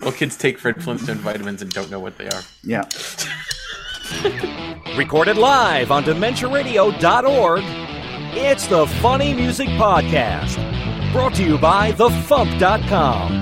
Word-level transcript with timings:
Well, 0.00 0.12
kids 0.12 0.36
take 0.36 0.58
Fred 0.58 0.82
Flintstone 0.82 1.16
vitamins 1.16 1.62
and 1.62 1.72
don't 1.72 1.90
know 1.90 2.00
what 2.00 2.16
they 2.18 2.28
are. 2.28 2.42
Yeah. 2.62 2.84
Recorded 4.96 5.36
live 5.36 5.90
on 5.90 6.04
DementiaRadio.org, 6.04 7.62
it's 8.36 8.66
the 8.66 8.86
Funny 8.86 9.34
Music 9.34 9.68
Podcast. 9.70 10.56
Brought 11.12 11.34
to 11.34 11.44
you 11.44 11.58
by 11.58 11.92
TheFump.com, 11.92 13.32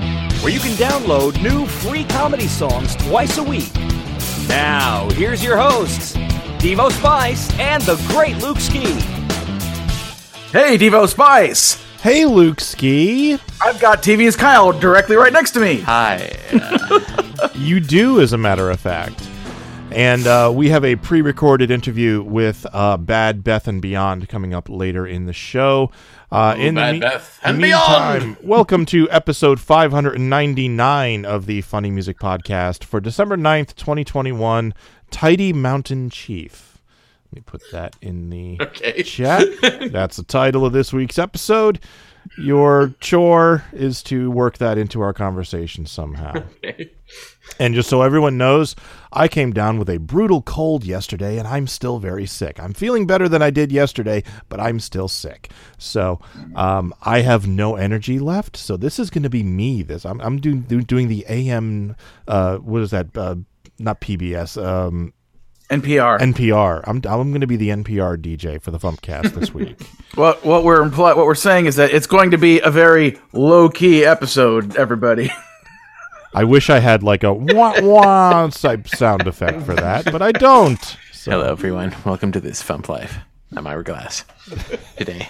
where 0.41 0.51
you 0.51 0.59
can 0.59 0.73
download 0.73 1.41
new 1.41 1.65
free 1.65 2.03
comedy 2.05 2.47
songs 2.47 2.95
twice 2.95 3.37
a 3.37 3.43
week. 3.43 3.73
Now, 4.47 5.09
here's 5.11 5.43
your 5.43 5.57
hosts, 5.57 6.15
Devo 6.59 6.91
Spice 6.91 7.51
and 7.59 7.83
the 7.83 7.95
great 8.07 8.37
Luke 8.37 8.59
Ski. 8.59 8.85
Hey, 10.51 10.77
Devo 10.77 11.07
Spice. 11.07 11.86
Hey, 12.07 12.23
Luke 12.23 12.61
Ski. 12.61 13.33
I've 13.61 13.81
got 13.81 14.01
TV's 14.01 14.37
Kyle 14.37 14.71
directly 14.71 15.17
right 15.17 15.33
next 15.33 15.51
to 15.51 15.59
me. 15.59 15.81
Hi. 15.81 16.31
You 17.53 17.81
do, 17.81 18.21
as 18.21 18.31
a 18.31 18.37
matter 18.37 18.69
of 18.69 18.79
fact. 18.79 19.27
And 19.91 20.25
uh, 20.25 20.49
we 20.55 20.69
have 20.69 20.85
a 20.85 20.95
pre 20.95 21.21
recorded 21.21 21.69
interview 21.69 22.21
with 22.21 22.65
uh, 22.71 22.95
Bad 22.95 23.43
Beth 23.43 23.67
and 23.67 23.81
Beyond 23.81 24.29
coming 24.29 24.53
up 24.53 24.69
later 24.69 25.05
in 25.05 25.25
the 25.25 25.33
show. 25.33 25.91
Uh, 26.31 26.55
Ooh, 26.57 26.61
in 26.61 26.75
the 26.75 26.81
Bad 26.81 26.93
me- 26.93 26.99
Beth 27.01 27.39
and 27.43 27.57
meantime, 27.57 28.37
welcome 28.43 28.85
to 28.85 29.09
episode 29.11 29.59
599 29.59 31.25
of 31.25 31.45
the 31.45 31.59
Funny 31.59 31.91
Music 31.91 32.19
Podcast 32.19 32.85
for 32.85 33.01
December 33.01 33.35
9th, 33.35 33.75
2021. 33.75 34.73
Tidy 35.11 35.51
Mountain 35.51 36.09
Chief. 36.09 36.66
Let 37.31 37.35
me 37.35 37.41
put 37.45 37.61
that 37.71 37.95
in 38.01 38.29
the 38.29 38.57
Okay. 38.61 39.03
chat. 39.03 39.43
That's 39.91 40.17
the 40.17 40.23
title 40.23 40.65
of 40.65 40.73
this 40.73 40.93
week's 40.93 41.19
episode. 41.19 41.79
Your 42.37 42.93
chore 42.99 43.63
is 43.71 44.03
to 44.03 44.29
work 44.31 44.57
that 44.57 44.77
into 44.77 44.99
our 45.01 45.13
conversation 45.13 45.85
somehow. 45.85 46.33
Okay. 46.63 46.91
And 47.59 47.73
just 47.73 47.87
so 47.89 48.01
everyone 48.01 48.37
knows, 48.37 48.75
I 49.13 49.29
came 49.29 49.53
down 49.53 49.79
with 49.79 49.89
a 49.89 49.97
brutal 49.99 50.41
cold 50.41 50.83
yesterday 50.83 51.37
and 51.37 51.47
I'm 51.47 51.65
still 51.65 51.97
very 51.99 52.25
sick. 52.25 52.59
I'm 52.59 52.73
feeling 52.73 53.07
better 53.07 53.29
than 53.29 53.41
I 53.41 53.49
did 53.51 53.71
yesterday, 53.71 54.23
but 54.49 54.59
I'm 54.59 54.81
still 54.81 55.07
sick. 55.07 55.49
So 55.77 56.19
um, 56.55 56.93
I 57.03 57.21
have 57.21 57.47
no 57.47 57.75
energy 57.77 58.19
left. 58.19 58.57
So 58.57 58.75
this 58.75 58.99
is 58.99 59.09
going 59.09 59.23
to 59.23 59.29
be 59.29 59.43
me. 59.43 59.81
This 59.81 60.05
I'm, 60.05 60.19
I'm 60.19 60.37
doing 60.41 60.63
doing 60.63 61.07
the 61.07 61.25
AM. 61.29 61.95
Uh, 62.27 62.57
what 62.57 62.81
is 62.81 62.91
that? 62.91 63.15
Uh, 63.17 63.35
not 63.79 64.01
PBS. 64.01 64.61
Um, 64.61 65.13
NPR. 65.69 66.19
NPR. 66.19 66.81
I'm 66.87 66.97
I'm 67.05 67.29
going 67.31 67.41
to 67.41 67.47
be 67.47 67.57
the 67.57 67.69
NPR 67.69 68.17
DJ 68.17 68.61
for 68.61 68.71
the 68.71 68.79
Fumpcast 68.79 69.33
this 69.33 69.53
week. 69.53 69.81
what 70.15 70.45
what 70.45 70.63
we're 70.63 70.81
impl- 70.81 71.15
what 71.15 71.25
we're 71.25 71.35
saying 71.35 71.65
is 71.65 71.75
that 71.75 71.91
it's 71.91 72.07
going 72.07 72.31
to 72.31 72.37
be 72.37 72.59
a 72.61 72.71
very 72.71 73.19
low 73.33 73.67
key 73.69 74.05
episode. 74.05 74.77
Everybody. 74.77 75.29
I 76.33 76.43
wish 76.45 76.69
I 76.69 76.79
had 76.79 77.03
like 77.03 77.23
a 77.23 77.33
wah 77.33 77.73
wah 77.81 78.47
type 78.47 78.87
sound 78.87 79.27
effect 79.27 79.61
for 79.63 79.73
that, 79.75 80.05
but 80.05 80.21
I 80.21 80.31
don't. 80.31 80.81
So. 81.11 81.31
Hello, 81.31 81.51
everyone. 81.51 81.93
Welcome 82.05 82.31
to 82.33 82.39
this 82.39 82.63
Fump 82.63 82.87
Life. 82.87 83.17
I'm 83.55 83.67
Ira 83.67 83.83
Glass. 83.83 84.23
Today, 84.97 85.27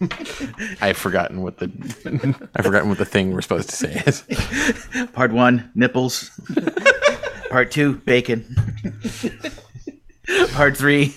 I've 0.80 0.96
forgotten 0.96 1.42
what 1.42 1.58
the 1.58 1.70
I've 2.56 2.64
forgotten 2.64 2.88
what 2.88 2.98
the 2.98 3.04
thing 3.04 3.32
we're 3.32 3.42
supposed 3.42 3.70
to 3.70 3.76
say 3.76 4.02
is. 4.06 4.24
Part 5.12 5.32
one, 5.32 5.70
nipples. 5.76 6.30
Part 7.52 7.70
two, 7.70 7.96
bacon. 7.96 8.56
Part 10.54 10.74
three, 10.74 11.14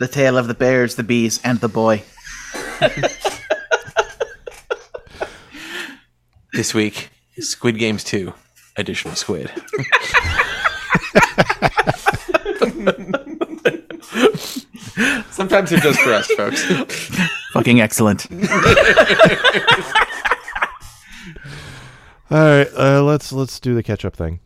the 0.00 0.08
tale 0.08 0.36
of 0.36 0.48
the 0.48 0.54
bears, 0.54 0.96
the 0.96 1.04
bees, 1.04 1.40
and 1.44 1.60
the 1.60 1.68
boy. 1.68 2.02
This 6.52 6.74
week, 6.74 7.10
Squid 7.38 7.78
Games 7.78 8.02
2, 8.02 8.34
Additional 8.76 9.14
Squid. 9.14 9.50
Sometimes 15.30 15.70
they're 15.70 15.78
just 15.78 16.00
for 16.00 16.12
us, 16.12 16.26
folks. 16.32 16.64
Fucking 17.52 17.80
excellent. 17.80 18.26
All 22.32 22.38
right, 22.38 22.68
uh, 22.76 23.04
let's 23.04 23.32
let's 23.32 23.60
do 23.60 23.76
the 23.76 23.84
catch 23.84 24.04
up 24.04 24.16
thing. 24.16 24.40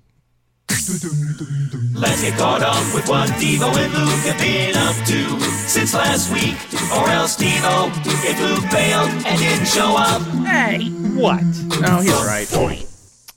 Let's 0.75 2.21
get 2.23 2.37
caught 2.37 2.63
up 2.63 2.95
with 2.95 3.09
what 3.09 3.29
Devo 3.31 3.69
and 3.77 3.93
Luke 3.95 4.25
have 4.27 4.39
been 4.41 4.77
up 4.77 4.97
to 5.07 5.41
since 5.69 5.95
last 5.95 6.33
week. 6.33 6.57
Or 6.93 7.09
else 7.11 7.37
Devo, 7.37 7.93
if 8.05 8.41
Luke 8.41 8.71
bailed 8.73 9.09
and 9.25 9.39
didn't 9.39 9.67
show 9.69 9.95
up, 9.97 10.21
Hey. 10.45 10.89
What? 11.15 11.41
Oh, 11.87 12.01
he's 12.01 12.13
right. 12.25 12.85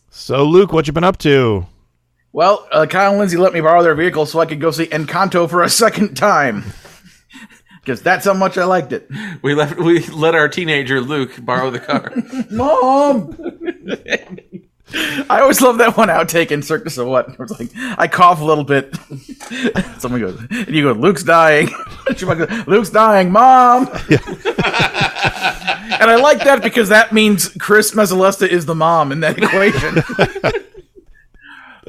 So, 0.09 0.44
Luke, 0.46 0.74
what 0.74 0.88
you 0.88 0.94
been 0.94 1.03
up 1.03 1.18
to? 1.20 1.68
Well, 2.34 2.68
uh, 2.72 2.88
Kyle 2.88 3.12
and 3.12 3.20
Lindsay 3.20 3.38
let 3.38 3.54
me 3.54 3.62
borrow 3.62 3.84
their 3.84 3.94
vehicle 3.96 4.25
so 4.25 4.40
I 4.40 4.48
could 4.48 4.59
go 4.59 4.72
see 4.72 4.88
Encanto 4.88 5.48
for 5.48 5.62
a 5.62 5.69
second 5.69 6.16
time. 6.16 6.64
Because 7.88 8.02
that's 8.02 8.25
how 8.25 8.34
much 8.34 8.58
I 8.58 8.66
liked 8.66 8.92
it. 8.92 9.09
We 9.42 9.56
left. 9.56 9.78
We 9.80 10.06
let 10.08 10.36
our 10.36 10.50
teenager 10.50 11.00
Luke 11.00 11.31
borrow 11.40 11.72
the 11.72 11.80
car. 11.80 12.12
Mom! 12.52 13.31
I 15.30 15.42
always 15.42 15.62
love 15.62 15.80
that 15.80 15.98
one 15.98 16.08
outtake 16.08 16.52
in 16.52 16.62
Circus 16.62 16.98
of 16.98 17.08
What. 17.08 17.36
It's 17.40 17.59
like, 17.59 17.72
I 17.98 18.08
cough 18.08 18.40
a 18.40 18.44
little 18.46 18.64
bit. 18.64 18.96
Someone 20.00 20.22
goes, 20.22 20.40
and 20.50 20.70
you 20.70 20.84
go, 20.84 20.94
Luke's 20.94 21.24
dying. 21.24 21.68
Goes, 22.08 22.68
Luke's 22.68 22.90
dying, 22.90 23.31
Mom! 23.31 23.88
and 23.88 24.20
I 26.09 26.16
like 26.16 26.40
that 26.46 26.62
because 26.64 26.88
that 26.88 27.12
means 27.12 27.50
Chris 27.59 27.94
Mezzalesta 27.94 28.48
is 28.48 28.66
the 28.66 28.75
mom 28.75 29.12
in 29.12 29.20
that 29.20 29.38
equation. 29.38 29.96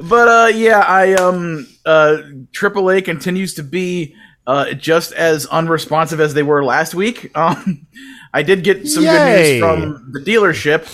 but 0.09 0.27
uh, 0.27 0.51
yeah, 0.53 0.79
I 0.79 1.13
um 1.13 1.67
uh 1.85 2.17
AAA 2.51 3.05
continues 3.05 3.53
to 3.55 3.63
be 3.63 4.13
uh 4.45 4.73
just 4.73 5.13
as 5.13 5.45
unresponsive 5.45 6.19
as 6.19 6.33
they 6.33 6.43
were 6.43 6.65
last 6.65 6.93
week. 6.93 7.31
Um, 7.37 7.87
I 8.33 8.43
did 8.43 8.65
get 8.65 8.87
some 8.89 9.03
good 9.03 9.37
news 9.37 9.59
from 9.61 10.11
the 10.11 10.19
dealership 10.19 10.85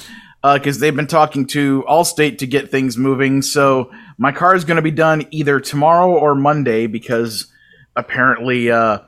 because 0.53 0.79
they've 0.79 0.95
been 0.95 1.07
talking 1.07 1.47
to 1.47 1.83
Allstate 1.89 2.37
to 2.37 2.47
get 2.47 2.69
things 2.69 2.97
moving. 2.97 3.41
So 3.41 3.91
my 4.17 4.31
car 4.31 4.55
is 4.55 4.63
going 4.63 4.75
to 4.75 4.83
be 4.83 4.91
done 4.91 5.27
either 5.31 5.59
tomorrow 5.59 6.11
or 6.11 6.35
Monday 6.35 6.87
because 6.87 7.47
apparently 7.95 8.69
uh, 8.69 8.99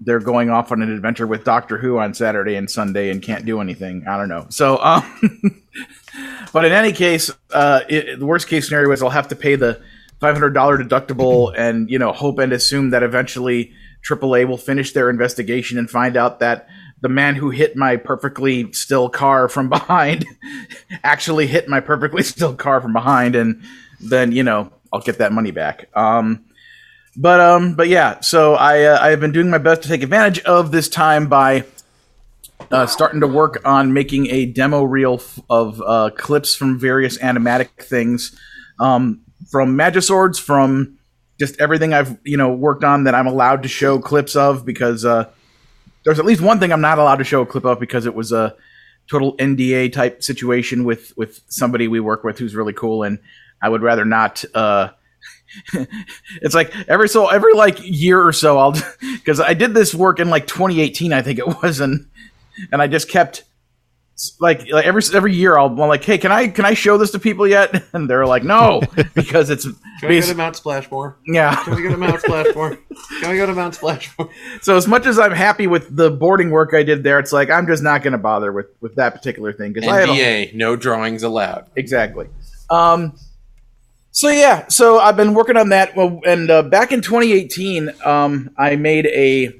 they're 0.00 0.20
going 0.20 0.50
off 0.50 0.70
on 0.70 0.82
an 0.82 0.92
adventure 0.92 1.26
with 1.26 1.44
Doctor 1.44 1.78
Who 1.78 1.98
on 1.98 2.14
Saturday 2.14 2.56
and 2.56 2.70
Sunday 2.70 3.10
and 3.10 3.22
can't 3.22 3.46
do 3.46 3.60
anything. 3.60 4.04
I 4.06 4.16
don't 4.18 4.28
know. 4.28 4.46
So, 4.50 4.78
um, 4.82 5.62
but 6.52 6.64
in 6.64 6.72
any 6.72 6.92
case, 6.92 7.30
uh, 7.52 7.80
it, 7.88 8.18
the 8.18 8.26
worst 8.26 8.48
case 8.48 8.66
scenario 8.66 8.90
is 8.92 9.02
I'll 9.02 9.10
have 9.10 9.28
to 9.28 9.36
pay 9.36 9.54
the 9.56 9.80
five 10.20 10.34
hundred 10.34 10.50
dollar 10.50 10.78
deductible 10.78 11.54
and 11.56 11.90
you 11.90 11.98
know 11.98 12.12
hope 12.12 12.38
and 12.38 12.52
assume 12.52 12.90
that 12.90 13.02
eventually 13.02 13.72
AAA 14.08 14.46
will 14.46 14.58
finish 14.58 14.92
their 14.92 15.08
investigation 15.08 15.78
and 15.78 15.88
find 15.88 16.16
out 16.16 16.40
that 16.40 16.68
the 17.02 17.08
man 17.08 17.34
who 17.34 17.50
hit 17.50 17.76
my 17.76 17.96
perfectly 17.96 18.72
still 18.72 19.08
car 19.08 19.48
from 19.48 19.68
behind 19.76 20.24
actually 21.04 21.46
hit 21.46 21.68
my 21.68 21.80
perfectly 21.80 22.22
still 22.22 22.54
car 22.54 22.80
from 22.80 22.94
behind, 22.94 23.36
and 23.36 23.62
then 24.00 24.32
you 24.32 24.42
know 24.42 24.72
I'll 24.92 25.00
get 25.00 25.18
that 25.18 25.32
money 25.32 25.50
back. 25.50 25.88
Um, 25.94 26.44
but 27.16 27.40
um, 27.40 27.74
but 27.74 27.88
yeah, 27.88 28.20
so 28.20 28.54
I 28.54 28.84
uh, 28.84 28.98
I 29.00 29.10
have 29.10 29.20
been 29.20 29.32
doing 29.32 29.50
my 29.50 29.58
best 29.58 29.82
to 29.82 29.88
take 29.88 30.02
advantage 30.02 30.40
of 30.40 30.70
this 30.70 30.88
time 30.88 31.28
by 31.28 31.64
uh, 32.70 32.86
starting 32.86 33.20
to 33.20 33.26
work 33.26 33.60
on 33.66 33.92
making 33.92 34.28
a 34.28 34.46
demo 34.46 34.82
reel 34.82 35.14
f- 35.14 35.38
of 35.50 35.82
uh, 35.84 36.10
clips 36.16 36.54
from 36.54 36.78
various 36.78 37.18
animatic 37.18 37.68
things, 37.82 38.34
um, 38.78 39.20
from 39.50 39.76
Magiswords, 39.76 40.40
from 40.40 40.98
just 41.38 41.60
everything 41.60 41.92
I've 41.92 42.16
you 42.24 42.36
know 42.36 42.54
worked 42.54 42.84
on 42.84 43.04
that 43.04 43.14
I'm 43.14 43.26
allowed 43.26 43.64
to 43.64 43.68
show 43.68 43.98
clips 43.98 44.36
of 44.36 44.64
because 44.64 45.04
uh, 45.04 45.28
there's 46.04 46.18
at 46.18 46.24
least 46.24 46.40
one 46.40 46.60
thing 46.60 46.72
I'm 46.72 46.80
not 46.80 46.98
allowed 46.98 47.16
to 47.16 47.24
show 47.24 47.42
a 47.42 47.46
clip 47.46 47.64
of 47.64 47.80
because 47.80 48.06
it 48.06 48.14
was 48.14 48.32
a 48.32 48.54
total 49.10 49.36
NDA 49.36 49.92
type 49.92 50.22
situation 50.22 50.84
with 50.84 51.16
with 51.16 51.40
somebody 51.48 51.88
we 51.88 52.00
work 52.00 52.24
with 52.24 52.38
who's 52.38 52.54
really 52.54 52.72
cool, 52.72 53.02
and 53.02 53.18
I 53.60 53.68
would 53.68 53.82
rather 53.82 54.04
not. 54.04 54.44
Uh, 54.54 54.90
it's 56.40 56.54
like 56.54 56.74
every 56.88 57.08
so 57.08 57.28
every 57.28 57.52
like 57.52 57.78
year 57.80 58.24
or 58.24 58.32
so 58.32 58.58
I'll 58.58 58.72
because 59.00 59.38
I 59.38 59.54
did 59.54 59.74
this 59.74 59.94
work 59.94 60.18
in 60.18 60.30
like 60.30 60.46
2018 60.46 61.12
I 61.12 61.20
think 61.20 61.38
it 61.38 61.62
was 61.62 61.78
and 61.78 62.08
and 62.72 62.80
I 62.80 62.86
just 62.86 63.08
kept 63.10 63.44
like 64.40 64.70
like 64.70 64.84
every 64.84 65.02
every 65.14 65.34
year 65.34 65.58
I'll, 65.58 65.66
I'm 65.66 65.76
like 65.76 66.04
hey 66.04 66.18
can 66.18 66.30
I 66.30 66.48
can 66.48 66.64
I 66.64 66.74
show 66.74 66.96
this 66.98 67.10
to 67.12 67.18
people 67.18 67.46
yet 67.48 67.82
and 67.92 68.08
they're 68.08 68.26
like 68.26 68.44
no 68.44 68.80
because 69.14 69.50
it's 69.50 69.64
Can 69.64 70.08
we 70.08 70.20
go 70.20 70.26
to 70.26 70.34
Mount 70.34 70.54
Splashmore? 70.56 71.14
yeah 71.26 71.56
Can 71.64 71.74
we 71.74 71.82
go 71.82 71.90
to 71.90 71.96
Mount 71.96 72.20
Splashmore? 72.20 72.78
Can 73.20 73.30
we 73.30 73.36
go 73.36 73.46
to 73.46 73.54
Mount 73.54 73.74
Splashmore? 73.74 74.30
so 74.60 74.76
as 74.76 74.86
much 74.86 75.06
as 75.06 75.18
I'm 75.18 75.32
happy 75.32 75.66
with 75.66 75.94
the 75.96 76.10
boarding 76.10 76.50
work 76.50 76.72
I 76.74 76.82
did 76.82 77.02
there 77.02 77.18
it's 77.18 77.32
like 77.32 77.50
I'm 77.50 77.66
just 77.66 77.82
not 77.82 78.02
going 78.02 78.12
to 78.12 78.18
bother 78.18 78.52
with 78.52 78.66
with 78.80 78.94
that 78.96 79.14
particular 79.14 79.52
thing 79.52 79.72
because 79.72 79.88
I 79.88 80.00
had 80.00 80.08
NDA, 80.08 80.54
no 80.54 80.76
drawings 80.76 81.22
allowed. 81.22 81.68
exactly. 81.74 82.28
Um, 82.70 83.16
so 84.12 84.28
yeah, 84.28 84.68
so 84.68 84.98
I've 84.98 85.16
been 85.16 85.32
working 85.34 85.56
on 85.56 85.70
that. 85.70 85.96
Well, 85.96 86.20
and 86.26 86.50
uh, 86.50 86.62
back 86.62 86.92
in 86.92 87.00
2018, 87.00 87.90
um, 88.04 88.50
I 88.58 88.76
made 88.76 89.06
a 89.06 89.52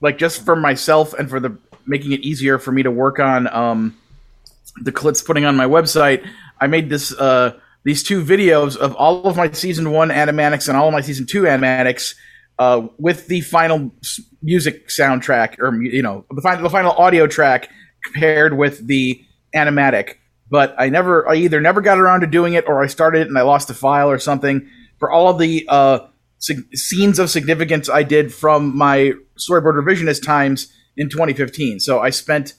like 0.00 0.18
just 0.18 0.44
for 0.44 0.56
myself 0.56 1.12
and 1.14 1.30
for 1.30 1.38
the 1.40 1.56
making 1.86 2.12
it 2.12 2.20
easier 2.20 2.58
for 2.58 2.72
me 2.72 2.82
to 2.82 2.90
work 2.90 3.18
on 3.18 3.46
um, 3.48 3.96
the 4.80 4.92
clips 4.92 5.22
putting 5.22 5.44
on 5.44 5.56
my 5.56 5.66
website. 5.66 6.26
I 6.60 6.66
made 6.66 6.88
this 6.88 7.12
uh, 7.12 7.58
these 7.84 8.02
two 8.02 8.24
videos 8.24 8.76
of 8.76 8.94
all 8.94 9.24
of 9.24 9.36
my 9.36 9.50
season 9.52 9.90
one 9.90 10.08
animatics 10.08 10.68
and 10.68 10.76
all 10.76 10.88
of 10.88 10.92
my 10.92 11.00
season 11.00 11.26
two 11.26 11.42
animatics 11.42 12.14
uh, 12.58 12.86
with 12.98 13.28
the 13.28 13.40
final 13.42 13.92
music 14.42 14.88
soundtrack 14.88 15.58
or 15.58 15.82
you 15.82 16.02
know 16.02 16.24
the 16.30 16.42
final 16.42 16.62
the 16.62 16.70
final 16.70 16.92
audio 16.92 17.26
track 17.26 17.70
compared 18.04 18.56
with 18.56 18.86
the 18.86 19.22
animatic. 19.54 20.14
But 20.48 20.74
I 20.78 20.88
never 20.88 21.28
I 21.28 21.36
either 21.36 21.60
never 21.60 21.80
got 21.80 21.98
around 21.98 22.20
to 22.20 22.26
doing 22.26 22.54
it 22.54 22.66
or 22.66 22.82
I 22.82 22.86
started 22.86 23.22
it 23.22 23.28
and 23.28 23.38
I 23.38 23.42
lost 23.42 23.68
the 23.68 23.74
file 23.74 24.10
or 24.10 24.18
something. 24.18 24.68
For 24.98 25.10
all 25.10 25.34
the 25.34 25.66
uh, 25.68 26.00
scenes 26.38 27.18
of 27.18 27.28
significance 27.28 27.88
I 27.88 28.02
did 28.02 28.32
from 28.32 28.76
my 28.76 29.12
storyboard 29.38 29.82
revisionist 29.82 30.24
times 30.24 30.72
in 30.96 31.08
2015. 31.08 31.80
So 31.80 32.00
I 32.00 32.10
spent 32.10 32.54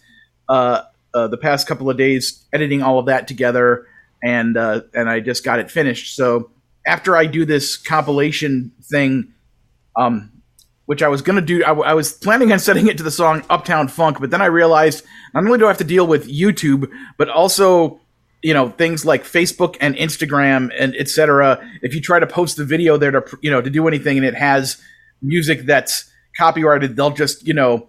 uh, 0.49 0.83
uh, 1.13 1.27
the 1.27 1.37
past 1.37 1.67
couple 1.67 1.89
of 1.89 1.97
days 1.97 2.45
editing 2.53 2.81
all 2.81 2.99
of 2.99 3.07
that 3.07 3.27
together, 3.27 3.87
and 4.23 4.57
uh, 4.57 4.81
and 4.93 5.09
I 5.09 5.19
just 5.19 5.43
got 5.43 5.59
it 5.59 5.71
finished. 5.71 6.15
So 6.15 6.51
after 6.85 7.17
I 7.17 7.25
do 7.25 7.45
this 7.45 7.77
compilation 7.77 8.71
thing, 8.83 9.33
um, 9.95 10.31
which 10.85 11.03
I 11.03 11.07
was 11.07 11.21
gonna 11.21 11.41
do, 11.41 11.63
I, 11.63 11.69
w- 11.69 11.87
I 11.87 11.93
was 11.93 12.13
planning 12.13 12.51
on 12.51 12.59
setting 12.59 12.87
it 12.87 12.97
to 12.97 13.03
the 13.03 13.11
song 13.11 13.43
"Uptown 13.49 13.87
Funk," 13.87 14.19
but 14.19 14.29
then 14.29 14.41
I 14.41 14.45
realized 14.45 15.03
not 15.33 15.43
only 15.43 15.57
do 15.57 15.65
I 15.65 15.69
have 15.69 15.77
to 15.79 15.83
deal 15.83 16.07
with 16.07 16.27
YouTube, 16.27 16.89
but 17.17 17.29
also 17.29 17.99
you 18.43 18.53
know 18.53 18.69
things 18.69 19.05
like 19.05 19.23
Facebook 19.23 19.75
and 19.81 19.95
Instagram 19.95 20.71
and 20.77 20.95
etc. 20.95 21.59
If 21.81 21.93
you 21.95 22.01
try 22.01 22.19
to 22.19 22.27
post 22.27 22.57
the 22.57 22.65
video 22.65 22.97
there 22.97 23.11
to 23.11 23.37
you 23.41 23.51
know 23.51 23.61
to 23.61 23.69
do 23.69 23.87
anything 23.87 24.17
and 24.17 24.25
it 24.25 24.35
has 24.35 24.81
music 25.21 25.65
that's 25.65 26.09
copyrighted, 26.37 26.95
they'll 26.95 27.11
just 27.11 27.45
you 27.47 27.53
know 27.53 27.87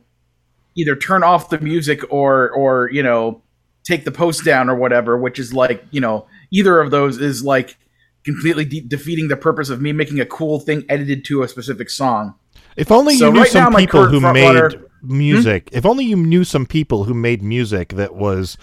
either 0.79 0.97
turn 0.97 1.23
off 1.23 1.51
the 1.51 1.59
music 1.61 2.01
or 2.11 2.51
or 2.51 2.89
you 2.93 3.03
know 3.03 3.43
take 3.85 4.05
the 4.05 4.13
post 4.13 4.45
down 4.45 4.71
or 4.71 4.75
whatever. 4.77 5.19
Which 5.19 5.39
is 5.39 5.53
like 5.53 5.85
you 5.91 6.01
know 6.01 6.27
either 6.51 6.81
of 6.81 6.91
those 6.91 7.19
is 7.19 7.43
like 7.45 7.77
completely 8.25 8.65
de- 8.65 8.81
defeating 8.81 9.29
the 9.29 9.37
purpose 9.37 9.71
of 9.71 9.81
me 9.81 9.93
making 9.93 10.21
a 10.21 10.27
cool 10.27 10.61
thing 10.61 10.85
edited 10.89 11.25
to 11.27 11.43
a 11.43 11.49
specific 11.49 11.91
song. 11.91 12.35
If 12.77 12.91
only 12.93 13.15
you 13.15 13.19
So 13.21 13.31
knew 13.33 13.41
right 13.41 13.51
some 13.51 13.73
my 13.73 13.81
people 13.81 14.07
who 14.07 14.21
made 14.21 14.75
Hmm? 15.01 15.17
music. 15.17 15.69
If 15.73 15.87
only 15.87 16.05
you 16.05 16.17
knew 16.17 16.43
some 16.45 16.67
people 16.67 17.05
who 17.05 17.15
made 17.15 17.41
music 17.43 17.91
that 17.91 18.15
was 18.17 18.59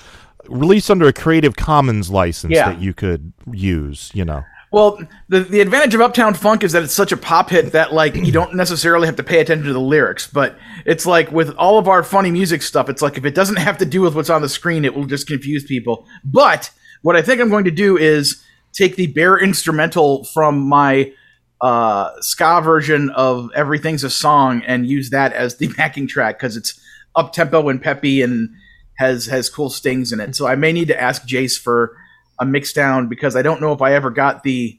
released 0.50 0.92
under 0.92 1.08
a 1.08 1.14
Creative 1.14 1.56
Commons 1.56 2.10
license 2.10 2.54
Yeah. 2.54 2.72
that 2.74 2.82
you 2.82 2.94
could 2.94 3.32
use. 3.52 4.12
You 4.14 4.26
know. 4.26 4.44
Well, 4.76 5.00
the 5.30 5.40
the 5.40 5.62
advantage 5.62 5.96
of 5.96 6.02
Uptown 6.02 6.34
Funk 6.34 6.62
is 6.62 6.74
that 6.74 6.84
it's 6.84 6.94
such 6.94 7.14
a 7.14 7.18
pop 7.18 7.50
hit 7.50 7.72
that 7.72 7.94
like 7.94 8.14
you 8.14 8.34
don't 8.34 8.56
necessarily 8.56 9.06
have 9.06 9.16
to 9.16 9.24
pay 9.24 9.40
attention 9.40 9.68
to 9.68 9.72
the 9.72 9.80
lyrics, 9.80 10.28
but 10.28 10.58
it's 10.86 11.06
like 11.06 11.32
with 11.32 11.56
all 11.56 11.78
of 11.78 11.88
our 11.88 12.04
funny 12.04 12.30
music 12.30 12.62
stuff, 12.62 12.90
it's 12.90 13.02
like 13.02 13.18
if 13.18 13.24
it 13.24 13.34
doesn't 13.34 13.56
have 13.56 13.78
to 13.78 13.86
do 13.86 14.02
with 14.02 14.16
what's 14.16 14.30
on 14.30 14.42
the 14.42 14.50
screen, 14.50 14.84
it 14.84 14.94
will 14.94 15.06
just 15.06 15.28
confuse 15.28 15.64
people. 15.64 16.06
But 16.26 16.72
what 17.04 17.16
I 17.16 17.22
think 17.22 17.40
I'm 17.40 17.50
going 17.50 17.64
to 17.64 17.72
do 17.72 17.96
is 17.96 18.44
take 18.74 18.98
the 18.98 19.08
bare 19.08 19.38
instrumental 19.38 20.26
from 20.26 20.60
my 20.60 21.14
uh, 21.62 22.12
ska 22.20 22.60
version 22.60 23.12
of 23.12 23.52
Everything's 23.56 24.04
a 24.04 24.10
Song 24.10 24.62
and 24.68 24.86
use 24.86 25.10
that 25.12 25.32
as 25.32 25.56
the 25.56 25.68
backing 25.78 26.06
track 26.06 26.38
because 26.38 26.58
it's 26.58 26.78
up 27.16 27.32
tempo 27.32 27.70
and 27.70 27.82
peppy 27.82 28.22
and 28.22 28.50
has 28.98 29.28
has 29.28 29.50
cool 29.50 29.70
stings 29.70 30.12
in 30.12 30.20
it. 30.20 30.36
So 30.36 30.46
I 30.46 30.56
may 30.56 30.74
need 30.74 30.90
to 30.90 31.02
ask 31.02 31.26
Jace 31.26 31.58
for 31.58 31.96
a 32.40 32.46
mix 32.46 32.74
down 32.74 33.08
because 33.08 33.36
I 33.36 33.42
don't 33.42 33.62
know 33.62 33.72
if 33.74 33.82
I 33.82 33.94
ever 33.94 34.10
got 34.12 34.44
the 34.44 34.78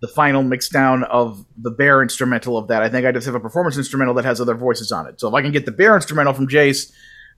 the 0.00 0.08
final 0.08 0.42
mix 0.42 0.68
down 0.68 1.04
of 1.04 1.44
the 1.56 1.70
bare 1.70 2.02
instrumental 2.02 2.58
of 2.58 2.66
that. 2.68 2.82
I 2.82 2.88
think 2.88 3.06
I 3.06 3.12
just 3.12 3.24
have 3.26 3.36
a 3.36 3.40
performance 3.40 3.76
instrumental 3.76 4.14
that 4.14 4.24
has 4.24 4.40
other 4.40 4.54
voices 4.54 4.90
on 4.90 5.06
it. 5.06 5.20
So 5.20 5.28
if 5.28 5.34
I 5.34 5.42
can 5.42 5.52
get 5.52 5.64
the 5.64 5.70
bare 5.70 5.94
instrumental 5.94 6.32
from 6.32 6.48
Jace, 6.48 6.90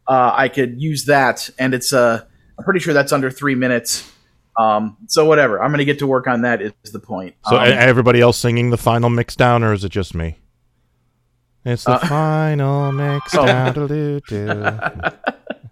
uh, 0.08 0.32
I 0.34 0.48
could 0.48 0.80
use 0.80 1.04
that, 1.04 1.50
and 1.58 1.74
it's 1.74 1.92
uh, 1.92 2.24
I'm 2.58 2.64
pretty 2.64 2.80
sure 2.80 2.94
that's 2.94 3.12
under 3.12 3.30
three 3.30 3.54
minutes. 3.54 4.10
Um, 4.58 4.96
so 5.08 5.24
whatever, 5.26 5.62
I'm 5.62 5.72
gonna 5.72 5.84
get 5.84 5.98
to 5.98 6.06
work 6.06 6.26
on 6.26 6.42
that. 6.42 6.62
Is 6.62 6.72
the 6.92 7.00
point? 7.00 7.34
So 7.48 7.56
Um, 7.56 7.64
everybody 7.66 8.20
else 8.20 8.38
singing 8.38 8.70
the 8.70 8.78
final 8.78 9.10
mix 9.10 9.36
down, 9.36 9.62
or 9.62 9.72
is 9.72 9.84
it 9.84 9.90
just 9.90 10.14
me? 10.14 10.38
It's 11.66 11.84
the 11.84 11.92
Uh, 11.92 11.98
final 12.06 12.92
mix 12.92 13.34
Oh. 13.34 13.44
down. 13.46 13.72
doo-doo-doo. 13.74 14.64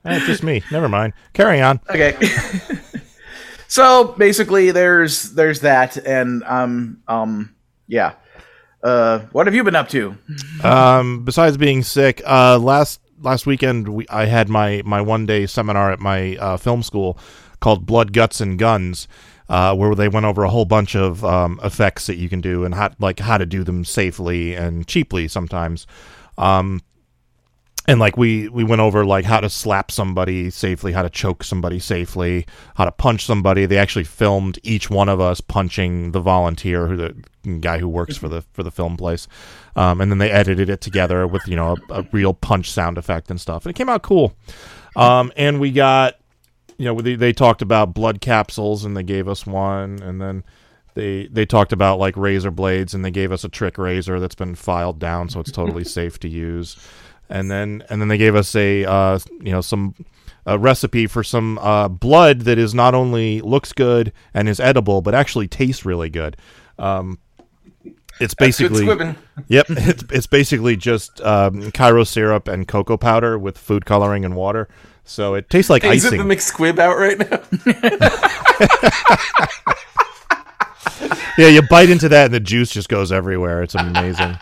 Eh, 0.05 0.19
just 0.27 0.43
me. 0.43 0.61
Never 0.73 0.89
mind. 0.89 1.13
Carry 1.33 1.61
on. 1.63 1.79
Okay. 1.89 2.17
so 3.73 4.05
basically, 4.19 4.71
there's 4.71 5.33
there's 5.33 5.61
that, 5.61 5.97
and 5.97 6.43
um 6.45 7.03
um 7.09 7.55
yeah. 7.89 8.17
Uh, 8.83 9.21
what 9.33 9.47
have 9.47 9.55
you 9.55 9.65
been 9.65 9.75
up 9.75 9.89
to? 9.89 10.15
Um, 10.63 11.25
besides 11.25 11.57
being 11.57 11.83
sick, 11.83 12.21
uh, 12.27 12.59
last 12.59 13.01
last 13.19 13.47
weekend 13.47 13.89
we, 13.89 14.07
I 14.09 14.27
had 14.27 14.51
my 14.51 14.83
my 14.85 15.01
one 15.01 15.25
day 15.25 15.47
seminar 15.47 15.91
at 15.91 16.01
my 16.01 16.37
uh, 16.37 16.59
film 16.59 16.83
school 16.83 17.19
called 17.61 17.87
Blood, 17.87 18.13
Guts, 18.13 18.43
and 18.43 18.59
Guns, 18.59 19.09
uh, 19.49 19.75
where 19.75 19.95
they 19.95 20.09
went 20.09 20.27
over 20.27 20.43
a 20.43 20.51
whole 20.51 20.67
bunch 20.67 20.95
of 20.95 21.25
um, 21.25 21.59
effects 21.65 22.07
that 22.09 22.17
you 22.17 22.29
can 22.29 22.43
do 22.43 22.67
and 22.67 22.75
how 22.75 22.91
like 22.99 23.21
how 23.21 23.39
to 23.39 23.47
do 23.47 23.65
them 23.65 23.87
safely 23.87 24.55
and 24.55 24.87
cheaply 24.87 25.29
sometimes. 25.29 25.87
Um, 26.37 26.83
and 27.89 27.99
like 27.99 28.17
we 28.17 28.49
we 28.49 28.63
went 28.63 28.81
over 28.81 29.05
like 29.05 29.25
how 29.25 29.41
to 29.41 29.51
slap 29.51 29.91
somebody 29.91 30.51
safely, 30.51 30.93
how 30.93 31.03
to 31.03 31.11
choke 31.11 31.43
somebody 31.43 31.79
safely, 31.79 32.47
how 32.77 32.85
to 32.85 32.93
punch 32.93 33.25
somebody. 33.25 33.67
They 33.67 33.79
actually 33.79 34.05
filmed 34.05 34.59
each 34.63 34.89
one 34.89 35.09
of 35.09 35.21
us 35.21 35.41
punching 35.41 36.13
the 36.13 36.21
volunteer, 36.21 36.87
who 36.87 36.97
the 36.97 37.59
guy 37.59 37.79
who 37.79 37.89
works 37.89 38.17
for 38.17 38.29
the 38.29 38.43
for 38.53 38.63
the 38.63 38.71
film 38.71 38.97
place, 38.97 39.27
um, 39.75 40.01
and 40.01 40.13
then 40.13 40.19
they 40.19 40.31
edited 40.31 40.71
it 40.71 40.81
together 40.81 41.27
with 41.27 41.43
you 41.47 41.57
know 41.57 41.77
a, 41.91 42.01
a 42.01 42.09
real 42.13 42.35
punch 42.35 42.71
sound 42.71 42.99
effect 42.99 43.31
and 43.31 43.41
stuff, 43.41 43.65
and 43.65 43.71
it 43.71 43.77
came 43.77 43.89
out 43.89 44.03
cool. 44.03 44.35
Um, 44.95 45.33
and 45.37 45.59
we 45.59 45.73
got 45.73 46.19
you 46.79 46.85
know 46.85 47.01
they, 47.01 47.17
they 47.17 47.33
talked 47.33 47.63
about 47.63 47.95
blood 47.95 48.21
capsules 48.21 48.85
and 48.85 48.97
they 48.97 49.03
gave 49.03 49.27
us 49.27 49.45
one, 49.45 50.01
and 50.01 50.21
then 50.21 50.45
they 50.95 51.27
they 51.33 51.47
talked 51.47 51.73
about 51.73 51.99
like 51.99 52.17
razor 52.17 52.51
blades 52.51 52.95
and 52.95 53.05
they 53.05 53.11
gave 53.11 53.33
us 53.33 53.45
a 53.45 53.49
trick 53.49 53.79
razor 53.79 54.21
that's 54.21 54.35
been 54.35 54.55
filed 54.55 54.99
down 54.99 55.29
so 55.29 55.41
it's 55.41 55.51
totally 55.51 55.85
safe 55.99 56.19
to 56.19 56.29
use 56.29 56.77
and 57.33 57.51
then 57.51 57.83
and 57.89 58.01
then 58.01 58.09
they 58.09 58.19
gave 58.19 58.37
us 58.37 58.55
a 58.55 58.85
uh, 58.85 59.19
you 59.41 59.51
know 59.51 59.61
some 59.61 59.95
a 60.45 60.59
recipe 60.59 61.07
for 61.07 61.25
some 61.25 61.59
uh, 61.59 61.89
blood 61.89 62.43
that 62.43 62.59
is 62.59 62.75
not 62.75 62.95
only 62.95 63.41
looks 63.41 63.73
good 63.73 64.13
and 64.35 64.49
is 64.49 64.61
edible 64.61 65.01
but 65.01 65.15
actually 65.15 65.49
tastes 65.49 65.85
really 65.85 66.11
good 66.11 66.37
um, 66.79 67.19
it's 68.21 68.35
basically 68.35 68.85
squibbing. 68.85 69.17
yep 69.49 69.67
it's, 69.71 70.05
it's 70.11 70.27
basically 70.27 70.77
just 70.77 71.21
um, 71.23 71.73
Karo 71.73 72.05
syrup 72.05 72.49
and 72.49 72.69
cocoa 72.69 72.97
powder 72.97 73.39
with 73.39 73.57
food 73.57 73.87
coloring 73.87 74.25
and 74.25 74.37
water 74.37 74.69
so 75.05 75.35
it 75.35 75.51
tastes 75.51 75.71
like 75.71 75.83
Is 75.85 76.05
it 76.05 76.11
the 76.11 76.19
McSquib 76.19 76.79
out 76.79 76.97
right 76.97 77.19
now? 77.19 77.41
yeah, 81.39 81.49
you 81.49 81.63
bite 81.63 81.91
into 81.91 82.09
that 82.09 82.27
and 82.27 82.35
the 82.35 82.41
juice 82.41 82.71
just 82.71 82.89
goes 82.89 83.13
everywhere. 83.13 83.63
It's 83.63 83.75
amazing. 83.75 84.37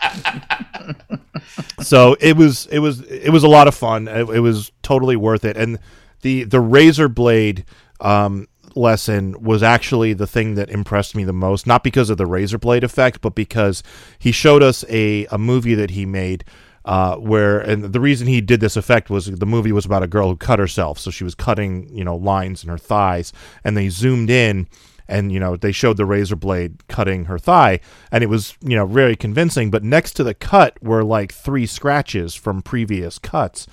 so 1.81 2.15
it 2.19 2.35
was 2.35 2.67
it 2.67 2.79
was 2.79 3.01
it 3.01 3.29
was 3.29 3.43
a 3.43 3.47
lot 3.47 3.67
of 3.67 3.75
fun. 3.75 4.07
It, 4.07 4.29
it 4.29 4.39
was 4.39 4.71
totally 4.81 5.15
worth 5.15 5.45
it. 5.45 5.57
And 5.57 5.79
the 6.21 6.43
the 6.43 6.59
razor 6.59 7.07
blade 7.07 7.65
um, 7.99 8.47
lesson 8.75 9.41
was 9.41 9.63
actually 9.63 10.13
the 10.13 10.27
thing 10.27 10.55
that 10.55 10.69
impressed 10.69 11.15
me 11.15 11.23
the 11.23 11.33
most. 11.33 11.67
Not 11.67 11.83
because 11.83 12.09
of 12.09 12.17
the 12.17 12.25
razor 12.25 12.57
blade 12.57 12.83
effect, 12.83 13.21
but 13.21 13.35
because 13.35 13.83
he 14.19 14.31
showed 14.31 14.63
us 14.63 14.83
a 14.89 15.25
a 15.27 15.37
movie 15.37 15.75
that 15.75 15.91
he 15.91 16.05
made. 16.05 16.43
Uh, 16.83 17.15
where 17.17 17.59
and 17.59 17.93
the 17.93 17.99
reason 17.99 18.25
he 18.25 18.41
did 18.41 18.59
this 18.59 18.75
effect 18.75 19.07
was 19.07 19.27
the 19.27 19.45
movie 19.45 19.71
was 19.71 19.85
about 19.85 20.01
a 20.01 20.07
girl 20.07 20.29
who 20.29 20.35
cut 20.35 20.57
herself, 20.57 20.97
so 20.97 21.11
she 21.11 21.23
was 21.23 21.35
cutting 21.35 21.87
you 21.95 22.03
know 22.03 22.15
lines 22.15 22.63
in 22.63 22.69
her 22.71 22.77
thighs, 22.77 23.31
and 23.63 23.77
they 23.77 23.87
zoomed 23.87 24.31
in, 24.31 24.67
and 25.07 25.31
you 25.31 25.39
know 25.39 25.55
they 25.55 25.71
showed 25.71 25.97
the 25.97 26.05
razor 26.05 26.35
blade 26.35 26.87
cutting 26.87 27.25
her 27.25 27.37
thigh 27.39 27.79
and 28.11 28.23
it 28.23 28.27
was 28.27 28.55
you 28.61 28.75
know 28.75 28.85
very 28.85 29.15
convincing. 29.15 29.69
But 29.71 29.83
next 29.83 30.13
to 30.13 30.23
the 30.23 30.33
cut 30.33 30.81
were 30.81 31.03
like 31.03 31.33
three 31.33 31.65
scratches 31.65 32.35
from 32.35 32.61
previous 32.61 33.17
cuts. 33.19 33.67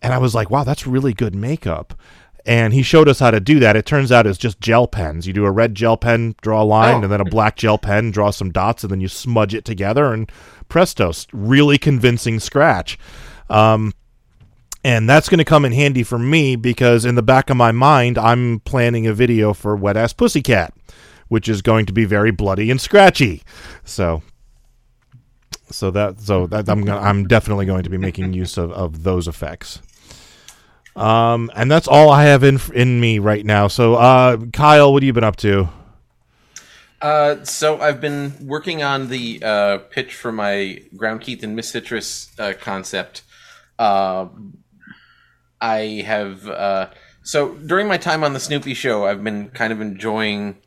And 0.00 0.14
i 0.14 0.18
was 0.18 0.34
like 0.34 0.50
wow 0.50 0.64
that's 0.64 0.86
really 0.86 1.12
good 1.14 1.34
makeup. 1.34 1.94
And 2.46 2.72
he 2.72 2.82
showed 2.82 3.08
us 3.08 3.18
how 3.18 3.30
to 3.30 3.40
do 3.40 3.58
that. 3.58 3.76
It 3.76 3.84
turns 3.84 4.10
out 4.10 4.26
it's 4.26 4.38
just 4.38 4.58
gel 4.60 4.86
pens. 4.86 5.26
You 5.26 5.34
do 5.34 5.44
a 5.44 5.50
red 5.50 5.74
gel 5.74 5.98
pen 5.98 6.34
draw 6.40 6.62
a 6.62 6.64
line 6.64 6.94
Oh. 6.94 7.02
and 7.02 7.12
then 7.12 7.20
a 7.20 7.24
black 7.24 7.56
gel 7.56 7.76
pen 7.76 8.10
draw 8.10 8.30
some 8.30 8.50
dots 8.50 8.82
and 8.84 8.90
then 8.90 9.00
you 9.02 9.08
smudge 9.08 9.54
it 9.54 9.66
together 9.66 10.14
and 10.14 10.30
presto 10.70 11.12
really 11.32 11.76
convincing 11.76 12.40
scratch. 12.40 12.98
Um, 13.50 13.92
and 14.84 15.08
that's 15.08 15.28
going 15.28 15.38
to 15.38 15.44
come 15.44 15.64
in 15.64 15.72
handy 15.72 16.02
for 16.02 16.18
me 16.18 16.56
because 16.56 17.04
in 17.04 17.14
the 17.14 17.22
back 17.22 17.50
of 17.50 17.56
my 17.56 17.72
mind, 17.72 18.16
I'm 18.16 18.60
planning 18.60 19.06
a 19.06 19.12
video 19.12 19.52
for 19.52 19.74
Wet 19.74 19.96
Ass 19.96 20.12
Pussycat, 20.12 20.72
which 21.28 21.48
is 21.48 21.62
going 21.62 21.86
to 21.86 21.92
be 21.92 22.04
very 22.04 22.30
bloody 22.30 22.70
and 22.70 22.80
scratchy. 22.80 23.42
So, 23.84 24.22
so 25.70 25.90
that 25.90 26.20
so 26.20 26.46
that 26.46 26.68
I'm 26.68 26.84
gonna, 26.84 27.00
I'm 27.00 27.26
definitely 27.26 27.66
going 27.66 27.82
to 27.82 27.90
be 27.90 27.98
making 27.98 28.32
use 28.32 28.56
of, 28.56 28.70
of 28.72 29.02
those 29.02 29.26
effects. 29.26 29.82
Um, 30.96 31.50
and 31.54 31.70
that's 31.70 31.86
all 31.86 32.10
I 32.10 32.24
have 32.24 32.42
in 32.42 32.60
in 32.74 33.00
me 33.00 33.18
right 33.18 33.44
now. 33.44 33.68
So, 33.68 33.94
uh, 33.94 34.36
Kyle, 34.52 34.92
what 34.92 35.02
have 35.02 35.06
you 35.06 35.12
been 35.12 35.24
up 35.24 35.36
to? 35.36 35.68
Uh, 37.00 37.44
so 37.44 37.80
I've 37.80 38.00
been 38.00 38.34
working 38.40 38.82
on 38.82 39.08
the 39.08 39.40
uh, 39.42 39.78
pitch 39.78 40.14
for 40.14 40.32
my 40.32 40.82
Ground 40.96 41.20
Keith 41.20 41.44
and 41.44 41.54
Miss 41.54 41.70
Citrus 41.70 42.32
uh, 42.38 42.54
concept. 42.60 43.22
Uh, 43.78 44.26
I 45.60 46.02
have 46.06 46.48
uh, 46.48 46.90
So 47.22 47.54
during 47.54 47.88
my 47.88 47.96
time 47.98 48.24
on 48.24 48.32
the 48.32 48.40
Snoopy 48.40 48.74
show, 48.74 49.06
I've 49.06 49.22
been 49.22 49.50
kind 49.50 49.72
of 49.72 49.80
enjoying, 49.80 50.58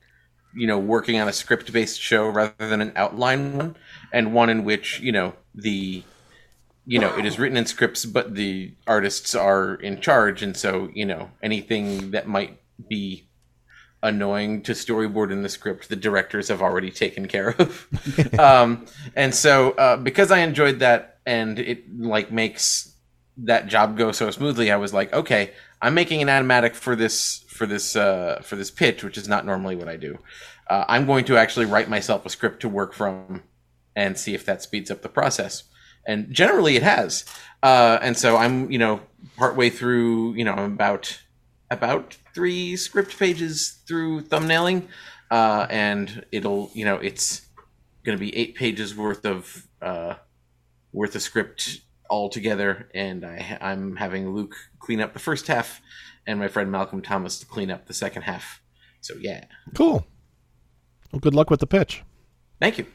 you 0.53 0.67
know, 0.67 0.77
working 0.79 1.19
on 1.19 1.27
a 1.27 1.33
script 1.33 1.71
based 1.71 1.99
show 1.99 2.27
rather 2.27 2.69
than 2.69 2.81
an 2.81 2.93
outline 2.95 3.57
one, 3.57 3.75
and 4.11 4.33
one 4.33 4.49
in 4.49 4.63
which 4.63 4.99
you 4.99 5.11
know 5.11 5.33
the, 5.55 6.03
you 6.85 6.99
know, 6.99 7.17
it 7.17 7.25
is 7.25 7.39
written 7.39 7.57
in 7.57 7.65
scripts, 7.65 8.05
but 8.05 8.35
the 8.35 8.73
artists 8.87 9.33
are 9.35 9.75
in 9.75 10.01
charge, 10.01 10.43
and 10.43 10.55
so 10.55 10.89
you 10.93 11.05
know 11.05 11.31
anything 11.41 12.11
that 12.11 12.27
might 12.27 12.59
be 12.89 13.27
annoying 14.03 14.63
to 14.63 14.71
storyboard 14.71 15.31
in 15.31 15.43
the 15.43 15.49
script 15.49 15.87
the 15.89 15.95
directors 15.95 16.47
have 16.47 16.61
already 16.61 16.91
taken 16.91 17.27
care 17.27 17.55
of. 17.59 17.87
Um, 18.39 18.85
and 19.15 19.33
so 19.35 19.71
uh, 19.71 19.97
because 19.97 20.31
i 20.31 20.39
enjoyed 20.39 20.79
that 20.79 21.19
and 21.25 21.59
it 21.59 21.83
like 21.99 22.31
makes 22.31 22.90
that 23.37 23.67
job 23.67 23.97
go 23.97 24.11
so 24.11 24.29
smoothly 24.29 24.71
i 24.71 24.75
was 24.75 24.93
like 24.93 25.11
okay 25.13 25.51
i'm 25.81 25.93
making 25.93 26.21
an 26.21 26.27
animatic 26.27 26.75
for 26.75 26.95
this 26.95 27.45
for 27.47 27.65
this 27.65 27.95
uh, 27.95 28.41
for 28.43 28.55
this 28.55 28.71
pitch 28.71 29.03
which 29.03 29.17
is 29.17 29.27
not 29.27 29.45
normally 29.45 29.75
what 29.75 29.87
i 29.87 29.95
do. 29.95 30.17
Uh, 30.69 30.85
i'm 30.87 31.05
going 31.05 31.25
to 31.25 31.37
actually 31.37 31.65
write 31.65 31.89
myself 31.89 32.25
a 32.25 32.29
script 32.29 32.59
to 32.59 32.69
work 32.69 32.93
from 32.93 33.43
and 33.95 34.17
see 34.17 34.33
if 34.33 34.45
that 34.45 34.61
speeds 34.61 34.89
up 34.89 35.01
the 35.01 35.09
process. 35.09 35.63
And 36.07 36.33
generally 36.33 36.77
it 36.77 36.83
has. 36.83 37.25
Uh, 37.61 37.99
and 38.01 38.17
so 38.17 38.37
i'm 38.37 38.71
you 38.71 38.79
know 38.79 39.01
partway 39.37 39.69
through 39.69 40.33
you 40.33 40.43
know 40.43 40.53
i'm 40.53 40.73
about 40.73 41.19
about 41.69 42.17
three 42.35 42.75
script 42.75 43.17
pages 43.17 43.81
through 43.87 44.21
thumbnailing, 44.21 44.87
uh, 45.31 45.65
and 45.69 46.25
it'll 46.31 46.69
you 46.73 46.85
know 46.85 46.95
it's 46.95 47.47
going 48.03 48.17
to 48.17 48.19
be 48.19 48.35
eight 48.35 48.55
pages 48.55 48.95
worth 48.95 49.25
of 49.25 49.67
uh, 49.81 50.15
worth 50.91 51.15
of 51.15 51.21
script 51.21 51.81
all 52.11 52.29
together, 52.29 52.89
and 52.93 53.25
I, 53.25 53.57
I'm 53.61 53.95
having 53.95 54.35
Luke 54.35 54.53
clean 54.79 54.99
up 54.99 55.13
the 55.13 55.19
first 55.19 55.47
half, 55.47 55.81
and 56.27 56.37
my 56.37 56.49
friend 56.49 56.69
Malcolm 56.71 57.01
Thomas 57.01 57.39
to 57.39 57.45
clean 57.45 57.71
up 57.71 57.87
the 57.87 57.93
second 57.93 58.23
half. 58.23 58.61
So 58.99 59.15
yeah, 59.19 59.45
Cool. 59.73 60.05
Well, 61.11 61.19
good 61.21 61.33
luck 61.33 61.49
with 61.49 61.59
the 61.61 61.67
pitch. 61.67 62.03
thank 62.59 62.77
you. 62.77 62.85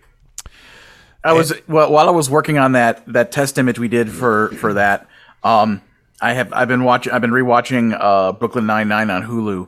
I 1.24 1.32
was 1.32 1.52
well 1.66 1.90
while 1.90 2.08
I 2.08 2.12
was 2.12 2.30
working 2.30 2.56
on 2.58 2.72
that 2.72 3.02
that 3.12 3.32
test 3.32 3.58
image 3.58 3.78
we 3.80 3.88
did 3.88 4.10
for 4.10 4.48
for 4.52 4.74
that. 4.74 5.08
Um, 5.42 5.82
I 6.20 6.34
have 6.34 6.52
I've 6.52 6.68
been 6.68 6.84
watching 6.84 7.12
I've 7.12 7.20
been 7.20 7.32
rewatching 7.32 7.96
uh, 7.98 8.32
Brooklyn 8.32 8.66
Nine 8.66 8.86
Nine 8.88 9.10
on 9.10 9.22
Hulu, 9.24 9.66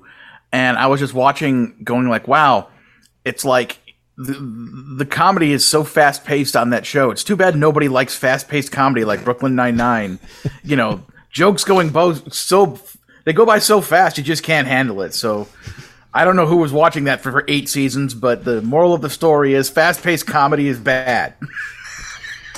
and 0.52 0.76
I 0.78 0.86
was 0.86 1.00
just 1.00 1.14
watching, 1.14 1.80
going 1.82 2.08
like, 2.08 2.28
wow, 2.28 2.68
it's 3.24 3.44
like 3.44 3.78
the 4.18 4.96
the 4.98 5.06
comedy 5.06 5.52
is 5.52 5.64
so 5.64 5.84
fast 5.84 6.24
paced 6.24 6.56
on 6.56 6.70
that 6.70 6.84
show. 6.84 7.10
It's 7.10 7.24
too 7.24 7.36
bad 7.36 7.56
nobody 7.56 7.88
likes 7.88 8.16
fast 8.16 8.48
paced 8.48 8.72
comedy 8.72 9.04
like 9.04 9.24
Brooklyn 9.24 9.54
Nine 9.54 9.76
Nine. 9.76 10.18
you 10.64 10.76
know, 10.76 11.02
jokes 11.30 11.64
going 11.64 11.90
both 11.90 12.34
so 12.34 12.78
they 13.24 13.32
go 13.32 13.46
by 13.46 13.60
so 13.60 13.80
fast 13.80 14.18
you 14.18 14.24
just 14.24 14.42
can't 14.42 14.68
handle 14.68 15.02
it. 15.02 15.14
So. 15.14 15.48
I 16.14 16.24
don't 16.24 16.36
know 16.36 16.46
who 16.46 16.56
was 16.56 16.72
watching 16.72 17.04
that 17.04 17.20
for, 17.20 17.30
for 17.30 17.44
eight 17.48 17.68
seasons, 17.68 18.14
but 18.14 18.42
the 18.42 18.62
moral 18.62 18.94
of 18.94 19.02
the 19.02 19.10
story 19.10 19.52
is 19.52 19.68
fast 19.68 20.02
paced 20.02 20.26
comedy 20.26 20.66
is 20.66 20.78
bad. 20.78 21.34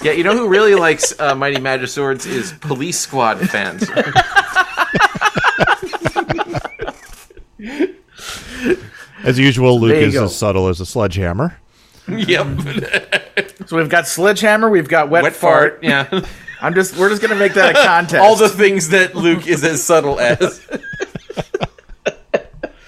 Yeah, 0.03 0.13
you 0.13 0.25
know 0.25 0.35
who 0.35 0.49
really 0.49 0.75
likes 0.75 1.13
uh, 1.21 1.35
Mighty 1.35 1.59
Magiswords 1.59 2.27
is 2.27 2.53
Police 2.53 2.99
Squad 2.99 3.39
fans. 3.51 3.87
As 9.25 9.39
usual, 9.39 9.79
Luke 9.81 9.95
is 9.97 10.15
go. 10.15 10.25
as 10.25 10.37
subtle 10.37 10.69
as 10.69 10.81
a 10.81 10.87
sledgehammer. 10.87 11.57
yep. 12.09 12.47
So 13.67 13.77
we've 13.77 13.89
got 13.91 14.09
sledgehammer, 14.09 14.69
we've 14.69 14.89
got 14.89 15.11
wet, 15.11 15.23
Wet 15.23 15.33
fart. 15.35 15.75
fart. 15.75 15.85
Yeah. 15.85 16.25
I'm 16.63 16.75
just 16.75 16.97
we're 16.97 17.09
just 17.11 17.23
gonna 17.23 17.37
make 17.37 17.55
that 17.55 17.77
a 17.77 17.85
contest. 17.87 18.17
all 18.21 18.35
the 18.35 18.49
things 18.49 18.89
that 18.89 19.15
Luke 19.15 19.47
is 19.47 19.63
as 19.63 19.83
subtle 19.83 20.19
as. 20.19 20.67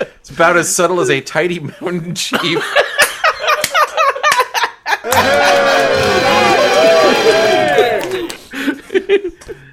it's 0.01 0.31
about 0.31 0.57
as 0.57 0.75
subtle 0.75 1.01
as 1.01 1.09
a 1.11 1.21
tidy 1.21 1.61
mountain 1.61 2.15
sheep. 2.17 2.59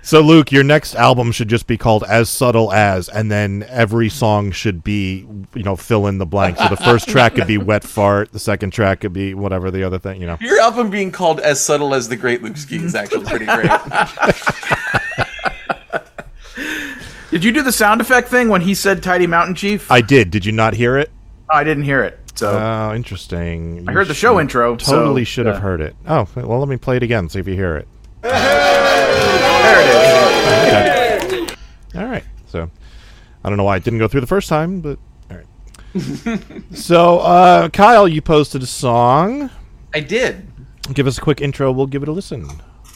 So, 0.02 0.22
Luke, 0.22 0.52
your 0.52 0.64
next 0.64 0.96
album 0.96 1.32
should 1.32 1.50
just 1.50 1.68
be 1.68 1.78
called 1.78 2.04
"As 2.08 2.30
Subtle 2.30 2.72
As," 2.74 3.10
and 3.10 3.30
then 3.30 3.66
every 3.70 4.10
song 4.10 4.52
should 4.52 4.84
be, 4.84 5.28
you 5.54 5.64
know, 5.64 5.76
fill 5.76 6.08
in 6.08 6.18
the 6.18 6.26
blank. 6.26 6.58
So 6.58 6.68
the 6.70 6.78
first 6.78 7.08
track 7.10 7.36
could 7.36 7.48
be 7.48 7.58
"Wet 7.58 7.84
Fart," 7.84 8.32
the 8.32 8.40
second 8.40 8.72
track 8.72 9.02
could 9.02 9.14
be 9.14 9.34
whatever 9.34 9.70
the 9.70 9.84
other 9.84 10.00
thing, 10.00 10.22
you 10.22 10.28
know. 10.28 10.38
Your 10.42 10.60
album 10.62 10.90
being 10.90 11.12
called 11.12 11.40
as 11.42 11.60
subtle 11.60 11.94
as 11.94 12.08
the 12.10 12.16
Great 12.16 12.42
Luke 12.42 12.58
Ski 12.58 12.78
is 12.78 12.96
actually 12.96 13.26
pretty 13.26 13.46
great. 13.46 13.70
Did 17.32 17.44
you 17.44 17.52
do 17.52 17.62
the 17.62 17.72
sound 17.72 18.02
effect 18.02 18.30
thing 18.30 18.50
when 18.50 18.62
he 18.62 18.74
said 18.74 19.04
"Tidy 19.04 19.28
Mountain 19.28 19.56
Chief"? 19.56 19.92
I 19.92 20.02
did. 20.02 20.32
Did 20.32 20.46
you 20.46 20.52
not 20.52 20.74
hear 20.74 20.98
it? 20.98 21.12
I 21.50 21.64
didn't 21.64 21.84
hear 21.84 22.04
it. 22.04 22.18
So 22.36 22.58
Oh, 22.58 22.96
interesting. 22.96 23.86
I 23.88 23.92
heard 23.92 24.08
the 24.08 24.14
show 24.16 24.40
intro. 24.40 24.76
Totally 24.76 25.26
so, 25.26 25.30
should 25.30 25.46
have 25.46 25.58
uh, 25.58 25.60
heard 25.60 25.82
it. 25.82 25.96
Oh, 26.08 26.28
well, 26.36 26.60
let 26.60 26.70
me 26.70 26.78
play 26.78 26.98
it 26.98 27.04
again. 27.04 27.30
See 27.30 27.40
if 27.40 27.48
you 27.48 27.54
hear 27.56 27.78
it. 27.78 27.88
There 29.70 31.18
it 31.18 31.34
is. 31.34 31.56
All 31.96 32.06
right. 32.06 32.24
So 32.48 32.70
I 33.44 33.50
don't 33.50 33.58
know 33.58 33.64
why 33.64 33.78
it 33.78 33.84
didn't 33.84 34.00
go 34.00 34.08
through 34.08 34.22
the 34.22 34.28
first 34.28 34.50
time, 34.50 34.82
but 34.82 34.98
all 35.30 35.38
right. 35.38 35.46
so, 36.74 37.20
uh, 37.20 37.70
Kyle, 37.70 38.08
you 38.08 38.22
posted 38.22 38.64
a 38.64 38.68
song. 38.68 39.50
I 39.94 40.00
did. 40.02 40.48
Give 40.94 41.08
us 41.08 41.18
a 41.18 41.22
quick 41.22 41.42
intro. 41.42 41.72
We'll 41.72 41.88
give 41.88 42.04
it 42.04 42.10
a 42.10 42.12
listen. 42.12 42.48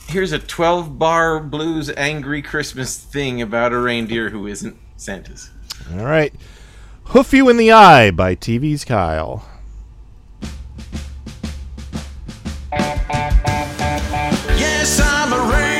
Here's 0.07 0.31
a 0.31 0.39
12 0.39 0.99
bar 0.99 1.39
blues 1.39 1.89
angry 1.95 2.41
Christmas 2.41 2.97
thing 2.97 3.41
about 3.41 3.71
a 3.71 3.79
reindeer 3.79 4.29
who 4.29 4.47
isn't 4.47 4.77
Santa's. 4.97 5.49
All 5.91 6.05
right. 6.05 6.33
Hoof 7.05 7.33
You 7.33 7.49
in 7.49 7.57
the 7.57 7.71
Eye 7.71 8.11
by 8.11 8.35
TV's 8.35 8.85
Kyle. 8.85 9.45
Yes, 14.57 14.99
I'm 15.03 15.33
a 15.33 15.39
reindeer, 15.51 15.72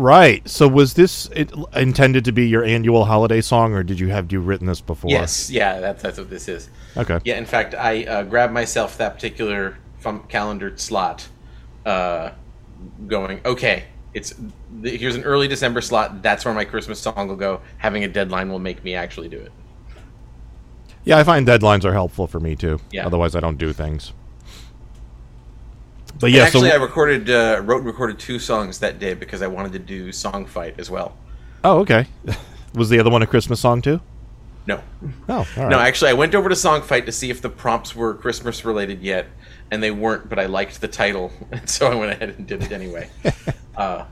right. 0.00 0.48
So 0.48 0.66
was 0.66 0.94
this 0.94 1.26
it, 1.34 1.52
intended 1.74 2.24
to 2.24 2.32
be 2.32 2.48
your 2.48 2.64
annual 2.64 3.04
holiday 3.04 3.40
song, 3.40 3.74
or 3.74 3.82
did 3.82 4.00
you 4.00 4.08
have 4.08 4.32
you 4.32 4.40
written 4.40 4.66
this 4.66 4.80
before? 4.80 5.10
Yes, 5.10 5.50
yeah, 5.50 5.80
that's 5.80 6.02
that's 6.02 6.18
what 6.18 6.30
this 6.30 6.48
is. 6.48 6.68
Okay. 6.96 7.20
Yeah, 7.24 7.38
in 7.38 7.46
fact, 7.46 7.74
I 7.74 8.04
uh, 8.04 8.22
grabbed 8.24 8.52
myself 8.52 8.98
that 8.98 9.14
particular 9.14 9.78
calendared 10.28 10.80
slot, 10.80 11.28
uh, 11.84 12.30
going, 13.06 13.40
okay, 13.44 13.84
it's 14.14 14.34
here's 14.82 15.14
an 15.14 15.24
early 15.24 15.48
December 15.48 15.80
slot. 15.80 16.22
That's 16.22 16.44
where 16.44 16.54
my 16.54 16.64
Christmas 16.64 16.98
song 16.98 17.28
will 17.28 17.36
go. 17.36 17.60
Having 17.78 18.04
a 18.04 18.08
deadline 18.08 18.50
will 18.50 18.58
make 18.58 18.82
me 18.82 18.94
actually 18.94 19.28
do 19.28 19.38
it. 19.38 19.52
Yeah, 21.04 21.18
I 21.18 21.24
find 21.24 21.46
deadlines 21.46 21.84
are 21.84 21.92
helpful 21.92 22.26
for 22.26 22.40
me 22.40 22.56
too. 22.56 22.80
Yeah. 22.90 23.06
Otherwise, 23.06 23.34
I 23.34 23.40
don't 23.40 23.58
do 23.58 23.72
things. 23.72 24.12
But 26.20 26.26
And 26.26 26.36
yeah, 26.36 26.42
actually, 26.44 26.68
so 26.68 26.76
I 26.76 26.78
recorded, 26.78 27.30
uh, 27.30 27.62
wrote 27.64 27.78
and 27.78 27.86
recorded 27.86 28.18
two 28.18 28.38
songs 28.38 28.78
that 28.80 28.98
day 28.98 29.14
because 29.14 29.42
I 29.42 29.46
wanted 29.46 29.72
to 29.72 29.78
do 29.78 30.12
song 30.12 30.46
fight 30.46 30.74
as 30.78 30.90
well. 30.90 31.16
oh, 31.64 31.78
okay. 31.80 32.06
was 32.74 32.88
the 32.90 33.00
other 33.00 33.10
one 33.10 33.22
a 33.22 33.26
Christmas 33.26 33.58
song 33.60 33.82
too? 33.82 34.00
No, 34.66 34.80
Oh, 35.28 35.38
all 35.38 35.44
right. 35.56 35.68
no, 35.70 35.78
actually, 35.78 36.10
I 36.10 36.12
went 36.12 36.34
over 36.34 36.48
to 36.50 36.54
song 36.54 36.82
fight 36.82 37.06
to 37.06 37.12
see 37.12 37.30
if 37.30 37.40
the 37.40 37.48
prompts 37.48 37.96
were 37.96 38.14
Christmas 38.14 38.64
related 38.64 39.00
yet, 39.00 39.26
and 39.70 39.82
they 39.82 39.90
weren't. 39.90 40.28
But 40.28 40.38
I 40.38 40.46
liked 40.46 40.80
the 40.80 40.88
title, 40.88 41.32
and 41.50 41.68
so 41.68 41.90
I 41.90 41.94
went 41.94 42.12
ahead 42.12 42.28
and 42.36 42.46
did 42.46 42.62
it 42.62 42.70
anyway. 42.70 43.08
uh, 43.76 44.04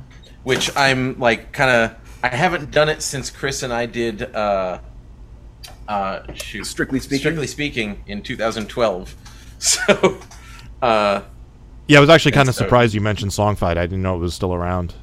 which 0.45 0.75
I'm 0.77 1.19
like, 1.19 1.53
kind 1.53 1.71
of. 1.71 1.97
I 2.23 2.35
haven't 2.35 2.73
done 2.73 2.89
it 2.89 3.03
since 3.03 3.31
Chris 3.31 3.63
and 3.63 3.73
I 3.73 3.87
did. 3.87 4.23
Uh, 4.35 4.81
uh, 5.87 6.33
shoot, 6.33 6.65
Strictly 6.65 6.99
Speaking? 7.01 7.19
Strictly 7.21 7.47
speaking, 7.47 8.03
in 8.07 8.23
2012. 8.23 9.15
So, 9.61 10.21
uh, 10.81 11.23
yeah, 11.89 11.99
I 11.99 12.01
was 12.01 12.11
actually 12.11 12.33
kind 12.33 12.49
of 12.49 12.55
so- 12.55 12.65
surprised 12.65 12.95
you 12.95 13.01
mentioned 13.01 13.33
Songfight. 13.33 13.77
I 13.77 13.87
didn't 13.87 14.03
know 14.03 14.15
it 14.15 14.21
was 14.21 14.35
still 14.35 14.55
around. 14.55 14.95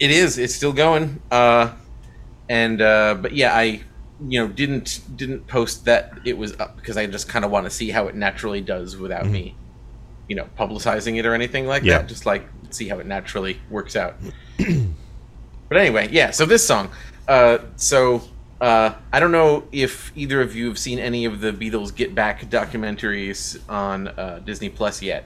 It 0.00 0.10
is. 0.10 0.38
It's 0.38 0.54
still 0.54 0.72
going. 0.72 1.22
Uh, 1.30 1.72
and 2.48 2.82
uh, 2.82 3.14
but 3.20 3.32
yeah, 3.32 3.54
I 3.54 3.80
you 4.28 4.40
know 4.40 4.48
didn't 4.48 5.00
didn't 5.16 5.46
post 5.46 5.84
that 5.86 6.12
it 6.24 6.36
was 6.36 6.58
up 6.60 6.76
because 6.76 6.96
I 6.96 7.06
just 7.06 7.28
kind 7.28 7.44
of 7.44 7.50
want 7.50 7.64
to 7.66 7.70
see 7.70 7.90
how 7.90 8.06
it 8.08 8.14
naturally 8.14 8.60
does 8.60 8.96
without 8.96 9.26
me, 9.26 9.54
you 10.28 10.36
know, 10.36 10.48
publicizing 10.58 11.16
it 11.18 11.26
or 11.26 11.34
anything 11.34 11.66
like 11.66 11.82
Yeah. 11.84 11.98
that. 11.98 12.08
Just 12.08 12.26
like 12.26 12.44
see 12.70 12.88
how 12.88 12.98
it 12.98 13.06
naturally 13.06 13.60
works 13.70 13.94
out. 13.96 14.16
but 15.68 15.78
anyway, 15.78 16.08
yeah. 16.10 16.30
So 16.30 16.44
this 16.46 16.66
song. 16.66 16.90
Uh, 17.26 17.58
so 17.76 18.22
uh, 18.60 18.94
I 19.12 19.20
don't 19.20 19.32
know 19.32 19.64
if 19.72 20.12
either 20.16 20.40
of 20.42 20.54
you 20.54 20.66
have 20.68 20.78
seen 20.78 20.98
any 20.98 21.24
of 21.24 21.40
the 21.40 21.52
Beatles 21.52 21.94
Get 21.94 22.14
Back 22.14 22.42
documentaries 22.50 23.58
on 23.68 24.08
uh, 24.08 24.40
Disney 24.44 24.68
Plus 24.68 25.00
yet. 25.02 25.24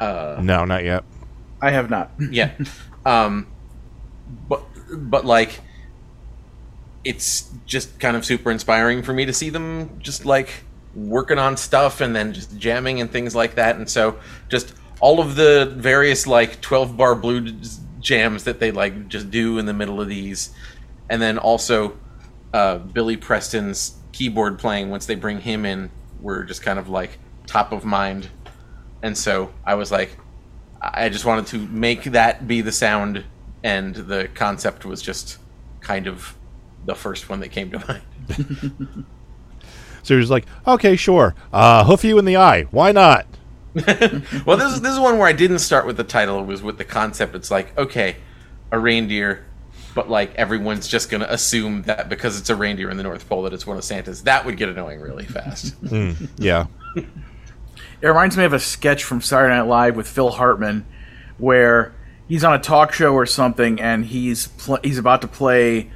Uh, 0.00 0.40
No, 0.42 0.64
not 0.64 0.84
yet. 0.84 1.04
I 1.62 1.70
have 1.70 1.88
not. 1.90 2.10
yeah 2.30 2.52
um 3.06 3.46
but 4.48 4.62
but 4.94 5.24
like 5.24 5.60
it's 7.04 7.50
just 7.66 7.98
kind 8.00 8.16
of 8.16 8.24
super 8.24 8.50
inspiring 8.50 9.02
for 9.02 9.12
me 9.12 9.24
to 9.24 9.32
see 9.32 9.48
them 9.48 9.98
just 10.00 10.24
like 10.26 10.64
working 10.94 11.38
on 11.38 11.56
stuff 11.56 12.00
and 12.00 12.14
then 12.16 12.32
just 12.32 12.56
jamming 12.58 13.00
and 13.00 13.10
things 13.10 13.34
like 13.34 13.54
that 13.54 13.76
and 13.76 13.88
so 13.88 14.18
just 14.48 14.74
all 15.00 15.20
of 15.20 15.36
the 15.36 15.72
various 15.76 16.26
like 16.26 16.60
12 16.60 16.96
bar 16.96 17.14
blues 17.14 17.80
jams 18.00 18.44
that 18.44 18.60
they 18.60 18.70
like 18.70 19.08
just 19.08 19.30
do 19.30 19.58
in 19.58 19.66
the 19.66 19.72
middle 19.74 20.00
of 20.00 20.08
these 20.08 20.50
and 21.08 21.22
then 21.22 21.38
also 21.38 21.96
uh, 22.52 22.78
billy 22.78 23.16
preston's 23.16 23.96
keyboard 24.12 24.58
playing 24.58 24.90
once 24.90 25.06
they 25.06 25.14
bring 25.14 25.40
him 25.40 25.64
in 25.64 25.90
were 26.20 26.44
just 26.44 26.62
kind 26.62 26.78
of 26.78 26.88
like 26.88 27.18
top 27.46 27.72
of 27.72 27.84
mind 27.84 28.28
and 29.02 29.16
so 29.16 29.52
i 29.64 29.74
was 29.74 29.90
like 29.90 30.16
I 30.80 31.08
just 31.08 31.24
wanted 31.24 31.46
to 31.48 31.58
make 31.58 32.04
that 32.04 32.46
be 32.46 32.60
the 32.60 32.72
sound, 32.72 33.24
and 33.62 33.94
the 33.94 34.28
concept 34.34 34.84
was 34.84 35.02
just 35.02 35.38
kind 35.80 36.06
of 36.06 36.36
the 36.84 36.94
first 36.94 37.28
one 37.28 37.40
that 37.40 37.48
came 37.48 37.70
to 37.70 37.78
mind. 38.28 39.04
So 40.02 40.14
you're 40.14 40.24
like, 40.26 40.46
okay, 40.66 40.96
sure. 40.96 41.34
Uh, 41.52 41.84
hoof 41.84 42.04
you 42.04 42.18
in 42.18 42.24
the 42.24 42.36
eye. 42.36 42.62
Why 42.70 42.92
not? 42.92 43.26
well, 44.46 44.56
this 44.56 44.72
is 44.72 44.80
this 44.80 44.92
is 44.92 45.00
one 45.00 45.18
where 45.18 45.26
I 45.26 45.32
didn't 45.32 45.58
start 45.58 45.86
with 45.86 45.96
the 45.96 46.04
title; 46.04 46.40
it 46.40 46.46
was 46.46 46.62
with 46.62 46.78
the 46.78 46.84
concept. 46.84 47.34
It's 47.34 47.50
like, 47.50 47.76
okay, 47.76 48.16
a 48.70 48.78
reindeer, 48.78 49.44
but 49.94 50.08
like 50.08 50.34
everyone's 50.36 50.88
just 50.88 51.10
gonna 51.10 51.26
assume 51.28 51.82
that 51.82 52.08
because 52.08 52.38
it's 52.38 52.48
a 52.48 52.56
reindeer 52.56 52.90
in 52.90 52.96
the 52.96 53.02
North 53.02 53.28
Pole 53.28 53.42
that 53.42 53.52
it's 53.52 53.66
one 53.66 53.76
of 53.76 53.84
Santa's. 53.84 54.22
That 54.22 54.46
would 54.46 54.56
get 54.56 54.68
annoying 54.68 55.00
really 55.00 55.26
fast. 55.26 55.74
Yeah. 56.38 56.66
It 58.00 58.06
reminds 58.08 58.36
me 58.36 58.44
of 58.44 58.52
a 58.52 58.60
sketch 58.60 59.04
from 59.04 59.20
Saturday 59.20 59.54
Night 59.54 59.66
Live 59.66 59.96
with 59.96 60.06
Phil 60.06 60.30
Hartman, 60.30 60.86
where 61.38 61.94
he's 62.28 62.44
on 62.44 62.54
a 62.54 62.58
talk 62.58 62.92
show 62.92 63.14
or 63.14 63.26
something, 63.26 63.80
and 63.80 64.04
he's 64.04 64.48
pl- 64.48 64.80
he's 64.82 64.98
about 64.98 65.22
to 65.22 65.28
play 65.28 65.90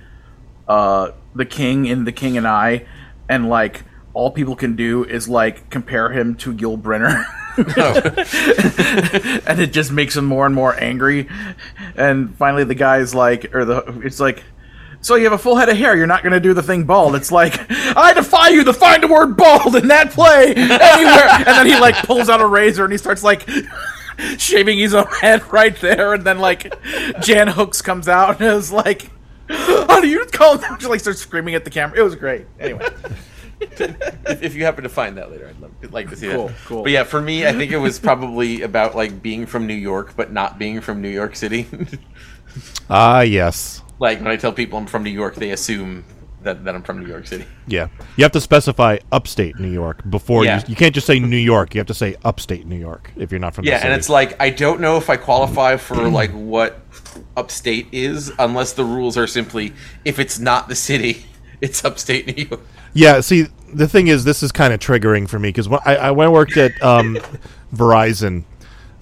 uh, 0.67 1.11
the 1.35 1.45
King 1.45 1.87
in 1.87 2.05
The 2.05 2.13
King 2.13 2.37
and 2.37 2.47
I, 2.47 2.87
and 3.29 3.49
like 3.49 3.83
all 4.15 4.31
people 4.31 4.57
can 4.57 4.77
do 4.77 5.05
is 5.05 5.29
like 5.29 5.71
compare 5.71 6.11
him 6.11 6.35
to 6.37 6.55
Yul 6.55 6.81
Brynner. 6.81 7.25
and 9.47 9.61
it 9.61 9.73
just 9.73 9.93
makes 9.93 10.17
him 10.17 10.25
more 10.25 10.47
and 10.47 10.55
more 10.55 10.75
angry. 10.81 11.29
And 11.97 12.35
finally, 12.37 12.65
the 12.65 12.75
guy's 12.75 13.15
like, 13.15 13.55
or 13.55 13.65
the 13.65 14.01
it's 14.05 14.21
like, 14.21 14.43
so 15.03 15.15
you 15.15 15.25
have 15.25 15.33
a 15.33 15.39
full 15.39 15.57
head 15.57 15.69
of 15.69 15.77
hair. 15.77 15.97
You're 15.97 16.07
not 16.07 16.23
going 16.23 16.33
to 16.33 16.41
do 16.41 16.53
the 16.55 16.63
thing 16.63 16.85
bald. 16.85 17.15
It's 17.15 17.33
like, 17.33 17.55
I 17.97 18.13
defy 18.13 18.49
you 18.49 18.65
to 18.65 18.73
find 18.73 19.03
the 19.03 19.09
word 19.09 19.37
bald 19.37 19.75
in 19.77 19.89
that 19.89 20.11
play 20.11 20.53
anywhere. 20.55 21.29
and 21.37 21.47
then 21.47 21.67
he 21.67 21.79
like 21.79 21.95
pulls 22.07 22.29
out 22.29 22.41
a 22.41 22.47
razor 22.47 22.85
and 22.85 22.93
he 22.93 22.99
starts 22.99 23.23
like 23.23 23.49
shaving 24.39 24.79
his 24.79 24.95
own 24.95 25.07
head 25.21 25.51
right 25.53 25.75
there. 25.81 26.15
And 26.15 26.25
then 26.25 26.39
like 26.39 26.73
Jan 27.23 27.49
Hooks 27.49 27.81
comes 27.83 28.09
out 28.09 28.41
and 28.41 28.55
is 28.57 28.71
like, 28.71 29.11
how 29.49 30.01
do 30.01 30.07
you 30.09 30.25
call 30.27 30.59
him? 30.59 30.79
She 30.79 30.87
like 30.87 31.01
starts 31.01 31.21
screaming 31.21 31.55
at 31.55 31.65
the 31.65 31.71
camera. 31.71 31.99
It 31.99 32.03
was 32.03 32.15
great. 32.15 32.47
Anyway, 32.61 32.87
if, 33.61 34.43
if 34.43 34.55
you 34.55 34.65
happen 34.65 34.85
to 34.85 34.89
find 34.91 35.17
that 35.17 35.31
later, 35.31 35.49
I'd 35.49 35.59
love, 35.61 35.73
I'd 35.83 35.93
like 35.93 36.09
to 36.11 36.17
see 36.17 36.29
Cool, 36.31 36.49
that. 36.49 36.57
cool. 36.67 36.83
But 36.83 36.93
yeah, 36.93 37.05
for 37.05 37.21
me, 37.21 37.47
I 37.47 37.53
think 37.53 37.73
it 37.73 37.79
was 37.79 37.99
probably 37.99 38.63
about 38.63 38.95
like 38.95 39.23
being 39.23 39.47
from 39.47 39.67
New 39.67 39.75
York, 39.75 40.13
but 40.15 40.31
not 40.33 40.59
being 40.59 40.81
from 40.81 41.01
New 41.03 41.09
York 41.09 41.35
City. 41.37 41.67
Ah, 42.89 43.21
yes. 43.23 43.83
Like 44.01 44.19
when 44.19 44.29
I 44.29 44.37
tell 44.37 44.53
people 44.53 44.79
I'm 44.79 44.87
from 44.87 45.05
New 45.05 45.11
York, 45.11 45.37
they 45.37 45.51
assume 45.53 46.05
that, 46.43 46.65
that 46.65 46.75
I'm 46.75 46.83
from 46.83 47.01
New 47.01 47.07
York 47.07 47.27
City. 47.27 47.45
Yeah. 47.67 47.89
You 48.17 48.25
have 48.25 48.33
to 48.33 48.41
specify 48.41 48.97
upstate 49.13 49.59
New 49.61 49.71
York 49.71 50.09
before 50.09 50.43
Yeah. 50.45 50.61
you. 50.61 50.65
You 50.69 50.77
can't 50.77 50.95
just 50.95 51.07
say 51.07 51.21
New 51.21 51.37
York. 51.37 51.75
You 51.75 51.81
have 51.81 51.87
to 51.89 51.95
say 51.95 52.17
upstate 52.25 52.67
New 52.67 52.79
York 52.79 53.13
if 53.17 53.31
you're 53.31 53.39
not 53.41 53.55
from. 53.55 53.67
Yeah, 53.67 53.75
the 53.75 53.79
city. 53.81 53.93
and 53.93 53.99
it's 54.01 54.09
like 54.09 54.41
I 54.41 54.49
don't 54.51 54.81
know 54.81 54.97
if 54.97 55.11
I 55.11 55.17
qualify 55.19 55.77
for 55.77 56.09
like 56.09 56.31
what 56.33 56.81
upstate 57.37 57.89
is 57.93 58.33
unless 58.39 58.73
the 58.73 58.85
rules 58.85 59.17
are 59.19 59.27
simply 59.27 59.75
if 60.05 60.19
it's 60.19 60.39
not 60.39 60.69
the 60.69 60.75
city, 60.75 61.27
it's 61.61 61.85
upstate 61.85 62.27
New 62.35 62.45
York. 62.45 62.61
Yeah, 62.95 63.21
see, 63.21 63.47
the 63.73 63.87
thing 63.87 64.09
is, 64.09 64.25
this 64.25 64.43
is 64.43 64.51
kind 64.51 64.73
of 64.73 64.81
triggering 64.81 65.29
for 65.29 65.39
me 65.39 65.51
because 65.51 65.69
when 65.69 65.79
I, 65.85 65.97
I, 65.97 66.11
when 66.11 66.27
I 66.27 66.31
worked 66.31 66.57
at 66.57 66.73
um, 66.83 67.19
Verizon, 67.73 68.45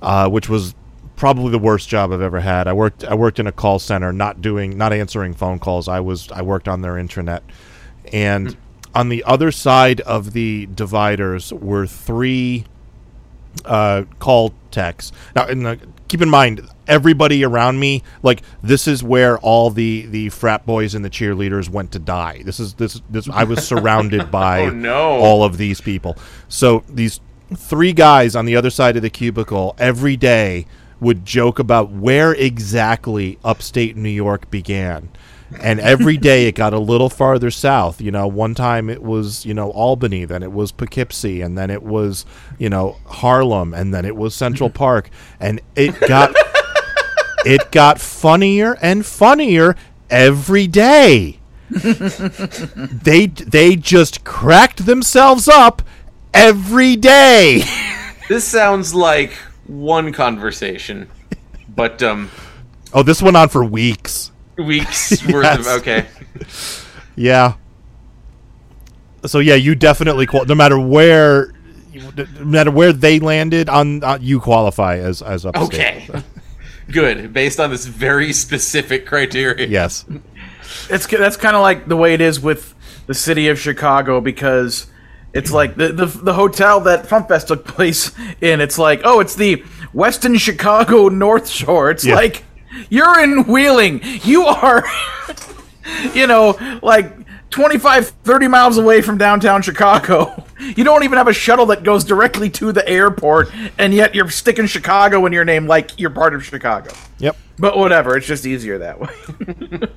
uh, 0.03 0.29
which 0.29 0.49
was 0.49 0.75
probably 1.19 1.51
the 1.51 1.59
worst 1.59 1.89
job 1.89 2.13
I've 2.13 2.21
ever 2.23 2.41
had. 2.41 2.67
I 2.67 2.73
worked 2.73 3.05
I 3.05 3.15
worked 3.15 3.39
in 3.39 3.47
a 3.47 3.53
call 3.53 3.79
center, 3.79 4.13
not 4.13 4.41
doing 4.41 4.79
not 4.79 4.93
answering 4.93 5.35
phone 5.35 5.59
calls. 5.59 5.89
I 5.89 6.01
was 6.01 6.31
I 6.33 6.43
worked 6.43 6.69
on 6.69 6.81
their 6.81 6.95
intranet, 6.95 7.41
and 8.13 8.57
on 8.95 9.09
the 9.11 9.23
other 9.25 9.51
side 9.53 10.01
of 10.03 10.33
the 10.33 10.67
dividers 10.75 11.53
were 11.53 11.87
three 11.87 12.65
uh, 13.65 14.05
call 14.19 14.55
techs. 14.71 15.13
Now, 15.35 15.47
in 15.47 15.63
the, 15.63 15.79
keep 16.09 16.23
in 16.23 16.31
mind, 16.31 16.63
everybody 16.87 17.45
around 17.45 17.79
me, 17.81 18.03
like 18.23 18.43
this 18.63 18.87
is 18.89 19.03
where 19.03 19.39
all 19.39 19.71
the 19.71 20.07
the 20.07 20.29
frat 20.31 20.65
boys 20.67 20.95
and 20.95 21.05
the 21.05 21.11
cheerleaders 21.11 21.69
went 21.69 21.93
to 21.93 21.99
die. 21.99 22.43
This 22.45 22.61
is 22.61 22.75
this 22.75 23.01
this. 23.11 23.29
I 23.29 23.45
was 23.45 23.67
surrounded 23.67 24.31
by 24.31 24.61
Oh, 24.63 24.71
no. 24.71 24.99
all 25.19 25.45
of 25.45 25.59
these 25.59 25.81
people. 25.81 26.17
So 26.49 26.85
these 26.89 27.21
three 27.55 27.93
guys 27.93 28.37
on 28.37 28.45
the 28.47 28.57
other 28.57 28.71
side 28.71 28.97
of 28.97 29.03
the 29.03 29.11
cubicle 29.11 29.75
every 29.79 30.17
day 30.17 30.67
would 31.01 31.25
joke 31.25 31.59
about 31.59 31.91
where 31.91 32.33
exactly 32.33 33.39
upstate 33.45 33.97
New 33.97 34.09
York 34.09 34.51
began. 34.51 35.11
And 35.61 35.81
every 35.81 36.19
day 36.19 36.47
it 36.47 36.55
got 36.55 36.75
a 36.75 36.79
little 36.79 37.09
farther 37.09 37.51
south. 37.51 38.01
You 38.01 38.11
know, 38.11 38.27
one 38.27 38.55
time 38.55 38.91
it 38.91 39.03
was, 39.03 39.47
you 39.47 39.55
know, 39.55 39.71
Albany, 39.71 40.27
then 40.27 40.43
it 40.43 40.53
was 40.53 40.73
Poughkeepsie, 40.73 41.41
and 41.41 41.57
then 41.57 41.71
it 41.71 41.83
was, 41.83 42.27
you 42.59 42.69
know, 42.69 42.97
Harlem, 43.07 43.73
and 43.73 43.95
then 43.95 44.05
it 44.05 44.15
was 44.15 44.35
Central 44.35 44.69
Park. 44.85 45.09
And 45.41 45.61
it 45.75 45.99
got 46.01 46.35
it 47.47 47.71
got 47.71 47.99
funnier 47.99 48.77
and 48.83 49.07
funnier 49.07 49.75
every 50.11 50.67
day. 50.67 51.39
they 51.71 53.27
they 53.27 53.77
just 53.77 54.25
cracked 54.25 54.85
themselves 54.87 55.49
up 55.49 55.83
every 56.35 56.97
day. 56.97 57.63
This 58.29 58.45
sounds 58.45 58.95
like 58.95 59.33
one 59.69 60.13
conversation, 60.13 61.09
but 61.69 62.03
um, 62.03 62.31
oh, 62.93 63.03
this 63.03 63.23
went 63.23 63.37
on 63.37 63.49
for 63.49 63.65
weeks. 63.65 64.33
weeks 64.57 65.25
worth 65.33 65.61
of 65.61 65.67
okay. 65.67 66.07
Yeah. 67.15 67.55
So 69.27 69.39
yeah, 69.39 69.55
you 69.55 69.75
definitely 69.75 70.27
qual- 70.27 70.47
no 70.47 70.55
matter 70.55 70.79
where 70.79 71.53
no 71.93 72.45
matter 72.45 72.71
where 72.71 72.93
they 72.93 73.19
landed 73.19 73.69
on 73.69 74.03
uh, 74.03 74.19
you 74.21 74.41
qualify 74.41 74.99
as 74.99 75.23
as 75.23 75.45
upstate. 75.45 76.09
Okay. 76.11 76.23
Good, 76.91 77.35
based 77.35 77.61
on 77.61 77.71
this 77.71 77.85
very 77.85 78.33
specific 78.33 79.05
criteria. 79.05 79.67
Yes. 79.67 80.07
It's 80.89 81.07
that's 81.07 81.37
kind 81.37 81.55
of 81.55 81.61
like 81.61 81.87
the 81.87 81.97
way 81.97 82.15
it 82.15 82.23
is 82.23 82.41
with 82.41 82.75
the 83.07 83.15
city 83.15 83.49
of 83.49 83.59
Chicago 83.59 84.21
because 84.23 84.87
it's 85.33 85.51
like 85.53 85.77
the 85.77 85.89
the, 85.93 86.07
the 86.07 86.35
hotel 86.35 86.81
that 86.81 87.05
FuMPFest 87.07 87.47
took 87.49 87.67
place 87.67 88.13
in. 88.41 88.61
It's 88.61 88.79
like 88.79 89.03
oh, 89.05 89.21
it's 89.21 89.35
the 89.35 89.57
Westin 89.95 90.39
Chicago 90.39 91.09
North 91.09 91.49
Shore. 91.49 91.91
It's 91.91 92.05
Yeah. 92.05 92.15
like 92.15 92.45
you're 92.91 93.21
in 93.21 93.45
Wheeling. 93.45 94.01
You 94.23 94.45
are, 94.45 94.85
you 96.15 96.27
know, 96.27 96.57
like 96.83 97.13
25, 97.51 98.09
30 98.09 98.49
miles 98.49 98.77
away 98.77 99.01
from 99.01 99.17
downtown 99.19 99.63
Chicago. 99.63 100.45
You 100.61 100.85
don't 100.85 101.03
even 101.05 101.17
have 101.19 101.29
a 101.29 101.33
shuttle 101.33 101.67
that 101.67 101.83
goes 101.85 102.05
directly 102.05 102.51
to 102.51 102.73
the 102.73 102.87
airport, 102.87 103.51
and 103.79 103.95
yet 103.95 104.15
you're 104.15 104.29
sticking 104.29 104.67
Chicago 104.67 105.25
in 105.25 105.33
your 105.33 105.45
name 105.45 105.67
like 105.67 105.99
you're 105.99 106.11
part 106.11 106.35
of 106.35 106.45
Chicago. 106.45 106.91
Yep. 107.19 107.37
But 107.59 107.79
whatever, 107.79 108.17
it's 108.17 108.27
just 108.27 108.45
easier 108.45 108.79
that 108.79 109.01
way. 109.01 109.09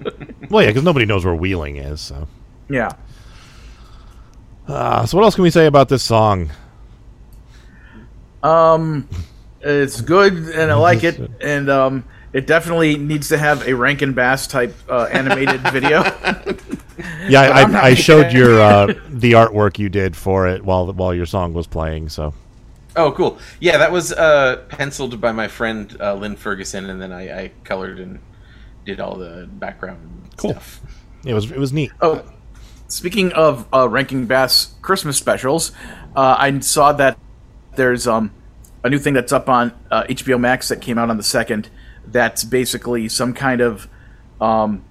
Well, 0.49 0.63
yeah, 0.63 0.69
because 0.69 0.83
nobody 0.83 1.05
knows 1.05 1.23
where 1.23 1.33
Wheeling 1.35 1.77
is. 1.77 2.01
So. 2.01 2.27
yeah. 2.69 2.91
Uh, 4.67 5.05
so 5.05 5.17
what 5.17 5.23
else 5.23 5.35
can 5.35 5.43
we 5.43 5.49
say 5.49 5.65
about 5.65 5.89
this 5.89 6.03
song? 6.03 6.51
Um, 8.43 9.07
it's 9.61 10.01
good, 10.01 10.33
and 10.33 10.71
I 10.71 10.75
like 10.75 11.03
it, 11.03 11.19
and 11.41 11.69
um, 11.69 12.03
it 12.33 12.47
definitely 12.47 12.97
needs 12.97 13.29
to 13.29 13.37
have 13.37 13.67
a 13.67 13.73
Rankin 13.73 14.13
Bass 14.13 14.47
type 14.47 14.75
uh, 14.89 15.03
animated 15.11 15.61
video. 15.71 16.03
Yeah, 17.27 17.41
I, 17.41 17.61
I'm 17.63 17.75
I, 17.75 17.81
I 17.81 17.93
showed 17.95 18.23
making 18.27 18.37
your 18.37 18.61
uh, 18.61 18.85
the 19.09 19.31
artwork 19.31 19.79
you 19.79 19.89
did 19.89 20.15
for 20.15 20.47
it 20.47 20.63
while 20.63 20.91
while 20.93 21.15
your 21.15 21.25
song 21.25 21.51
was 21.53 21.65
playing. 21.65 22.09
So 22.09 22.31
Oh, 22.95 23.11
cool. 23.13 23.39
Yeah, 23.59 23.77
that 23.77 23.91
was 23.91 24.11
uh, 24.11 24.63
penciled 24.69 25.19
by 25.19 25.31
my 25.31 25.47
friend 25.47 25.95
uh, 25.99 26.13
Lynn 26.13 26.35
Ferguson, 26.35 26.89
and 26.91 27.01
then 27.01 27.11
I, 27.11 27.43
I 27.43 27.51
colored 27.63 27.99
and 27.99 28.19
did 28.85 28.99
all 28.99 29.15
the 29.15 29.47
background 29.53 30.29
Cool. 30.37 30.51
stuff. 30.51 30.81
it 31.25 31.33
was 31.33 31.49
it 31.49 31.57
was 31.57 31.73
neat. 31.73 31.91
oh, 32.01 32.23
speaking 32.91 33.31
of 33.33 33.67
uh, 33.73 33.87
Rankin 33.89 34.25
Bass 34.25 34.73
Christmas 34.81 35.17
specials, 35.17 35.71
uh, 36.15 36.35
I 36.37 36.59
saw 36.59 36.91
that 36.93 37.17
there's 37.75 38.07
um, 38.07 38.31
a 38.83 38.89
new 38.89 38.99
thing 38.99 39.13
that's 39.13 39.31
up 39.31 39.49
on 39.49 39.71
uh, 39.89 40.03
HBO 40.03 40.39
Max 40.39 40.67
that 40.69 40.81
came 40.81 40.97
out 40.97 41.09
on 41.09 41.17
the 41.17 41.23
second. 41.23 41.69
That's 42.05 42.43
basically 42.43 43.07
some 43.09 43.33
kind 43.33 43.61
of 43.61 43.87
um, 44.39 44.83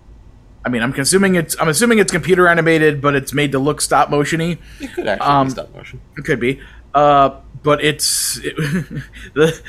I 0.65 0.69
mean, 0.69 0.83
I'm 0.83 0.93
assuming 0.93 1.35
it's 1.37 1.57
I'm 1.61 1.69
assuming 1.69 1.99
it's 1.99 2.13
computer 2.13 2.47
animated, 2.47 3.01
but 3.01 3.15
it's 3.15 3.33
made 3.33 3.53
to 3.53 3.59
look 3.59 3.81
stop 3.81 4.09
motiony. 4.11 4.59
It 4.81 4.93
could 4.93 5.07
actually 5.07 5.27
Um, 5.29 5.47
be 5.47 5.51
stop 5.53 5.75
motion. 5.75 6.01
It 6.17 6.25
could 6.25 6.41
be. 6.41 6.61
Uh, 6.95 7.41
but 7.63 7.83
it's 7.83 8.39
it, 8.39 8.57
the 9.35 9.61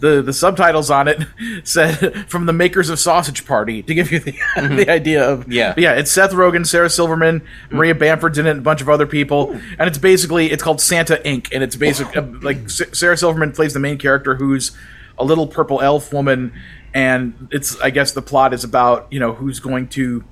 the 0.00 0.22
the 0.22 0.32
subtitles 0.32 0.90
on 0.90 1.08
it 1.08 1.22
said 1.64 2.28
from 2.28 2.46
the 2.46 2.52
makers 2.52 2.90
of 2.90 2.98
Sausage 2.98 3.46
Party 3.46 3.82
to 3.82 3.94
give 3.94 4.12
you 4.12 4.18
the, 4.20 4.32
the 4.56 4.90
idea 4.90 5.28
of 5.28 5.40
Mm-hmm. 5.40 5.52
Yeah. 5.52 5.74
Yeah 5.76 5.92
it's 5.94 6.10
Seth 6.10 6.32
Rogen 6.32 6.66
Sarah 6.66 6.90
Silverman 6.90 7.42
Maria 7.70 7.94
Bamford's 7.94 8.38
in 8.38 8.46
it 8.46 8.50
and 8.50 8.60
a 8.60 8.62
bunch 8.62 8.80
of 8.80 8.88
other 8.88 9.06
people 9.06 9.52
and 9.78 9.88
it's 9.88 9.98
basically 9.98 10.50
it's 10.50 10.62
called 10.62 10.80
Santa 10.80 11.16
Inc 11.24 11.48
and 11.52 11.62
it's 11.62 11.76
basic 11.76 12.14
uh, 12.16 12.22
like 12.42 12.68
Sarah 12.68 13.16
Silverman 13.16 13.52
plays 13.52 13.72
the 13.72 13.80
main 13.80 13.98
character 13.98 14.34
who's 14.34 14.76
a 15.18 15.24
little 15.24 15.46
purple 15.46 15.80
elf 15.80 16.12
woman 16.12 16.52
and 16.92 17.48
it's 17.52 17.80
I 17.80 17.90
guess 17.90 18.12
the 18.12 18.22
plot 18.22 18.52
is 18.52 18.64
about 18.64 19.06
you 19.10 19.20
know 19.20 19.32
who's 19.32 19.60
going 19.60 19.88
to 19.88 20.24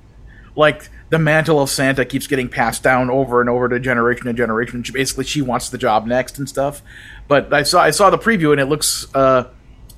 like 0.55 0.89
the 1.09 1.19
mantle 1.19 1.59
of 1.61 1.69
Santa 1.69 2.05
keeps 2.05 2.27
getting 2.27 2.49
passed 2.49 2.83
down 2.83 3.09
over 3.09 3.41
and 3.41 3.49
over 3.49 3.67
to 3.69 3.79
generation 3.79 4.25
to 4.25 4.33
generation. 4.33 4.83
She 4.83 4.91
basically 4.91 5.25
she 5.25 5.41
wants 5.41 5.69
the 5.69 5.77
job 5.77 6.05
next 6.05 6.37
and 6.37 6.47
stuff. 6.47 6.81
But 7.27 7.53
I 7.53 7.63
saw 7.63 7.81
I 7.81 7.91
saw 7.91 8.09
the 8.09 8.17
preview 8.17 8.51
and 8.51 8.59
it 8.61 8.65
looks 8.65 9.07
uh, 9.15 9.45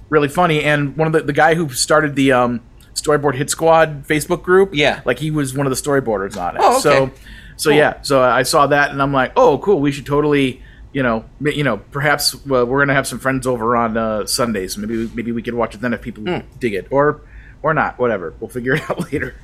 really 0.10 0.28
funny. 0.30 0.64
And 0.64 0.96
one 0.96 1.08
of 1.08 1.14
the 1.14 1.22
the 1.22 1.34
guy 1.34 1.56
who 1.56 1.70
started 1.70 2.16
the 2.16 2.32
um, 2.32 2.62
Storyboard 2.94 3.36
Hit 3.36 3.50
Squad 3.50 4.06
Facebook 4.08 4.44
group, 4.44 4.70
Yeah. 4.74 5.02
like 5.06 5.20
he 5.20 5.32
was 5.32 5.54
one 5.56 5.66
of 5.68 5.72
the 5.72 5.82
storyboarders 5.82 6.38
on 6.38 6.56
it. 6.56 6.62
Oh, 6.64 6.72
okay. 6.74 6.82
So 6.82 7.12
so 7.58 7.70
yeah, 7.72 8.02
so 8.02 8.22
I 8.24 8.44
saw 8.44 8.68
that 8.68 8.92
and 8.92 9.02
I'm 9.02 9.14
like, 9.14 9.34
oh 9.36 9.58
cool, 9.60 9.80
we 9.80 9.92
should 9.92 10.06
totally. 10.06 10.62
You 10.94 11.04
know, 11.04 11.24
you 11.40 11.64
know. 11.64 11.78
Perhaps 11.78 12.46
well, 12.46 12.66
we're 12.66 12.80
gonna 12.82 12.94
have 12.94 13.08
some 13.08 13.18
friends 13.20 13.48
over 13.48 13.78
on 13.78 13.96
uh, 13.96 14.26
Sundays. 14.26 14.78
Maybe 14.78 15.10
maybe 15.16 15.32
we 15.32 15.42
could 15.42 15.54
watch 15.54 15.74
it 15.74 15.80
then 15.80 15.94
if 15.94 16.02
people 16.02 16.24
Hmm. 16.26 16.40
dig 16.60 16.74
it, 16.74 16.88
or 16.92 17.22
or 17.64 17.74
not. 17.74 17.98
Whatever. 18.00 18.34
We'll 18.40 18.50
figure 18.50 18.76
it 18.76 18.82
out 18.90 19.12
later. 19.12 19.36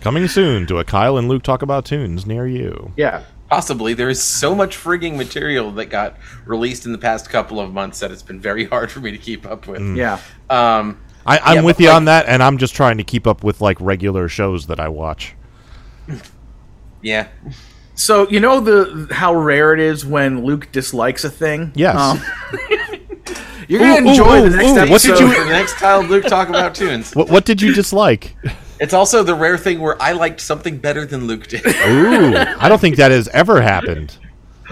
Coming 0.00 0.28
soon 0.28 0.66
to 0.66 0.78
a 0.78 0.84
Kyle 0.84 1.16
and 1.16 1.28
Luke 1.28 1.42
talk 1.42 1.62
about 1.62 1.84
tunes 1.84 2.26
near 2.26 2.46
you. 2.46 2.92
yeah. 2.96 3.24
Possibly. 3.48 3.94
There 3.94 4.08
is 4.10 4.20
so 4.20 4.56
much 4.56 4.76
frigging 4.76 5.16
material 5.16 5.70
that 5.74 5.86
got 5.86 6.16
released 6.46 6.84
in 6.84 6.90
the 6.90 6.98
past 6.98 7.30
couple 7.30 7.60
of 7.60 7.72
months 7.72 8.00
that 8.00 8.10
it's 8.10 8.20
been 8.22 8.40
very 8.40 8.64
hard 8.68 8.90
for 8.90 8.98
me 8.98 9.12
to 9.12 9.18
keep 9.18 9.46
up 9.46 9.68
with. 9.68 9.96
Yeah. 9.96 10.14
Um, 10.50 11.00
I, 11.24 11.38
I'm 11.38 11.54
Yeah, 11.58 11.62
with 11.62 11.78
you 11.78 11.86
like- 11.86 11.94
on 11.96 12.04
that, 12.06 12.26
and 12.26 12.42
I'm 12.42 12.58
just 12.58 12.74
trying 12.74 12.96
to 12.98 13.04
keep 13.04 13.24
up 13.24 13.44
with 13.44 13.60
like 13.60 13.80
regular 13.80 14.28
shows 14.28 14.66
that 14.66 14.80
I 14.80 14.88
watch. 14.88 15.34
yeah. 17.02 17.28
So 17.94 18.28
you 18.28 18.40
know 18.40 18.60
the 18.60 19.14
how 19.14 19.32
rare 19.34 19.72
it 19.72 19.80
is 19.80 20.04
when 20.04 20.44
Luke 20.44 20.68
dislikes 20.72 21.22
a 21.24 21.30
thing. 21.30 21.70
Yes. 21.76 21.96
Um, 21.96 22.20
you're 23.68 23.80
gonna 23.80 24.06
Ooh, 24.06 24.10
enjoy 24.10 24.38
ooh, 24.40 24.48
the 24.50 24.56
next 24.56 24.70
ooh, 24.72 24.78
episode. 24.78 24.90
what 24.90 25.02
did 25.02 25.18
you- 25.20 25.44
the 25.44 25.50
next 25.50 25.74
Kyle 25.74 26.02
Luke 26.02 26.24
talk 26.24 26.48
about 26.48 26.74
tunes. 26.74 27.14
What 27.14 27.28
what 27.28 27.44
did 27.44 27.60
you 27.62 27.72
dislike? 27.74 28.34
It's 28.78 28.92
also 28.92 29.22
the 29.22 29.34
rare 29.34 29.56
thing 29.56 29.80
where 29.80 30.00
I 30.02 30.12
liked 30.12 30.40
something 30.40 30.76
better 30.78 31.06
than 31.06 31.26
Luke 31.26 31.46
did. 31.46 31.66
Ooh, 31.66 32.36
I 32.36 32.68
don't 32.68 32.80
think 32.80 32.96
that 32.96 33.10
has 33.10 33.26
ever 33.28 33.60
happened. 33.62 34.18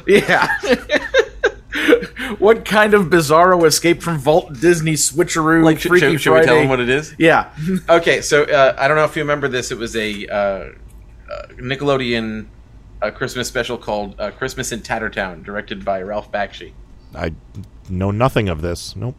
yeah. 0.07 0.49
what 2.39 2.65
kind 2.65 2.95
of 2.95 3.07
bizarro 3.07 3.65
escape 3.65 4.03
from 4.03 4.19
Vault 4.19 4.61
Disney 4.61 4.93
switcheroo? 4.95 5.65
Like, 5.65 5.81
should, 5.81 5.89
Freaky 5.89 6.13
should, 6.13 6.21
should 6.21 6.31
we 6.35 6.39
tell 6.41 6.47
Friday? 6.49 6.63
him 6.65 6.69
what 6.69 6.81
it 6.81 6.89
is? 6.89 7.15
Yeah. 7.19 7.51
Okay, 7.89 8.21
so 8.21 8.45
uh, 8.45 8.75
I 8.79 8.89
don't 8.89 8.97
know 8.97 9.05
if 9.05 9.17
you 9.17 9.23
remember 9.23 9.49
this. 9.49 9.71
It 9.71 9.79
was 9.79 9.97
a 9.97 10.27
uh, 10.27 10.35
uh, 10.37 10.69
Nickelodeon 11.57 12.47
uh, 13.03 13.11
Christmas 13.11 13.49
special 13.49 13.77
called 13.79 14.19
uh, 14.21 14.31
Christmas 14.33 14.73
in 14.73 14.81
Tattertown, 14.83 15.43
directed 15.43 15.85
by 15.85 16.03
Ralph 16.03 16.31
Bakshi. 16.31 16.73
I 17.15 17.33
know 17.89 18.11
nothing 18.11 18.49
of 18.49 18.63
this. 18.63 18.97
Nope. 18.97 19.17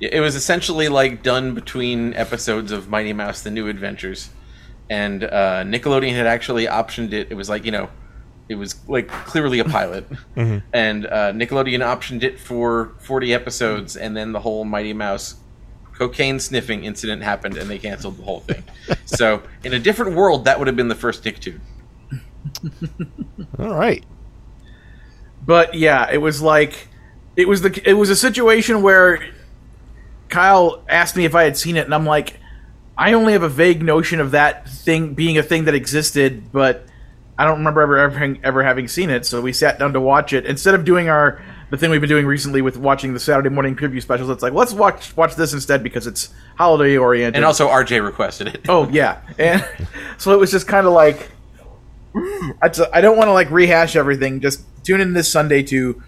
It 0.00 0.20
was 0.20 0.36
essentially 0.36 0.88
like 0.88 1.22
done 1.22 1.54
between 1.54 2.14
episodes 2.14 2.70
of 2.70 2.88
Mighty 2.88 3.12
Mouse: 3.12 3.42
The 3.42 3.50
New 3.50 3.68
Adventures, 3.68 4.30
and 4.88 5.24
uh, 5.24 5.64
Nickelodeon 5.64 6.14
had 6.14 6.26
actually 6.26 6.66
optioned 6.66 7.12
it. 7.12 7.28
It 7.30 7.34
was 7.34 7.48
like 7.48 7.64
you 7.64 7.72
know, 7.72 7.90
it 8.48 8.54
was 8.54 8.76
like 8.88 9.08
clearly 9.08 9.58
a 9.58 9.64
pilot, 9.64 10.06
and 10.36 11.06
uh, 11.06 11.32
Nickelodeon 11.32 11.80
optioned 11.80 12.22
it 12.22 12.38
for 12.38 12.92
forty 13.00 13.34
episodes, 13.34 13.96
and 13.96 14.16
then 14.16 14.32
the 14.32 14.40
whole 14.40 14.64
Mighty 14.64 14.92
Mouse 14.92 15.36
cocaine 15.98 16.38
sniffing 16.38 16.84
incident 16.84 17.22
happened, 17.22 17.56
and 17.56 17.68
they 17.68 17.78
canceled 17.78 18.18
the 18.18 18.22
whole 18.22 18.40
thing. 18.40 18.62
so, 19.04 19.42
in 19.64 19.74
a 19.74 19.78
different 19.78 20.14
world, 20.14 20.44
that 20.44 20.58
would 20.58 20.68
have 20.68 20.76
been 20.76 20.88
the 20.88 20.94
first 20.94 21.24
Nicktoon. 21.24 21.60
All 23.58 23.74
right. 23.74 24.04
But 25.44 25.74
yeah, 25.74 26.08
it 26.10 26.18
was 26.18 26.40
like 26.40 26.87
it 27.38 27.46
was 27.46 27.62
the 27.62 27.80
it 27.88 27.94
was 27.94 28.10
a 28.10 28.16
situation 28.16 28.82
where 28.82 29.24
Kyle 30.28 30.84
asked 30.88 31.16
me 31.16 31.24
if 31.24 31.36
I 31.36 31.44
had 31.44 31.56
seen 31.56 31.76
it, 31.76 31.84
and 31.84 31.94
I'm 31.94 32.04
like, 32.04 32.38
I 32.98 33.12
only 33.12 33.32
have 33.32 33.44
a 33.44 33.48
vague 33.48 33.80
notion 33.80 34.18
of 34.18 34.32
that 34.32 34.68
thing 34.68 35.14
being 35.14 35.38
a 35.38 35.42
thing 35.42 35.64
that 35.66 35.74
existed, 35.74 36.50
but 36.52 36.84
I 37.38 37.44
don't 37.44 37.58
remember 37.58 37.80
ever 37.80 37.96
ever, 37.96 38.36
ever 38.42 38.62
having 38.64 38.88
seen 38.88 39.08
it. 39.08 39.24
So 39.24 39.40
we 39.40 39.52
sat 39.52 39.78
down 39.78 39.92
to 39.92 40.00
watch 40.00 40.32
it 40.32 40.46
instead 40.46 40.74
of 40.74 40.84
doing 40.84 41.08
our 41.08 41.40
the 41.70 41.76
thing 41.76 41.92
we've 41.92 42.00
been 42.00 42.10
doing 42.10 42.26
recently 42.26 42.60
with 42.60 42.76
watching 42.76 43.14
the 43.14 43.20
Saturday 43.20 43.50
morning 43.50 43.76
preview 43.76 44.02
specials. 44.02 44.30
It's 44.30 44.42
like 44.42 44.52
let's 44.52 44.72
watch 44.72 45.16
watch 45.16 45.36
this 45.36 45.52
instead 45.52 45.84
because 45.84 46.08
it's 46.08 46.34
holiday 46.56 46.96
oriented. 46.96 47.36
And 47.36 47.44
also, 47.44 47.68
RJ 47.68 48.04
requested 48.04 48.48
it. 48.48 48.68
Oh 48.68 48.88
yeah, 48.88 49.20
and 49.38 49.64
so 50.18 50.32
it 50.32 50.40
was 50.40 50.50
just 50.50 50.66
kind 50.66 50.88
of 50.88 50.92
like 50.92 51.30
I 52.16 52.70
I 52.92 53.00
don't 53.00 53.16
want 53.16 53.28
to 53.28 53.32
like 53.32 53.48
rehash 53.52 53.94
everything. 53.94 54.40
Just 54.40 54.64
tune 54.82 55.00
in 55.00 55.12
this 55.12 55.30
Sunday 55.30 55.62
to 55.62 56.02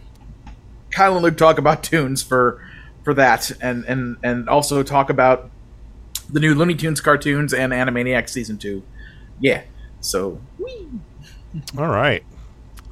Kyle 0.91 1.15
and 1.15 1.23
Luke 1.23 1.37
talk 1.37 1.59
about 1.59 1.83
tunes 1.83 2.23
for 2.23 2.65
for 3.03 3.15
that, 3.15 3.51
and 3.61 3.85
and 3.85 4.17
and 4.23 4.49
also 4.49 4.83
talk 4.83 5.11
about 5.11 5.51
the 6.29 6.41
new 6.41 6.55
Looney 6.55 6.75
Tunes 6.75 7.01
cartoons 7.01 7.53
and 7.53 7.73
Animaniacs 7.73 8.31
season 8.31 8.59
two. 8.59 8.83
Yeah, 9.41 9.63
so 10.01 10.41
All 11.79 11.89
right. 11.89 12.23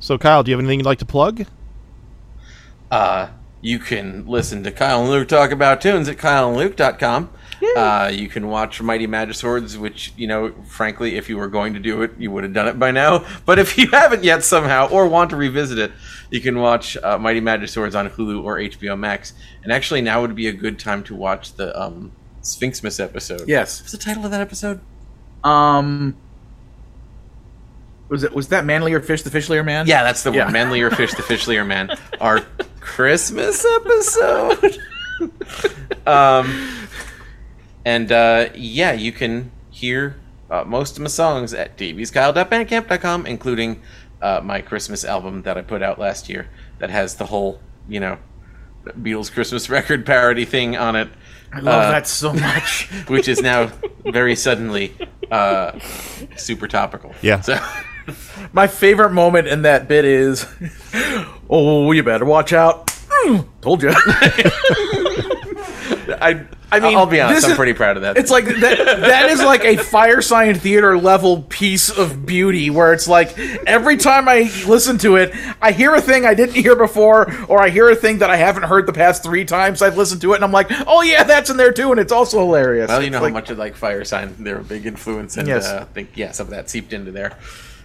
So, 0.01 0.17
Kyle, 0.19 0.43
do 0.43 0.51
you 0.51 0.57
have 0.57 0.61
anything 0.61 0.81
you'd 0.81 0.87
like 0.87 0.99
to 0.99 1.05
plug? 1.05 1.47
Uh, 2.91 3.29
you 3.61 3.79
can 3.79 4.27
listen 4.27 4.63
to 4.65 4.71
Kyle 4.71 5.01
and 5.01 5.11
Luke 5.11 5.29
talk 5.29 5.51
about 5.51 5.81
tunes 5.81 6.09
at 6.09 6.17
kyleandluke.com. 6.17 7.31
Uh, 7.77 8.11
you 8.13 8.29
can 8.29 8.49
watch 8.49 8.81
Mighty 8.81 9.07
Magiswords, 9.07 9.77
which, 9.77 10.13
you 10.17 10.27
know, 10.27 10.53
frankly, 10.67 11.17
if 11.17 11.29
you 11.29 11.37
were 11.37 11.49
going 11.49 11.75
to 11.75 11.81
do 11.81 12.03
it, 12.03 12.13
you 12.19 12.31
would 12.31 12.45
have 12.45 12.53
done 12.53 12.69
it 12.69 12.79
by 12.79 12.91
now. 12.91 13.25
But 13.47 13.59
if 13.59 13.77
you 13.77 13.89
haven't 13.91 14.23
yet 14.25 14.45
somehow, 14.45 14.89
or 14.89 15.09
want 15.09 15.31
to 15.31 15.37
revisit 15.37 15.79
it, 15.79 15.91
you 16.31 16.41
can 16.41 16.59
watch 16.61 16.97
uh, 16.99 17.19
Mighty 17.19 17.41
Magiswords 17.41 17.99
on 17.99 18.09
Hulu 18.11 18.45
or 18.45 18.59
HBO 18.59 18.99
Max. 18.99 19.33
And 19.65 19.73
actually, 19.73 20.03
now 20.03 20.21
would 20.21 20.35
be 20.37 20.47
a 20.49 20.53
good 20.53 20.79
time 20.79 21.03
to 21.05 21.15
watch 21.15 21.55
the 21.55 21.79
um, 21.81 22.13
Sphinxmas 22.43 23.03
episode. 23.03 23.49
yes, 23.49 23.81
What's 23.81 23.93
the 23.93 23.99
title 23.99 24.25
of 24.25 24.31
that 24.31 24.41
episode? 24.41 24.81
um, 25.45 26.17
was 28.09 28.23
it 28.25 28.33
was 28.35 28.49
that 28.49 28.65
manlier 28.65 29.01
fish 29.01 29.23
the 29.23 29.31
fishlier 29.31 29.65
man? 29.65 29.87
Yeah, 29.87 30.03
that's 30.03 30.23
the 30.23 30.33
Yeah. 30.33 30.45
one. 30.45 30.53
Manlier 30.55 30.91
Fish, 30.91 31.13
the 31.13 31.23
Fishlier 31.23 31.67
Man. 31.67 31.91
Our 32.21 32.41
Christmas 32.81 33.65
episode. 33.77 34.79
um, 36.07 36.69
And 37.89 38.13
uh, 38.13 38.51
yeah, 38.55 38.93
you 38.93 39.13
can 39.13 39.51
hear 39.71 40.17
uh, 40.51 40.63
most 40.65 40.97
of 40.99 41.03
my 41.03 41.09
songs 41.09 41.55
at 41.55 41.79
dbskyle.bandcamp.com, 41.79 43.25
including 43.25 43.81
uh, 44.21 44.43
my 44.45 44.61
Christmas 44.61 45.07
album 45.07 45.41
that 45.45 45.57
I 45.57 45.63
put 45.63 45.83
out 45.83 45.99
last 45.99 46.29
year 46.29 46.51
that 46.81 46.91
has 46.91 47.15
the 47.15 47.25
whole, 47.27 47.61
you 47.89 47.99
know, 48.01 48.19
Beatles 48.85 49.33
Christmas 49.33 49.71
record 49.77 50.05
parody 50.05 50.45
thing 50.45 50.77
on 50.77 50.97
it. 50.97 51.09
I 51.51 51.61
love 51.61 51.85
Uh, 51.85 51.91
that 51.93 52.07
so 52.07 52.35
much. 52.35 52.89
which 53.09 53.27
is 53.27 53.41
now 53.41 53.71
very 54.05 54.37
suddenly 54.37 54.95
uh, 55.31 55.79
super 56.37 56.69
topical. 56.69 57.15
Yeah. 57.23 57.41
So 57.41 57.59
My 58.53 58.67
favorite 58.67 59.13
moment 59.13 59.49
in 59.49 59.63
that 59.63 59.89
bit 59.89 60.05
is, 60.05 60.47
"Oh, 61.49 61.91
you 61.93 62.03
better 62.03 62.27
watch 62.27 62.53
out." 62.53 62.87
Mm, 63.27 63.47
Told 63.63 63.83
you. 63.83 63.91
I, 66.21 66.47
I 66.71 66.81
mean, 66.81 66.97
I'll 66.97 67.07
be 67.07 67.21
honest, 67.21 67.45
I'm 67.47 67.53
is- 67.53 67.57
pretty 67.57 67.73
proud 67.73 67.97
of 67.97 68.03
that. 68.03 68.17
It's 68.19 68.31
like 68.31 68.45
that. 68.45 68.79
That 69.01 69.31
is 69.31 69.43
like 69.43 69.65
a 69.65 69.77
Firesign 69.77 70.57
Theater 70.59 70.99
level 70.99 71.43
piece 71.49 71.89
of 71.89 72.27
beauty, 72.27 72.69
where 72.71 72.93
it's 72.93 73.09
like 73.09 73.39
every 73.67 73.97
time 73.97 74.29
I 74.29 74.51
listen 74.67 74.99
to 74.99 75.17
it, 75.17 75.33
I 75.63 75.73
hear 75.73 75.95
a 75.95 76.01
thing 76.01 76.27
I 76.27 76.35
didn't 76.35 76.55
hear 76.57 76.77
before, 76.77 77.33
or 77.47 77.61
I 77.63 77.71
hear 77.71 77.89
a 77.89 77.97
thing 77.97 78.19
that 78.19 78.29
I 78.31 78.37
haven't 78.37 78.65
heard 78.65 78.87
the 78.87 78.93
past 78.93 79.23
three 79.23 79.45
times 79.47 79.81
I've 79.81 79.97
listened 79.97 80.21
to 80.23 80.33
it, 80.33 80.37
and 80.37 80.45
I'm 80.45 80.53
like, 80.53 80.69
oh 80.87 81.01
yeah, 81.03 81.25
that's 81.25 81.49
in 81.49 81.57
there 81.57 81.73
too, 81.73 81.91
and 81.91 81.99
it's 81.99 82.13
also 82.13 82.39
hilarious. 82.41 82.89
well, 82.89 83.01
you 83.01 83.07
It's 83.07 83.13
know 83.13 83.23
like- 83.23 83.33
how 83.33 83.39
much 83.39 83.51
of 83.51 83.59
like 83.59 83.75
Firesign 83.77 84.37
they're 84.39 84.59
a 84.61 84.65
big 84.65 84.85
influence, 84.85 85.37
and 85.39 85.49
Yes. 85.49 85.67
uh, 85.67 85.87
I 85.89 85.93
think 85.95 86.11
yeah, 86.17 86.33
some 86.33 86.49
of 86.49 86.51
that 86.51 86.69
seeped 86.69 86.93
into 86.93 87.11
there. 87.13 87.37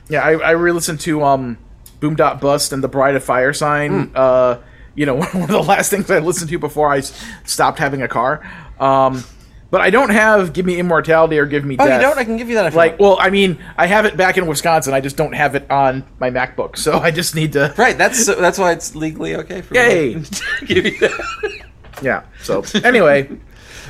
Yeah, 0.09 0.21
I, 0.23 0.31
I 0.33 0.51
re-listened 0.51 0.99
to 1.01 1.23
um, 1.23 1.57
Boom 2.01 2.15
Dot 2.15 2.41
Bust 2.41 2.73
and 2.73 2.83
The 2.83 2.89
Bride 2.89 3.15
of 3.15 3.23
Firesign. 3.25 4.09
Hmm. 4.09 4.11
Uh, 4.15 4.57
you 4.95 5.07
know, 5.07 5.15
one 5.33 5.41
of 5.43 5.47
the 5.47 5.63
last 5.63 5.89
things 5.89 6.11
I 6.11 6.19
listened 6.19 6.49
to 6.51 6.59
before 6.59 6.91
I 6.91 6.99
stopped 6.99 7.79
having 7.79 8.01
a 8.03 8.07
car. 8.07 8.47
Um, 8.79 9.23
but 9.71 9.81
I 9.81 9.89
don't 9.89 10.11
have 10.11 10.53
Give 10.53 10.65
Me 10.67 10.77
Immortality 10.77 11.39
or 11.39 11.45
Give 11.47 11.65
Me 11.65 11.75
Oh, 11.79 11.85
Death. 11.87 11.99
you 12.01 12.07
don't? 12.07 12.17
I 12.19 12.23
can 12.23 12.37
give 12.37 12.47
you 12.47 12.55
that. 12.55 12.67
If 12.67 12.73
you 12.73 12.77
like, 12.77 12.99
want. 12.99 13.01
well, 13.01 13.17
I 13.19 13.29
mean, 13.31 13.57
I 13.77 13.87
have 13.87 14.05
it 14.05 14.15
back 14.15 14.37
in 14.37 14.45
Wisconsin. 14.45 14.93
I 14.93 15.01
just 15.01 15.17
don't 15.17 15.33
have 15.33 15.55
it 15.55 15.69
on 15.71 16.03
my 16.19 16.29
MacBook, 16.29 16.77
so 16.77 16.99
I 16.99 17.09
just 17.11 17.33
need 17.35 17.53
to. 17.53 17.73
right. 17.77 17.97
That's 17.97 18.25
that's 18.27 18.59
why 18.59 18.71
it's 18.71 18.95
legally 18.95 19.35
okay 19.37 19.61
for 19.61 19.73
Yay. 19.73 20.15
me. 20.15 20.23
to 20.23 20.43
give 20.65 20.85
you 20.85 20.99
that. 20.99 21.61
Yeah. 22.03 22.23
So 22.43 22.63
anyway, 22.83 23.29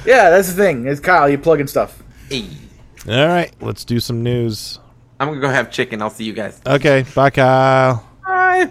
yeah, 0.05 0.29
that's 0.29 0.47
the 0.53 0.55
thing. 0.55 0.87
It's 0.87 0.99
Kyle. 1.01 1.27
You 1.29 1.37
plugging 1.37 1.67
stuff. 1.67 2.01
Hey, 2.29 2.45
All 3.09 3.27
right, 3.27 3.51
let's 3.59 3.83
do 3.83 3.99
some 3.99 4.23
news. 4.23 4.79
I'm 5.19 5.27
gonna 5.27 5.41
go 5.41 5.49
have 5.49 5.69
chicken. 5.69 6.01
I'll 6.01 6.09
see 6.09 6.23
you 6.23 6.33
guys. 6.33 6.61
Okay, 6.65 7.05
bye, 7.13 7.29
Kyle. 7.29 8.07
Hi. 8.21 8.69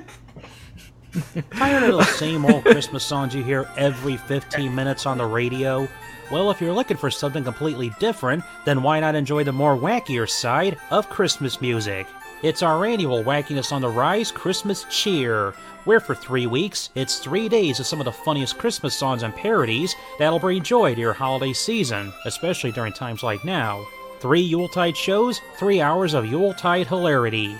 Tired 1.51 1.83
of 1.90 1.98
the 1.98 2.05
same 2.05 2.46
old 2.46 2.64
Christmas 2.64 3.05
songs 3.05 3.35
you 3.35 3.42
hear 3.44 3.68
every 3.77 4.16
15 4.16 4.75
minutes 4.75 5.05
on 5.05 5.18
the 5.18 5.27
radio? 5.27 5.87
Well, 6.32 6.50
if 6.50 6.62
you're 6.62 6.72
looking 6.72 6.96
for 6.96 7.10
something 7.10 7.44
completely 7.44 7.90
different, 7.98 8.42
then 8.64 8.82
why 8.82 8.98
not 9.00 9.14
enjoy 9.14 9.44
the 9.44 9.52
more 9.52 9.76
wackier 9.76 10.26
side 10.26 10.78
of 10.90 11.10
Christmas 11.10 11.60
music? 11.60 12.06
It's 12.42 12.62
our 12.62 12.86
annual 12.86 13.22
Wackiness 13.22 13.70
on 13.70 13.82
the 13.82 13.90
Rise 13.90 14.32
Christmas 14.32 14.86
Cheer, 14.88 15.52
where 15.84 16.00
for 16.00 16.14
three 16.14 16.46
weeks, 16.46 16.88
it's 16.94 17.18
three 17.18 17.50
days 17.50 17.80
of 17.80 17.86
some 17.86 18.00
of 18.00 18.06
the 18.06 18.12
funniest 18.12 18.56
Christmas 18.56 18.94
songs 18.94 19.24
and 19.24 19.36
parodies 19.36 19.94
that'll 20.18 20.38
bring 20.38 20.62
joy 20.62 20.94
to 20.94 21.00
your 21.02 21.12
holiday 21.12 21.52
season, 21.52 22.10
especially 22.24 22.72
during 22.72 22.94
times 22.94 23.22
like 23.22 23.44
now. 23.44 23.86
Three 24.20 24.40
Yuletide 24.40 24.96
shows, 24.96 25.38
three 25.58 25.82
hours 25.82 26.14
of 26.14 26.24
Yuletide 26.24 26.86
hilarity. 26.86 27.54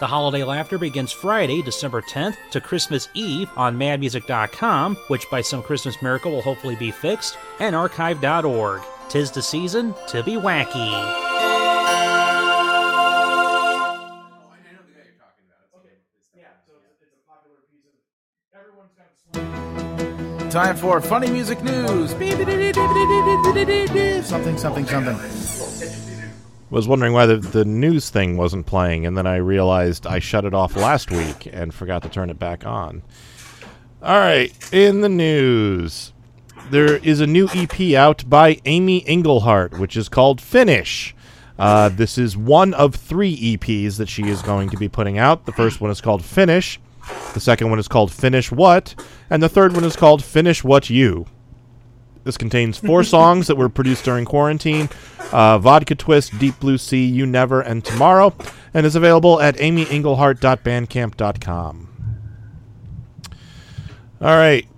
The 0.00 0.06
holiday 0.06 0.44
laughter 0.44 0.78
begins 0.78 1.10
Friday, 1.10 1.60
December 1.60 2.02
10th 2.02 2.36
to 2.52 2.60
Christmas 2.60 3.08
Eve 3.14 3.50
on 3.56 3.76
madmusic.com, 3.76 4.94
which 5.08 5.28
by 5.28 5.40
some 5.40 5.60
Christmas 5.60 6.00
miracle 6.00 6.30
will 6.30 6.42
hopefully 6.42 6.76
be 6.76 6.92
fixed, 6.92 7.36
and 7.58 7.74
archive.org. 7.74 8.80
Tis 9.08 9.32
the 9.32 9.42
season 9.42 9.94
to 10.08 10.22
be 10.22 10.34
wacky. 10.34 11.24
Time 20.50 20.76
for 20.76 21.00
funny 21.00 21.30
music 21.30 21.62
news. 21.62 22.14
Something, 24.26 24.56
something, 24.56 24.86
something. 24.86 26.07
Was 26.70 26.86
wondering 26.86 27.14
why 27.14 27.24
the, 27.24 27.38
the 27.38 27.64
news 27.64 28.10
thing 28.10 28.36
wasn't 28.36 28.66
playing, 28.66 29.06
and 29.06 29.16
then 29.16 29.26
I 29.26 29.36
realized 29.36 30.06
I 30.06 30.18
shut 30.18 30.44
it 30.44 30.52
off 30.52 30.76
last 30.76 31.10
week 31.10 31.48
and 31.50 31.72
forgot 31.72 32.02
to 32.02 32.10
turn 32.10 32.28
it 32.28 32.38
back 32.38 32.66
on. 32.66 33.02
All 34.02 34.18
right, 34.18 34.52
in 34.72 35.00
the 35.00 35.08
news, 35.08 36.12
there 36.70 36.96
is 36.98 37.20
a 37.20 37.26
new 37.26 37.48
EP 37.54 37.94
out 37.94 38.28
by 38.28 38.60
Amy 38.66 39.06
Engelhardt, 39.08 39.78
which 39.78 39.96
is 39.96 40.10
called 40.10 40.40
Finish. 40.40 41.14
Uh, 41.58 41.88
this 41.88 42.18
is 42.18 42.36
one 42.36 42.74
of 42.74 42.94
three 42.94 43.56
EPs 43.56 43.96
that 43.96 44.08
she 44.08 44.24
is 44.24 44.42
going 44.42 44.68
to 44.68 44.76
be 44.76 44.88
putting 44.88 45.18
out. 45.18 45.46
The 45.46 45.52
first 45.52 45.80
one 45.80 45.90
is 45.90 46.00
called 46.00 46.22
Finish. 46.22 46.78
The 47.32 47.40
second 47.40 47.70
one 47.70 47.78
is 47.78 47.88
called 47.88 48.12
Finish 48.12 48.52
What, 48.52 48.94
and 49.30 49.42
the 49.42 49.48
third 49.48 49.74
one 49.74 49.84
is 49.84 49.96
called 49.96 50.22
Finish 50.22 50.62
What 50.62 50.90
You. 50.90 51.26
This 52.28 52.36
contains 52.36 52.76
four 52.76 53.04
songs 53.04 53.46
that 53.46 53.56
were 53.56 53.70
produced 53.70 54.04
during 54.04 54.26
quarantine 54.26 54.90
uh, 55.32 55.58
Vodka 55.58 55.94
Twist, 55.94 56.38
Deep 56.38 56.60
Blue 56.60 56.76
Sea, 56.76 57.06
You 57.06 57.24
Never, 57.24 57.62
and 57.62 57.82
Tomorrow, 57.82 58.34
and 58.74 58.84
is 58.84 58.94
available 58.94 59.40
at 59.40 59.56
amyengelhardt.bandcamp.com. 59.56 61.88
All 64.20 64.36
right. 64.36 64.68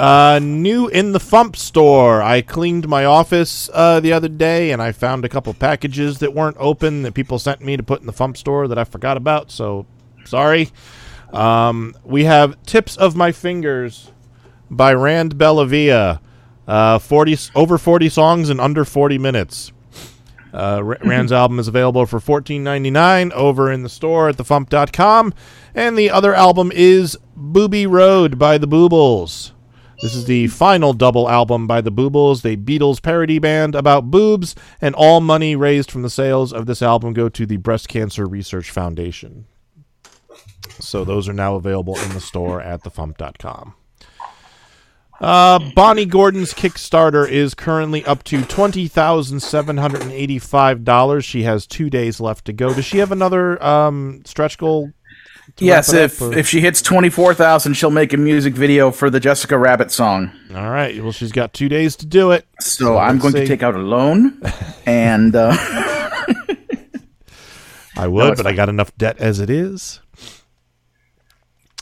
Uh, 0.00 0.40
new 0.42 0.88
in 0.88 1.12
the 1.12 1.20
Fump 1.20 1.54
store. 1.54 2.20
I 2.20 2.42
cleaned 2.42 2.88
my 2.88 3.04
office 3.04 3.70
uh, 3.72 4.00
the 4.00 4.12
other 4.12 4.26
day 4.26 4.72
and 4.72 4.82
I 4.82 4.90
found 4.90 5.24
a 5.24 5.28
couple 5.28 5.54
packages 5.54 6.18
that 6.18 6.34
weren't 6.34 6.56
open 6.58 7.02
that 7.02 7.14
people 7.14 7.38
sent 7.38 7.60
me 7.60 7.76
to 7.76 7.84
put 7.84 8.00
in 8.00 8.08
the 8.08 8.12
Fump 8.12 8.36
store 8.36 8.66
that 8.66 8.78
I 8.78 8.82
forgot 8.82 9.16
about, 9.16 9.52
so 9.52 9.86
sorry. 10.24 10.70
Um, 11.32 11.94
we 12.02 12.24
have 12.24 12.60
Tips 12.64 12.96
of 12.96 13.14
My 13.14 13.30
Fingers 13.30 14.10
by 14.68 14.92
Rand 14.92 15.36
Bellavia. 15.36 16.18
Uh, 16.66 16.98
40 16.98 17.36
over 17.54 17.76
40 17.78 18.08
songs 18.08 18.50
in 18.50 18.60
under 18.60 18.84
40 18.84 19.18
minutes. 19.18 19.72
Uh, 20.52 20.80
Rand's 21.04 21.32
album 21.32 21.58
is 21.58 21.68
available 21.68 22.06
for 22.06 22.20
$14.99 22.20 23.32
over 23.32 23.70
in 23.70 23.82
the 23.82 23.88
store 23.88 24.28
at 24.28 24.36
thefump.com. 24.36 25.34
And 25.74 25.98
the 25.98 26.10
other 26.10 26.34
album 26.34 26.70
is 26.74 27.18
Booby 27.36 27.86
Road 27.86 28.38
by 28.38 28.58
the 28.58 28.68
Boobles. 28.68 29.50
This 30.02 30.14
is 30.14 30.26
the 30.26 30.48
final 30.48 30.92
double 30.92 31.28
album 31.30 31.66
by 31.66 31.80
the 31.80 31.92
Boobles, 31.92 32.42
the 32.42 32.56
Beatles 32.56 33.00
parody 33.00 33.38
band 33.38 33.74
about 33.74 34.10
boobs, 34.10 34.54
and 34.80 34.94
all 34.94 35.20
money 35.20 35.56
raised 35.56 35.90
from 35.90 36.02
the 36.02 36.10
sales 36.10 36.52
of 36.52 36.66
this 36.66 36.82
album 36.82 37.12
go 37.12 37.28
to 37.28 37.46
the 37.46 37.56
Breast 37.56 37.88
Cancer 37.88 38.26
Research 38.26 38.70
Foundation. 38.70 39.46
So 40.80 41.04
those 41.04 41.28
are 41.28 41.32
now 41.32 41.54
available 41.54 41.96
in 41.98 42.10
the 42.10 42.20
store 42.20 42.60
at 42.60 42.82
thefump.com. 42.82 43.74
Uh, 45.24 45.58
Bonnie 45.74 46.04
Gordon's 46.04 46.52
Kickstarter 46.52 47.26
is 47.26 47.54
currently 47.54 48.04
up 48.04 48.24
to 48.24 48.44
twenty 48.44 48.88
thousand 48.88 49.40
seven 49.40 49.78
hundred 49.78 50.02
and 50.02 50.12
eighty-five 50.12 50.84
dollars. 50.84 51.24
She 51.24 51.44
has 51.44 51.66
two 51.66 51.88
days 51.88 52.20
left 52.20 52.44
to 52.44 52.52
go. 52.52 52.74
Does 52.74 52.84
she 52.84 52.98
have 52.98 53.10
another 53.10 53.62
um, 53.64 54.20
stretch 54.26 54.58
goal? 54.58 54.92
Yes, 55.58 55.94
up, 55.94 55.96
if 55.96 56.20
if 56.20 56.46
she 56.46 56.60
hits 56.60 56.82
twenty 56.82 57.08
four 57.08 57.32
thousand, 57.32 57.72
she'll 57.72 57.90
make 57.90 58.12
a 58.12 58.18
music 58.18 58.52
video 58.52 58.90
for 58.90 59.08
the 59.08 59.18
Jessica 59.18 59.56
Rabbit 59.56 59.90
song. 59.90 60.30
all 60.54 60.70
right. 60.70 61.02
Well, 61.02 61.12
she's 61.12 61.32
got 61.32 61.54
two 61.54 61.70
days 61.70 61.96
to 61.96 62.06
do 62.06 62.32
it. 62.32 62.46
So 62.60 62.98
I'm 62.98 63.18
going 63.18 63.32
see. 63.32 63.40
to 63.40 63.46
take 63.46 63.62
out 63.62 63.74
a 63.74 63.78
loan, 63.78 64.42
and 64.86 65.34
uh, 65.34 65.56
I 67.96 68.06
would, 68.08 68.32
it's 68.32 68.42
but 68.42 68.46
I 68.46 68.52
got 68.52 68.68
enough 68.68 68.94
debt 68.98 69.16
as 69.18 69.40
it 69.40 69.48
is. 69.48 70.00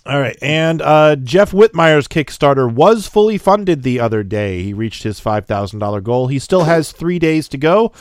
All 0.04 0.18
right, 0.18 0.36
and 0.42 0.82
uh, 0.82 1.14
Jeff 1.14 1.52
Whitmire's 1.52 2.08
Kickstarter 2.08 2.70
was 2.72 3.06
fully 3.06 3.38
funded 3.38 3.82
the 3.84 4.00
other 4.00 4.24
day. 4.24 4.62
He 4.62 4.74
reached 4.74 5.04
his 5.04 5.20
five 5.20 5.46
thousand 5.46 5.78
dollar 5.78 6.00
goal. 6.00 6.26
He 6.26 6.40
still 6.40 6.64
has 6.64 6.90
three 6.90 7.20
days 7.20 7.46
to 7.48 7.56
go 7.56 7.92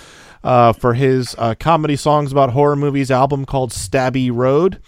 uh, 0.44 0.74
for 0.74 0.96
his 0.96 1.36
uh, 1.38 1.54
comedy 1.60 1.96
songs 1.96 2.32
about 2.32 2.52
horror 2.52 2.76
movies 2.76 3.12
album 3.12 3.46
called 3.46 3.70
Stabby 3.70 4.32
Road. 4.34 4.82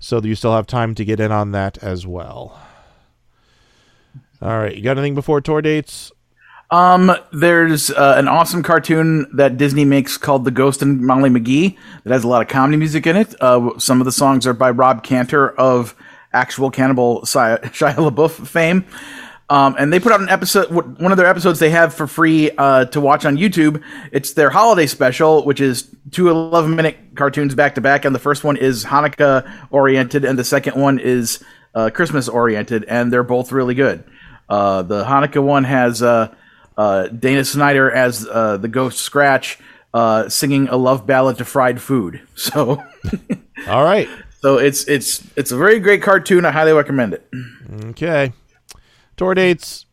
So 0.00 0.20
you 0.20 0.34
still 0.34 0.54
have 0.54 0.66
time 0.66 0.94
to 0.96 1.04
get 1.04 1.18
in 1.18 1.32
on 1.32 1.52
that 1.52 1.78
as 1.78 2.06
well. 2.06 2.60
All 4.42 4.58
right, 4.58 4.74
you 4.76 4.82
got 4.82 4.98
anything 4.98 5.14
before 5.14 5.40
tour 5.40 5.62
dates? 5.62 6.12
um, 6.70 7.10
there's 7.32 7.90
uh, 7.90 8.14
an 8.16 8.28
awesome 8.28 8.62
cartoon 8.62 9.26
that 9.34 9.56
Disney 9.56 9.84
makes 9.84 10.16
called 10.16 10.44
The 10.44 10.50
Ghost 10.52 10.82
and 10.82 11.00
Molly 11.00 11.28
McGee 11.30 11.76
that 12.04 12.12
has 12.12 12.22
a 12.22 12.28
lot 12.28 12.42
of 12.42 12.48
comedy 12.48 12.76
music 12.76 13.06
in 13.06 13.16
it. 13.16 13.34
Uh, 13.40 13.76
some 13.78 14.00
of 14.00 14.04
the 14.04 14.12
songs 14.12 14.46
are 14.46 14.52
by 14.54 14.70
Rob 14.70 15.02
Cantor 15.02 15.50
of 15.58 15.96
actual 16.32 16.70
Cannibal 16.70 17.22
Shia, 17.22 17.60
Shia 17.72 17.94
LaBeouf 17.94 18.46
fame. 18.46 18.84
Um, 19.50 19.74
and 19.80 19.92
they 19.92 19.98
put 19.98 20.12
out 20.12 20.20
an 20.20 20.28
episode, 20.28 20.70
one 20.70 21.10
of 21.10 21.18
their 21.18 21.26
episodes 21.26 21.58
they 21.58 21.70
have 21.70 21.92
for 21.92 22.06
free 22.06 22.52
uh, 22.56 22.84
to 22.86 23.00
watch 23.00 23.24
on 23.24 23.36
YouTube. 23.36 23.82
It's 24.12 24.34
their 24.34 24.48
holiday 24.48 24.86
special, 24.86 25.44
which 25.44 25.60
is 25.60 25.92
two 26.12 26.28
11 26.30 26.76
minute 26.76 26.96
cartoons 27.16 27.56
back 27.56 27.74
to 27.74 27.80
back. 27.80 28.04
And 28.04 28.14
the 28.14 28.20
first 28.20 28.44
one 28.44 28.56
is 28.56 28.84
Hanukkah 28.84 29.50
oriented, 29.72 30.24
and 30.24 30.38
the 30.38 30.44
second 30.44 30.80
one 30.80 31.00
is 31.00 31.42
uh, 31.74 31.90
Christmas 31.92 32.28
oriented. 32.28 32.84
And 32.84 33.12
they're 33.12 33.24
both 33.24 33.50
really 33.50 33.74
good. 33.74 34.04
Uh, 34.48 34.82
the 34.82 35.04
Hanukkah 35.04 35.42
one 35.42 35.64
has 35.64 36.00
uh, 36.00 36.32
uh, 36.76 37.08
Dana 37.08 37.44
Snyder 37.44 37.90
as 37.90 38.26
uh, 38.30 38.56
the 38.56 38.68
Ghost 38.68 39.00
Scratch, 39.00 39.58
singing 40.28 40.68
a 40.68 40.76
love 40.76 41.06
ballad 41.06 41.38
to 41.38 41.44
fried 41.44 41.80
food. 41.80 42.20
So, 42.36 42.82
All 43.68 43.84
right. 43.84 44.08
So 44.40 44.58
it's 44.58 44.84
it's 44.84 45.22
it's 45.36 45.52
a 45.52 45.56
very 45.56 45.78
great 45.80 46.02
cartoon. 46.02 46.44
I 46.44 46.50
highly 46.50 46.72
recommend 46.72 47.14
it. 47.14 47.28
Okay. 47.90 48.32
Tour 49.16 49.34
dates 49.34 49.84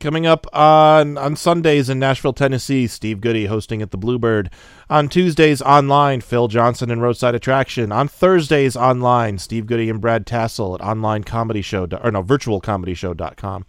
coming 0.00 0.26
up 0.26 0.46
on 0.54 1.18
on 1.18 1.36
Sundays 1.36 1.90
in 1.90 1.98
Nashville, 1.98 2.32
Tennessee. 2.32 2.86
Steve 2.86 3.20
Goodie 3.20 3.46
hosting 3.46 3.82
at 3.82 3.90
the 3.90 3.98
Bluebird. 3.98 4.50
On 4.88 5.08
Tuesdays 5.08 5.60
online, 5.60 6.22
Phil 6.22 6.48
Johnson 6.48 6.90
and 6.90 7.02
Roadside 7.02 7.34
Attraction. 7.34 7.92
On 7.92 8.08
Thursdays 8.08 8.74
online, 8.74 9.38
Steve 9.38 9.66
Goodie 9.66 9.90
and 9.90 10.00
Brad 10.00 10.26
Tassell 10.26 10.74
at 10.74 10.80
online 10.80 11.24
comedy 11.24 11.62
show 11.62 11.86
or 12.02 12.10
no 12.10 12.22
virtualcomedyshow.com. 12.22 13.66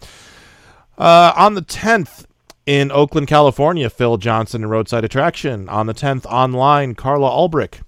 Uh, 0.98 1.34
on 1.36 1.56
the 1.56 1.62
10th 1.62 2.26
in 2.66 2.92
Oakland, 2.92 3.28
California, 3.28 3.90
Phil 3.90 4.18
Johnson 4.18 4.64
and 4.64 4.72
Roadside 4.72 5.04
Attraction. 5.04 5.68
On 5.70 5.88
the 5.88 5.94
10th 5.94 6.26
online, 6.26 6.96
Carla 6.96 7.30
Ulbrich. 7.30 7.82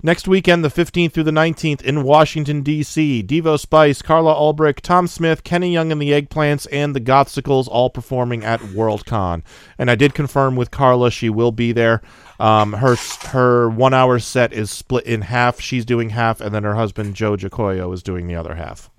Next 0.00 0.28
weekend, 0.28 0.64
the 0.64 0.68
15th 0.68 1.10
through 1.10 1.24
the 1.24 1.32
19th 1.32 1.82
in 1.82 2.04
Washington, 2.04 2.62
D.C., 2.62 3.24
Devo 3.24 3.58
Spice, 3.58 4.00
Carla 4.00 4.32
Ulbrich, 4.32 4.80
Tom 4.80 5.08
Smith, 5.08 5.42
Kenny 5.42 5.72
Young 5.72 5.90
and 5.90 6.00
the 6.00 6.12
Eggplants, 6.12 6.68
and 6.70 6.94
the 6.94 7.00
Gothsicles 7.00 7.66
all 7.66 7.90
performing 7.90 8.44
at 8.44 8.60
WorldCon. 8.60 9.42
And 9.76 9.90
I 9.90 9.96
did 9.96 10.14
confirm 10.14 10.54
with 10.54 10.70
Carla 10.70 11.10
she 11.10 11.28
will 11.28 11.50
be 11.50 11.72
there. 11.72 12.00
Um, 12.38 12.74
her 12.74 12.94
her 13.30 13.68
one 13.68 13.92
hour 13.92 14.20
set 14.20 14.52
is 14.52 14.70
split 14.70 15.04
in 15.04 15.22
half. 15.22 15.60
She's 15.60 15.84
doing 15.84 16.10
half, 16.10 16.40
and 16.40 16.54
then 16.54 16.62
her 16.62 16.76
husband, 16.76 17.16
Joe 17.16 17.34
Giacoio, 17.34 17.90
is 17.90 18.04
doing 18.04 18.28
the 18.28 18.36
other 18.36 18.54
half. 18.54 18.90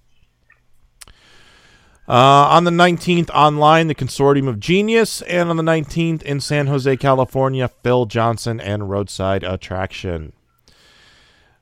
Uh, 2.09 2.49
on 2.49 2.65
the 2.65 2.71
19th 2.71 3.29
online, 3.29 3.87
the 3.87 3.95
Consortium 3.95 4.49
of 4.49 4.59
Genius, 4.59 5.21
and 5.21 5.49
on 5.49 5.55
the 5.55 5.63
19th 5.63 6.23
in 6.23 6.41
San 6.41 6.67
Jose, 6.67 6.97
California, 6.97 7.69
Phil 7.69 8.05
Johnson 8.05 8.59
and 8.59 8.89
Roadside 8.89 9.45
Attraction. 9.45 10.33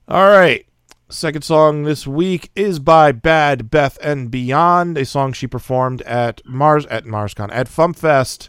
All 0.10 0.30
right. 0.30 0.66
Second 1.10 1.42
song 1.42 1.84
this 1.84 2.08
week 2.08 2.50
is 2.56 2.80
by 2.80 3.12
Bad 3.12 3.70
Beth 3.70 3.98
and 4.02 4.32
Beyond, 4.32 4.98
a 4.98 5.04
song 5.04 5.34
she 5.34 5.48
performed 5.48 6.02
at 6.04 6.42
Mars 6.46 6.86
at 6.86 7.04
MarsCon 7.04 7.50
at 7.52 7.68
FuMPFest, 7.68 8.48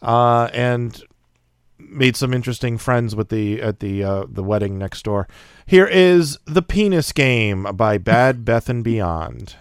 uh, 0.00 0.48
and 0.54 1.02
made 1.78 2.16
some 2.16 2.32
interesting 2.32 2.78
friends 2.78 3.14
with 3.14 3.28
the 3.28 3.60
at 3.60 3.80
the 3.80 4.02
uh, 4.02 4.24
the 4.30 4.42
wedding 4.42 4.78
next 4.78 5.02
door. 5.02 5.28
Here 5.66 5.86
is 5.86 6.38
the 6.46 6.62
Penis 6.62 7.12
Game 7.12 7.64
by 7.74 7.98
Bad 7.98 8.44
Beth 8.46 8.70
and 8.70 8.82
Beyond. 8.82 9.56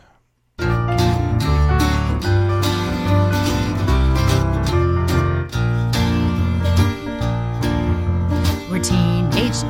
We're 8.69 8.83
teenage 8.83 9.61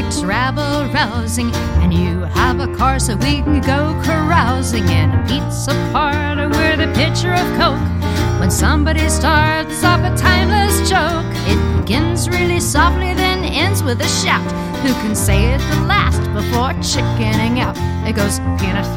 derelicts, 0.00 0.24
rabble 0.24 0.92
rousing, 0.92 1.50
and 1.82 1.92
you 1.92 2.20
have 2.20 2.60
a 2.60 2.74
car 2.76 2.98
so 2.98 3.16
we 3.16 3.42
can 3.42 3.60
go 3.60 4.00
carousing 4.04 4.88
in 4.88 5.10
a 5.10 5.24
pizza 5.26 5.72
parlor 5.92 6.48
with 6.48 6.80
a 6.80 6.92
pitcher 6.94 7.32
of 7.32 7.46
Coke. 7.58 8.40
When 8.40 8.50
somebody 8.50 9.08
starts 9.08 9.82
up 9.84 10.00
a 10.00 10.16
timeless 10.16 10.88
joke, 10.88 11.26
it 11.46 11.80
begins 11.80 12.28
really 12.28 12.60
softly, 12.60 13.14
then 13.14 13.44
ends 13.44 13.82
with 13.82 14.00
a 14.00 14.08
shout. 14.08 14.44
Who 14.82 14.92
can 15.02 15.14
say 15.14 15.52
it 15.52 15.58
the 15.58 15.80
last 15.86 16.20
before 16.32 16.72
chickening 16.82 17.60
out? 17.60 17.76
It 18.08 18.16
goes 18.16 18.38
penis, 18.58 18.88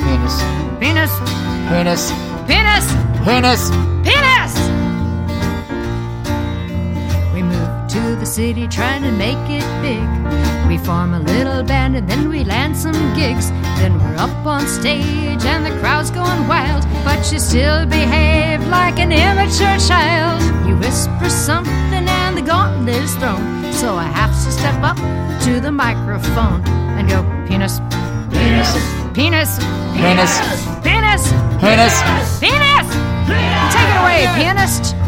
Penis. 0.00 0.42
penis, 0.80 1.12
Penis. 1.68 2.12
penis, 2.46 2.92
Penis. 3.24 3.70
penis. 4.04 4.26
We 4.26 4.35
to 7.96 8.14
the 8.16 8.26
city 8.26 8.68
trying 8.68 9.02
to 9.02 9.10
make 9.10 9.42
it 9.48 9.64
big. 9.80 10.04
We 10.68 10.76
form 10.76 11.14
a 11.14 11.20
little 11.20 11.62
band 11.62 11.96
and 11.96 12.08
then 12.08 12.28
we 12.28 12.44
land 12.44 12.76
some 12.76 12.98
gigs. 13.14 13.50
Then 13.80 13.98
we're 13.98 14.16
up 14.16 14.44
on 14.44 14.66
stage 14.66 15.44
and 15.44 15.64
the 15.64 15.74
crowd's 15.80 16.10
going 16.10 16.46
wild. 16.46 16.84
But 17.04 17.32
you 17.32 17.38
still 17.38 17.86
behave 17.86 18.60
like 18.68 18.98
an 18.98 19.12
immature 19.12 19.78
child. 19.78 20.42
You 20.68 20.76
whisper 20.76 21.30
something 21.30 22.06
and 22.20 22.36
the 22.36 22.42
gauntlet 22.42 23.02
is 23.02 23.14
thrown. 23.16 23.72
So 23.72 23.96
I 23.96 24.08
have 24.20 24.32
to 24.44 24.50
step 24.52 24.78
up 24.82 24.98
to 25.44 25.60
the 25.60 25.72
microphone 25.72 26.60
and 26.96 27.08
go, 27.08 27.22
penis, 27.48 27.80
Penis. 28.30 28.70
penis, 29.14 29.52
Penis. 29.96 30.32
penis, 30.84 31.24
Penis. 31.62 31.94
penis. 32.44 32.88
Take 33.72 33.88
it 33.92 33.98
away, 34.02 34.20
pianist. 34.36 35.05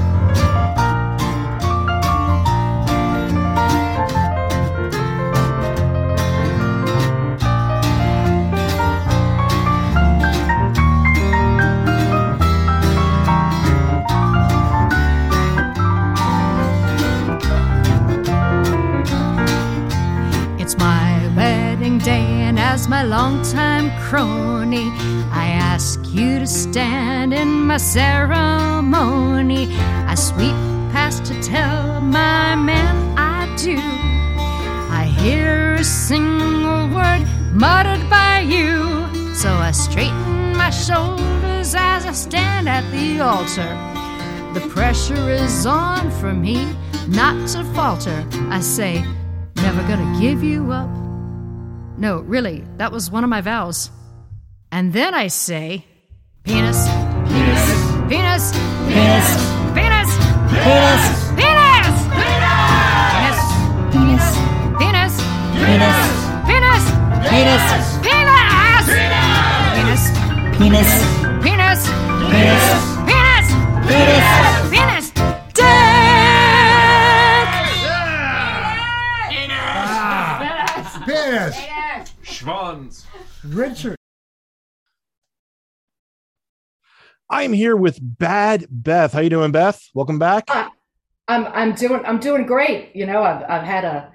Longtime 23.09 23.91
crony, 24.03 24.91
I 25.33 25.47
ask 25.49 25.99
you 26.13 26.39
to 26.39 26.47
stand 26.47 27.33
in 27.33 27.49
my 27.67 27.79
ceremony. 27.79 29.75
I 30.07 30.15
sweep 30.15 30.55
past 30.93 31.25
to 31.27 31.43
tell 31.43 32.03
my 32.03 32.55
man 32.55 33.19
I 33.19 33.55
do. 33.57 33.79
I 34.91 35.05
hear 35.05 35.75
a 35.75 35.85
single 35.85 36.89
word 36.95 37.27
muttered 37.53 38.09
by 38.11 38.41
you, 38.41 39.35
so 39.35 39.49
I 39.55 39.71
straighten 39.71 40.55
my 40.55 40.71
shoulders 40.71 41.75
as 41.75 42.05
I 42.05 42.13
stand 42.13 42.69
at 42.69 42.85
the 42.93 43.21
altar. 43.21 43.73
The 44.53 44.69
pressure 44.69 45.31
is 45.31 45.65
on 45.65 46.11
for 46.21 46.35
me 46.35 46.77
not 47.09 47.49
to 47.51 47.65
falter. 47.73 48.27
I 48.51 48.61
say, 48.61 49.03
never 49.57 49.81
gonna 49.89 50.21
give 50.21 50.43
you 50.43 50.73
up. 50.73 51.08
No, 51.99 52.21
really, 52.21 52.65
that 52.77 52.93
was 52.93 53.11
one 53.11 53.25
of 53.25 53.31
my 53.31 53.41
vows. 53.41 53.91
And 54.71 54.93
then 54.93 55.15
I 55.15 55.27
say, 55.27 55.85
penis, 56.45 56.87
penis, 57.27 57.65
penis, 58.07 58.53
penis, 58.87 59.35
penis, 59.75 60.11
penis, 60.55 61.09
penis, 61.35 61.99
penis, 62.15 62.55
penis, 63.91 64.27
penis, 64.79 65.15
penis, 65.59 65.99
penis, 66.47 66.85
penis, 67.27 67.67
penis, 68.07 68.87
penis, 69.75 70.03
penis, 70.57 70.93
penis, 71.43 71.81
penis, 72.31 72.98
Schwanz. 82.49 83.05
Richard. 83.45 83.97
I'm 87.29 87.53
here 87.53 87.77
with 87.77 87.99
Bad 88.01 88.67
Beth. 88.71 89.13
How 89.13 89.21
you 89.21 89.29
doing, 89.29 89.53
Beth? 89.53 89.83
Welcome 89.95 90.19
back. 90.19 90.49
I'm 90.49 90.73
I'm 91.29 91.75
doing 91.75 92.01
I'm 92.07 92.19
doing 92.19 92.47
great. 92.47 92.97
You 92.97 93.05
know, 93.05 93.23
I've 93.23 93.43
I've 93.43 93.65
had 93.65 93.85
a 93.85 94.11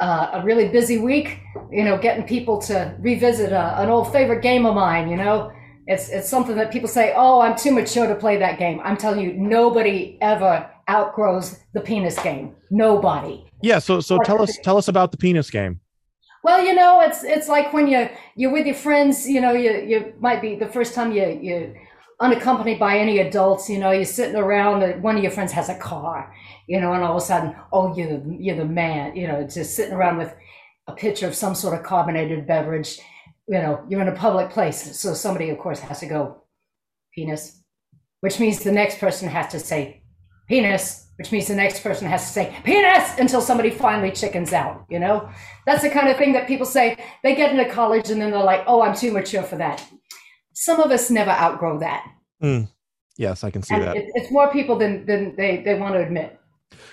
uh, 0.00 0.30
a 0.40 0.44
really 0.44 0.68
busy 0.68 0.96
week. 0.96 1.40
You 1.70 1.84
know, 1.84 1.98
getting 1.98 2.24
people 2.26 2.58
to 2.62 2.96
revisit 3.00 3.52
a, 3.52 3.78
an 3.82 3.90
old 3.90 4.10
favorite 4.10 4.40
game 4.40 4.64
of 4.64 4.74
mine. 4.74 5.10
You 5.10 5.16
know, 5.16 5.52
it's 5.86 6.08
it's 6.08 6.28
something 6.28 6.56
that 6.56 6.72
people 6.72 6.88
say, 6.88 7.12
"Oh, 7.14 7.42
I'm 7.42 7.54
too 7.54 7.72
mature 7.72 8.06
to 8.06 8.14
play 8.14 8.38
that 8.38 8.58
game." 8.58 8.80
I'm 8.82 8.96
telling 8.96 9.20
you, 9.20 9.34
nobody 9.34 10.16
ever 10.22 10.70
outgrows 10.88 11.58
the 11.74 11.82
penis 11.82 12.18
game. 12.18 12.54
Nobody. 12.70 13.44
Yeah, 13.60 13.78
so 13.78 14.00
so 14.00 14.18
tell 14.24 14.40
us 14.40 14.56
tell 14.62 14.78
us 14.78 14.88
about 14.88 15.10
the 15.10 15.18
penis 15.18 15.50
game. 15.50 15.80
Well, 16.44 16.62
you 16.62 16.74
know, 16.74 17.00
it's 17.00 17.24
it's 17.24 17.48
like 17.48 17.72
when 17.72 17.86
you 17.88 18.06
you're 18.36 18.52
with 18.52 18.66
your 18.66 18.74
friends. 18.74 19.26
You 19.26 19.40
know, 19.40 19.52
you 19.52 19.72
you 19.90 20.12
might 20.20 20.42
be 20.42 20.56
the 20.56 20.68
first 20.68 20.94
time 20.94 21.10
you 21.10 21.26
you 21.42 21.74
unaccompanied 22.20 22.78
by 22.78 22.98
any 22.98 23.18
adults. 23.20 23.70
You 23.70 23.78
know, 23.78 23.92
you're 23.92 24.04
sitting 24.04 24.36
around. 24.36 24.82
and 24.82 25.02
One 25.02 25.16
of 25.16 25.22
your 25.22 25.32
friends 25.32 25.52
has 25.52 25.70
a 25.70 25.78
car. 25.78 26.34
You 26.68 26.82
know, 26.82 26.92
and 26.92 27.02
all 27.02 27.16
of 27.16 27.22
a 27.22 27.26
sudden, 27.26 27.56
oh, 27.72 27.96
you're 27.96 28.18
the 28.18 28.36
you're 28.38 28.56
the 28.56 28.66
man. 28.66 29.16
You 29.16 29.26
know, 29.26 29.46
just 29.46 29.74
sitting 29.74 29.94
around 29.94 30.18
with 30.18 30.34
a 30.86 30.92
pitcher 30.92 31.26
of 31.26 31.34
some 31.34 31.54
sort 31.54 31.78
of 31.78 31.82
carbonated 31.82 32.46
beverage. 32.46 33.00
You 33.48 33.60
know, 33.62 33.82
you're 33.88 34.02
in 34.02 34.08
a 34.08 34.12
public 34.12 34.50
place, 34.50 34.98
so 35.00 35.14
somebody, 35.14 35.48
of 35.48 35.58
course, 35.58 35.80
has 35.80 36.00
to 36.00 36.06
go 36.06 36.42
penis, 37.14 37.62
which 38.20 38.38
means 38.38 38.62
the 38.62 38.72
next 38.72 38.98
person 38.98 39.28
has 39.30 39.50
to 39.52 39.58
say 39.58 40.02
penis, 40.48 41.08
which 41.16 41.32
means 41.32 41.46
the 41.46 41.54
next 41.54 41.80
person 41.80 42.06
has 42.06 42.26
to 42.26 42.32
say 42.32 42.56
penis 42.64 43.18
until 43.18 43.40
somebody 43.40 43.70
finally 43.70 44.10
chickens 44.10 44.52
out. 44.52 44.84
You 44.88 44.98
know, 44.98 45.28
that's 45.66 45.82
the 45.82 45.90
kind 45.90 46.08
of 46.08 46.16
thing 46.16 46.32
that 46.32 46.46
people 46.46 46.66
say. 46.66 46.96
They 47.22 47.34
get 47.34 47.50
into 47.50 47.68
college 47.70 48.10
and 48.10 48.20
then 48.20 48.30
they're 48.30 48.42
like, 48.42 48.64
"Oh, 48.66 48.82
I'm 48.82 48.96
too 48.96 49.12
mature 49.12 49.42
for 49.42 49.56
that." 49.56 49.84
Some 50.52 50.80
of 50.80 50.90
us 50.90 51.10
never 51.10 51.30
outgrow 51.30 51.78
that. 51.80 52.06
Hmm. 52.40 52.62
Yes, 53.16 53.44
I 53.44 53.50
can 53.50 53.62
see 53.62 53.74
and 53.74 53.84
that. 53.84 53.96
it, 53.96 54.10
it's 54.14 54.30
more 54.30 54.50
people 54.50 54.76
than 54.76 55.06
than 55.06 55.36
they 55.36 55.62
they 55.62 55.78
want 55.78 55.94
to 55.94 56.02
admit. 56.02 56.38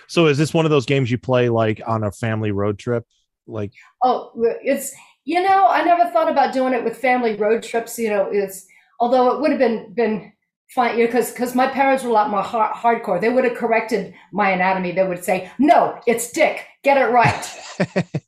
So 0.08 0.28
is 0.28 0.38
this 0.38 0.54
one 0.54 0.66
of 0.66 0.72
those 0.72 0.86
games 0.86 1.10
you 1.10 1.18
play 1.18 1.50
like 1.50 1.82
on 1.86 2.04
a 2.04 2.12
family 2.12 2.52
road 2.52 2.78
trip? 2.78 3.06
Like 3.48 3.72
Oh, 4.04 4.32
it's 4.64 4.94
you 5.26 5.42
know 5.42 5.68
I 5.68 5.84
never 5.84 6.10
thought 6.12 6.30
about 6.30 6.54
doing 6.54 6.74
it 6.74 6.84
with 6.84 6.98
family 6.98 7.36
road 7.36 7.64
trips. 7.64 7.98
You 7.98 8.10
know, 8.10 8.30
it's 8.32 8.66
although 9.00 9.32
it 9.32 9.42
would 9.42 9.52
have 9.52 9.60
been 9.60 9.94
been 9.94 10.32
fine 10.74 10.98
you 10.98 11.04
know, 11.04 11.08
because 11.08 11.32
because 11.32 11.56
my 11.56 11.68
parents 11.68 12.04
were 12.04 12.10
a 12.10 12.14
lot 12.14 12.30
more 12.30 12.42
hard, 12.42 12.76
hardcore. 12.76 13.20
They 13.20 13.30
would 13.30 13.44
have 13.44 13.56
corrected 13.56 14.14
my 14.32 14.52
anatomy. 14.52 14.92
They 14.92 15.08
would 15.08 15.24
say, 15.24 15.52
"No, 15.60 16.00
it's 16.08 16.32
Dick. 16.32 16.66
Get 16.84 16.98
it 16.98 17.12
right." 17.12 18.24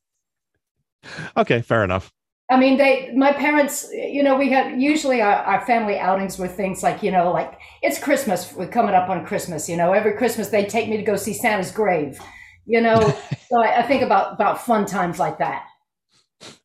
okay, 1.38 1.62
fair 1.62 1.84
enough. 1.84 2.12
I 2.50 2.60
mean, 2.60 2.78
they, 2.78 3.12
my 3.16 3.32
parents, 3.32 3.90
you 3.92 4.22
know, 4.22 4.36
we 4.36 4.50
had 4.50 4.80
usually 4.80 5.22
our, 5.22 5.36
our 5.36 5.66
family 5.66 5.98
outings 5.98 6.38
were 6.38 6.48
things 6.48 6.84
like, 6.84 7.02
you 7.02 7.10
know, 7.10 7.32
like 7.32 7.58
it's 7.82 7.98
Christmas, 7.98 8.54
we're 8.54 8.68
coming 8.68 8.94
up 8.94 9.10
on 9.10 9.26
Christmas, 9.26 9.70
you 9.70 9.78
know, 9.78 9.94
every 9.94 10.14
Christmas 10.14 10.50
they 10.50 10.66
take 10.66 10.90
me 10.90 10.98
to 10.98 11.04
go 11.04 11.16
see 11.16 11.34
Santa's 11.34 11.72
grave, 11.72 12.20
you 12.66 12.82
know. 12.82 13.00
so 13.50 13.62
I, 13.62 13.80
I 13.80 13.82
think 13.84 14.04
about 14.04 14.34
about 14.34 14.64
fun 14.64 14.86
times 14.86 15.20
like 15.20 15.40
that. 15.40 15.66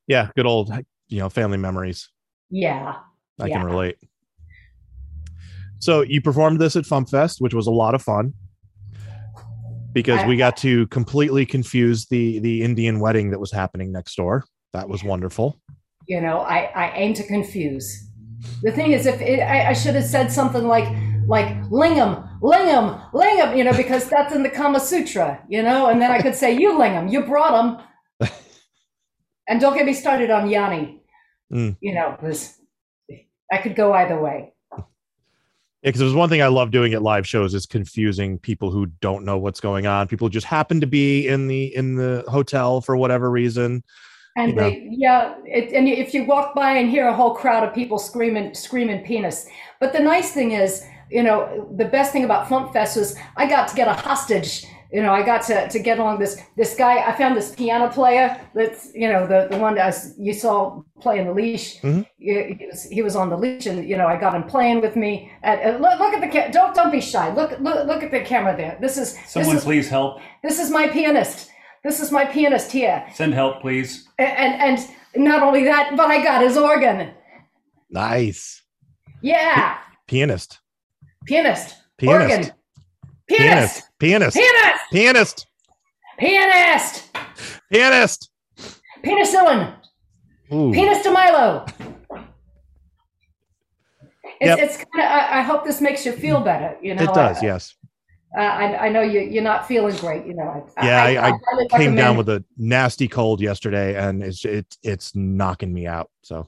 Yeah, 0.07 0.31
good 0.35 0.47
old 0.47 0.71
you 1.09 1.21
know 1.21 1.29
family 1.29 1.59
memories. 1.59 2.09
Yeah. 2.51 2.97
I 3.41 3.47
yeah. 3.47 3.59
can 3.59 3.67
relate. 3.67 3.97
So 5.81 6.03
you 6.03 6.21
performed 6.21 6.61
this 6.61 6.77
at 6.77 6.85
FuMPFest, 6.85 7.41
which 7.41 7.55
was 7.55 7.67
a 7.67 7.71
lot 7.71 7.95
of 7.95 8.03
fun 8.03 8.35
because 9.93 10.25
we 10.27 10.37
got 10.37 10.57
to 10.59 10.87
completely 10.89 11.47
confuse 11.47 12.07
the 12.07 12.39
the 12.41 12.63
Indian 12.63 13.01
wedding 13.01 13.31
that 13.31 13.41
was 13.41 13.53
happening 13.53 13.93
next 13.93 14.17
door. 14.17 14.45
That 14.73 14.89
was 14.89 15.03
wonderful. 15.03 15.61
You 16.07 16.21
know, 16.21 16.41
I, 16.41 16.71
I 16.75 16.93
aim 16.95 17.15
to 17.15 17.27
confuse. 17.27 18.11
The 18.63 18.73
thing 18.73 18.93
is, 18.93 19.07
if 19.07 19.21
it, 19.21 19.41
I, 19.41 19.71
I 19.71 19.73
should 19.73 19.95
have 19.95 20.05
said 20.05 20.31
something 20.31 20.67
like 20.67 20.89
like 21.27 21.49
lingam, 21.65 22.41
lingam, 22.41 23.11
lingam, 23.13 23.57
you 23.57 23.65
know, 23.65 23.73
because 23.73 24.09
that's 24.09 24.33
in 24.33 24.43
the 24.43 24.51
Kama 24.51 24.81
Sutra, 24.81 25.43
you 25.49 25.63
know, 25.63 25.87
and 25.89 26.01
then 26.01 26.11
I 26.11 26.23
could 26.23 26.35
say 26.35 26.57
you 26.59 26.73
lingam, 26.73 27.11
you 27.13 27.23
brought 27.23 27.55
him. 28.21 28.31
and 29.49 29.61
don't 29.61 29.77
get 29.77 29.85
me 29.85 29.93
started 29.93 30.31
on 30.31 30.49
Yanni. 30.49 31.03
Mm. 31.53 31.77
You 31.81 31.95
know, 31.95 32.17
because 32.19 32.55
I 33.53 33.59
could 33.59 33.75
go 33.75 33.93
either 33.93 34.21
way. 34.21 34.55
Yeah, 35.83 35.91
because 35.91 36.01
there's 36.01 36.15
one 36.15 36.29
thing 36.29 36.43
I 36.43 36.49
love 36.49 36.73
doing 36.73 36.93
at 36.93 37.03
live 37.03 37.27
shows 37.27 37.55
is 37.55 37.65
confusing 37.65 38.39
people 38.39 38.71
who 38.71 38.87
don't 38.87 39.25
know 39.25 39.39
what's 39.39 39.61
going 39.61 39.87
on. 39.87 40.09
People 40.09 40.27
who 40.27 40.31
just 40.31 40.47
happen 40.47 40.81
to 40.81 40.87
be 40.87 41.29
in 41.29 41.47
the 41.47 41.75
in 41.77 41.95
the 41.95 42.25
hotel 42.27 42.81
for 42.81 42.97
whatever 42.97 43.31
reason. 43.31 43.85
And 44.37 44.51
You 44.51 44.57
know. 44.57 44.71
they, 44.71 44.89
yeah, 44.91 45.35
it, 45.45 45.73
and 45.73 45.89
if 45.89 46.15
you 46.15 46.25
walk 46.25 46.55
by 46.55 46.73
and 46.73 46.91
hear 46.91 47.09
a 47.09 47.15
whole 47.15 47.35
crowd 47.35 47.67
of 47.67 47.75
people 47.75 47.99
screaming, 47.99 48.55
screaming 48.55 49.05
penis. 49.05 49.49
But 49.81 49.93
the 49.93 50.01
nice 50.01 50.33
thing 50.33 50.53
is, 50.53 50.85
you 51.11 51.23
know, 51.23 51.73
the 51.77 51.85
best 51.85 52.13
thing 52.13 52.25
about 52.25 52.49
FuMPFest 52.49 52.97
was 52.97 53.17
I 53.37 53.49
got 53.49 53.69
to 53.69 53.77
get 53.77 53.89
a 53.89 53.95
hostage. 53.95 54.65
You 54.91 55.03
know, 55.03 55.13
I 55.13 55.23
got 55.23 55.43
to, 55.49 55.69
to 55.69 55.79
get 55.79 55.99
along 55.99 56.19
this 56.19 56.41
this 56.57 56.75
guy. 56.75 56.95
I 57.07 57.13
found 57.17 57.37
this 57.37 57.55
piano 57.55 57.89
player 57.89 58.41
that's 58.55 58.89
you 58.95 59.09
know 59.13 59.27
the 59.27 59.49
the 59.51 59.59
one 59.59 59.75
that 59.75 59.85
I 59.85 59.89
s 59.89 60.15
you 60.19 60.33
saw 60.33 60.83
playing 61.03 61.27
the 61.27 61.33
leash. 61.35 61.79
Mhm. 61.83 62.07
He, 62.19 62.33
he 62.59 62.67
was, 62.71 62.83
he 62.97 63.03
was 63.03 63.15
on 63.15 63.29
the 63.29 63.37
leash, 63.37 63.67
and 63.67 63.87
you 63.87 63.97
know 63.99 64.07
I 64.07 64.17
got 64.19 64.35
him 64.35 64.45
playing 64.45 64.81
with 64.81 64.97
me. 64.97 65.31
At, 65.43 65.59
at- 65.61 65.81
look, 65.83 65.99
look 66.01 66.15
at 66.15 66.23
the 66.23 66.29
ca- 66.35 66.51
don't 66.51 66.75
don't 66.75 66.91
be 66.91 67.03
shy. 67.03 67.27
Look 67.35 67.51
look 67.61 67.87
look 67.87 68.03
at 68.03 68.11
the 68.11 68.21
camera 68.21 68.57
there. 68.57 68.79
This 68.81 68.97
is 68.97 69.09
Someone 69.27 69.55
this 69.57 69.63
is, 69.63 69.69
please 69.69 69.89
help. 69.91 70.21
this 70.43 70.59
is 70.59 70.71
my 70.71 70.89
pianist. 70.89 71.51
This 71.85 72.01
is 72.01 72.11
my 72.11 72.25
pianist 72.25 72.73
here. 72.73 73.05
Send 73.15 73.35
help, 73.35 73.61
please. 73.61 74.09
And, 74.19 74.55
and 74.67 74.79
and 75.15 75.25
not 75.25 75.43
only 75.43 75.65
that, 75.65 75.97
but 75.97 76.07
I 76.11 76.23
got 76.25 76.41
his 76.43 76.57
organ. 76.57 77.13
Nice 77.91 78.63
Yeah, 79.23 79.79
pianist, 80.07 80.61
pianist, 81.27 81.75
pianist, 81.99 82.23
organ, 82.31 82.53
pianist, 83.29 83.83
pianist, 83.99 84.37
pianist, 84.37 84.87
pianist, 84.91 85.47
pianist, 86.19 87.11
pianist, 87.71 88.31
penicillin, 89.05 89.75
Ooh. 90.53 90.73
penis 90.73 91.03
de 91.03 91.11
Milo. 91.11 91.65
It's, 94.41 94.47
Yep. 94.47 94.59
it's 94.61 94.77
kind 94.77 95.05
of. 95.05 95.11
I, 95.11 95.39
I 95.39 95.43
hope 95.43 95.65
this 95.65 95.81
makes 95.81 96.07
you 96.07 96.13
feel 96.13 96.41
better. 96.41 96.77
You 96.81 96.95
know, 96.95 97.03
It 97.03 97.13
does, 97.13 97.39
I, 97.39 97.47
yes. 97.47 97.75
I, 98.37 98.45
I 98.45 98.87
I 98.87 98.89
know 98.89 99.01
you 99.01 99.21
you're 99.21 99.43
not 99.43 99.67
feeling 99.67 99.97
great. 99.97 100.27
You 100.27 100.35
know. 100.35 100.65
I, 100.77 100.87
Yeah, 100.87 101.33
I, 101.33 101.77
came 101.77 101.97
down 101.97 102.17
with 102.17 102.29
a 102.29 102.45
nasty 102.57 103.09
cold 103.09 103.41
yesterday, 103.41 103.97
and 103.97 104.23
it's 104.23 104.45
it's 104.45 104.79
it's 104.83 105.17
knocking 105.17 105.73
me 105.73 105.87
out. 105.87 106.11
So 106.23 106.47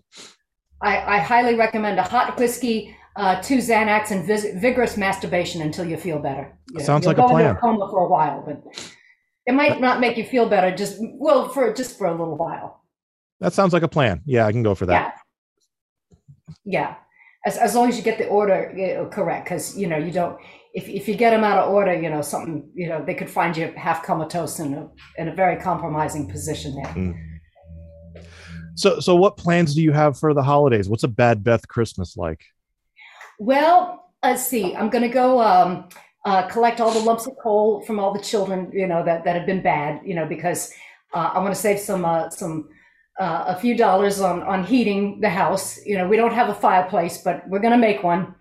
I, 0.81 1.17
I 1.17 1.19
highly 1.19 1.55
recommend 1.57 1.99
a 1.99 2.03
hot 2.03 2.39
whiskey, 2.39 2.95
uh, 3.21 3.43
two 3.43 3.59
Xanax, 3.59 4.11
and 4.11 4.25
vis- 4.25 4.55
vigorous 4.55 4.97
masturbation 4.97 5.61
until 5.61 5.87
you 5.87 5.99
feel 5.99 6.19
better. 6.19 6.57
You 6.73 6.81
Sounds 6.81 7.07
like 7.07 7.19
a 7.19 7.21
go 7.21 7.37
into 7.37 7.55
plan. 7.55 7.57
coma 7.57 7.89
for 7.91 8.01
a 8.07 8.09
while, 8.09 8.43
but 8.47 8.57
it 9.47 9.53
might 9.53 9.81
not 9.81 10.01
make 10.01 10.17
you 10.17 10.25
feel 10.25 10.49
better. 10.49 10.75
Just 10.75 10.97
well, 10.99 11.49
for 11.49 11.75
just 11.75 11.99
for 11.99 12.07
a 12.07 12.13
little 12.13 12.37
while. 12.37 12.83
that 13.41 13.53
sounds 13.53 13.73
like 13.75 13.83
a 13.83 13.89
plan. 13.89 14.23
Yeah, 14.25 14.47
I 14.47 14.53
can 14.53 14.63
go 14.63 14.75
for 14.75 14.87
that. 14.87 15.17
Yeah, 16.65 16.95
as 17.45 17.59
as 17.59 17.75
long 17.75 17.89
as 17.91 17.97
you 17.99 18.03
get 18.03 18.17
the 18.19 18.27
order 18.29 18.73
you 18.75 18.95
know, 18.95 19.07
correct, 19.07 19.45
because 19.45 19.77
you 19.77 19.87
know 19.87 19.99
you 19.99 20.13
don't. 20.13 20.39
If 20.73 20.89
if 20.89 21.07
you 21.09 21.15
get 21.15 21.31
them 21.31 21.45
out 21.45 21.59
of 21.59 21.71
order, 21.71 21.95
you 21.95 22.09
know 22.09 22.23
something. 22.23 22.71
You 22.75 22.89
know 22.89 23.05
they 23.05 23.15
could 23.15 23.29
find 23.29 23.55
you 23.57 23.73
half 23.77 24.03
comatose 24.03 24.61
in 24.61 24.73
a 24.75 24.89
in 25.19 25.29
a 25.29 25.35
very 25.35 25.61
compromising 25.61 26.27
position 26.31 26.75
there. 26.77 26.95
Mm. 26.95 27.15
So 28.77 28.99
so 29.01 29.15
what 29.15 29.37
plans 29.37 29.75
do 29.75 29.83
you 29.83 29.93
have 29.93 30.19
for 30.19 30.33
the 30.33 30.43
holidays? 30.43 30.89
What's 30.89 31.05
a 31.05 31.09
Bad 31.09 31.45
Beth 31.45 31.69
Christmas 31.69 32.17
like? 32.17 32.43
Well, 33.41 34.11
let's 34.23 34.47
see. 34.47 34.75
I'm 34.77 34.91
going 34.91 35.03
to 35.03 35.09
go 35.09 35.41
um, 35.43 35.89
uh, 36.25 36.43
collect 36.49 36.81
all 36.81 36.93
the 36.93 37.01
lumps 37.01 37.27
of 37.27 37.33
coal 37.43 37.81
from 37.83 37.99
all 37.99 38.13
the 38.13 38.21
children, 38.21 38.71
you 38.73 38.87
know, 38.87 39.03
that, 39.05 39.25
that 39.25 39.37
have 39.37 39.47
been 39.47 39.63
bad, 39.63 40.03
you 40.05 40.15
know, 40.15 40.27
because 40.27 40.73
uh, 41.15 41.31
I 41.35 41.39
want 41.41 41.55
to 41.55 41.61
save 41.61 41.81
some 41.81 42.05
uh, 42.05 42.29
some 42.31 42.69
uh, 43.19 43.45
a 43.49 43.57
few 43.59 43.77
dollars 43.77 44.21
on 44.21 44.43
on 44.43 44.65
heating 44.65 45.21
the 45.21 45.31
house. 45.31 45.81
You 45.87 45.99
know, 45.99 46.09
we 46.09 46.17
don't 46.19 46.35
have 46.35 46.51
a 46.51 46.55
fireplace, 46.55 47.19
but 47.23 47.49
we're 47.49 47.61
going 47.61 47.73
to 47.73 47.79
make 47.79 48.03
one 48.03 48.35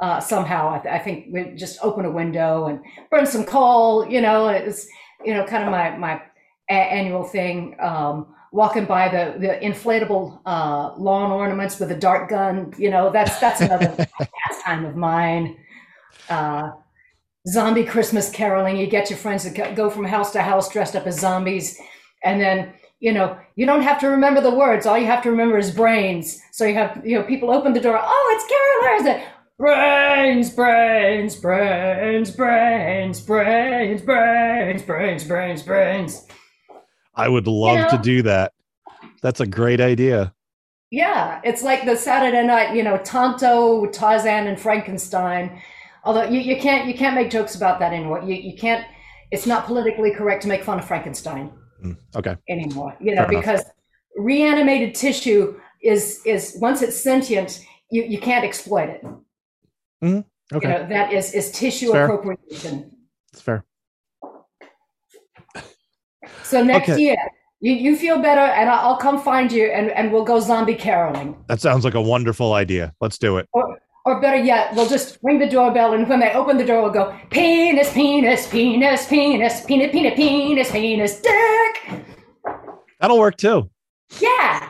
uh, 0.00 0.20
somehow. 0.20 0.70
I, 0.74 0.80
th- 0.80 0.94
I 0.94 1.00
think 1.00 1.28
we 1.32 1.52
just 1.56 1.78
open 1.82 2.06
a 2.06 2.12
window 2.12 2.66
and 2.66 2.80
burn 3.10 3.26
some 3.26 3.44
coal. 3.44 4.08
You 4.10 4.20
know, 4.22 4.48
it's 4.48 4.88
you 5.24 5.34
know 5.34 5.46
kind 5.46 5.64
of 5.64 5.70
my 5.72 5.96
my 5.96 6.22
a- 6.70 6.72
annual 6.72 7.24
thing. 7.24 7.76
Um, 7.80 8.34
walking 8.52 8.84
by 8.84 9.08
the 9.08 9.38
the 9.38 9.58
inflatable 9.66 10.38
uh, 10.46 10.94
lawn 10.96 11.32
ornaments 11.32 11.80
with 11.80 11.90
a 11.90 11.96
dart 11.96 12.28
gun. 12.28 12.72
You 12.78 12.90
know, 12.90 13.10
that's 13.10 13.38
that's 13.40 13.60
another 13.60 13.96
pastime 14.46 14.84
of 14.84 14.94
mine. 14.94 15.56
Uh, 16.28 16.70
zombie 17.48 17.84
Christmas 17.84 18.30
caroling. 18.30 18.76
You 18.76 18.86
get 18.86 19.10
your 19.10 19.18
friends 19.18 19.44
to 19.44 19.72
go- 19.74 19.90
from 19.90 20.04
house 20.04 20.32
to 20.32 20.42
house 20.42 20.70
dressed 20.70 20.94
up 20.94 21.06
as 21.06 21.18
zombies, 21.18 21.80
and 22.22 22.40
then 22.40 22.72
you 23.00 23.12
know 23.12 23.36
you 23.56 23.66
don't 23.66 23.82
have 23.82 23.98
to 24.00 24.08
remember 24.08 24.40
the 24.40 24.54
words. 24.54 24.86
All 24.86 24.98
you 24.98 25.06
have 25.06 25.22
to 25.24 25.30
remember 25.30 25.58
is 25.58 25.70
brains. 25.72 26.40
So 26.52 26.64
you 26.64 26.74
have 26.74 27.02
you 27.04 27.18
know 27.18 27.24
people 27.24 27.50
open 27.50 27.72
the 27.72 27.80
door. 27.80 27.98
Oh, 28.00 28.36
it's 28.36 29.06
carolers. 29.08 29.24
Brains, 29.58 30.50
brains, 30.50 31.36
brains, 31.36 32.30
brains, 32.30 33.20
brains, 33.20 34.00
brains, 34.00 34.82
brains, 34.82 35.24
brains, 35.24 35.62
brains. 35.62 36.26
I 37.14 37.28
would 37.28 37.46
love 37.46 37.88
to 37.90 37.96
know- 37.96 38.02
do 38.02 38.22
that. 38.22 38.52
That's 39.22 39.40
a 39.40 39.46
great 39.46 39.80
idea. 39.80 40.34
Yeah, 40.90 41.40
it's 41.44 41.62
like 41.62 41.84
the 41.86 41.96
Saturday 41.96 42.44
night, 42.46 42.74
you 42.76 42.82
know, 42.82 42.98
Tonto, 42.98 43.86
Tarzan, 43.86 44.46
and 44.46 44.60
Frankenstein. 44.60 45.62
Although 46.04 46.24
you, 46.24 46.40
you 46.40 46.56
can't 46.60 46.86
you 46.86 46.94
can't 46.94 47.14
make 47.14 47.30
jokes 47.30 47.54
about 47.54 47.78
that 47.80 47.92
anymore. 47.92 48.20
You 48.22 48.34
you 48.34 48.56
can't. 48.56 48.84
It's 49.30 49.46
not 49.46 49.64
politically 49.66 50.10
correct 50.12 50.42
to 50.42 50.48
make 50.48 50.62
fun 50.64 50.78
of 50.78 50.84
Frankenstein 50.84 51.50
Mm, 51.82 51.96
Okay. 52.14 52.36
anymore. 52.48 52.94
You 53.00 53.14
know, 53.14 53.22
Fair 53.22 53.30
enough. 53.32 53.42
because 53.42 53.64
reanimated 54.16 54.94
tissue 54.94 55.58
is 55.82 56.20
is 56.26 56.56
once 56.60 56.82
it's 56.82 56.96
sentient, 56.96 57.64
you 57.90 58.02
you 58.02 58.18
can't 58.20 58.44
exploit 58.44 58.90
it. 58.90 59.02
Mhm. 60.04 60.24
Okay. 60.52 60.68
You 60.68 60.74
know, 60.74 60.88
that 60.88 61.12
is 61.12 61.32
is 61.32 61.50
tissue 61.52 61.92
Fair. 61.92 62.04
appropriation. 62.04 62.90
It's 63.32 63.40
fair. 63.40 63.64
So 66.44 66.62
next 66.62 66.90
okay. 66.90 67.00
year, 67.00 67.16
you, 67.60 67.72
you 67.72 67.96
feel 67.96 68.20
better, 68.20 68.40
and 68.40 68.68
I'll, 68.68 68.96
come 68.96 69.20
find 69.22 69.50
you, 69.52 69.66
and, 69.66 69.90
and 69.92 70.12
we'll 70.12 70.24
go 70.24 70.40
zombie 70.40 70.74
caroling. 70.74 71.36
That 71.46 71.60
sounds 71.60 71.84
like 71.84 71.94
a 71.94 72.02
wonderful 72.02 72.54
idea. 72.54 72.92
Let's 73.00 73.18
do 73.18 73.36
it. 73.36 73.48
Or, 73.52 73.78
or 74.04 74.20
better 74.20 74.36
yet, 74.36 74.74
we'll 74.74 74.88
just 74.88 75.18
ring 75.22 75.38
the 75.38 75.48
doorbell, 75.48 75.94
and 75.94 76.08
when 76.08 76.18
they 76.18 76.32
open 76.32 76.58
the 76.58 76.64
door, 76.64 76.82
we'll 76.82 76.92
go 76.92 77.16
penis, 77.30 77.92
penis, 77.92 78.48
penis, 78.48 79.06
penis, 79.06 79.64
penis, 79.64 79.94
penis, 79.94 80.14
penis, 80.16 80.70
penis, 80.72 81.20
dick. 81.20 82.04
That'll 83.00 83.18
work 83.18 83.36
too. 83.36 83.70
Yeah. 84.20 84.68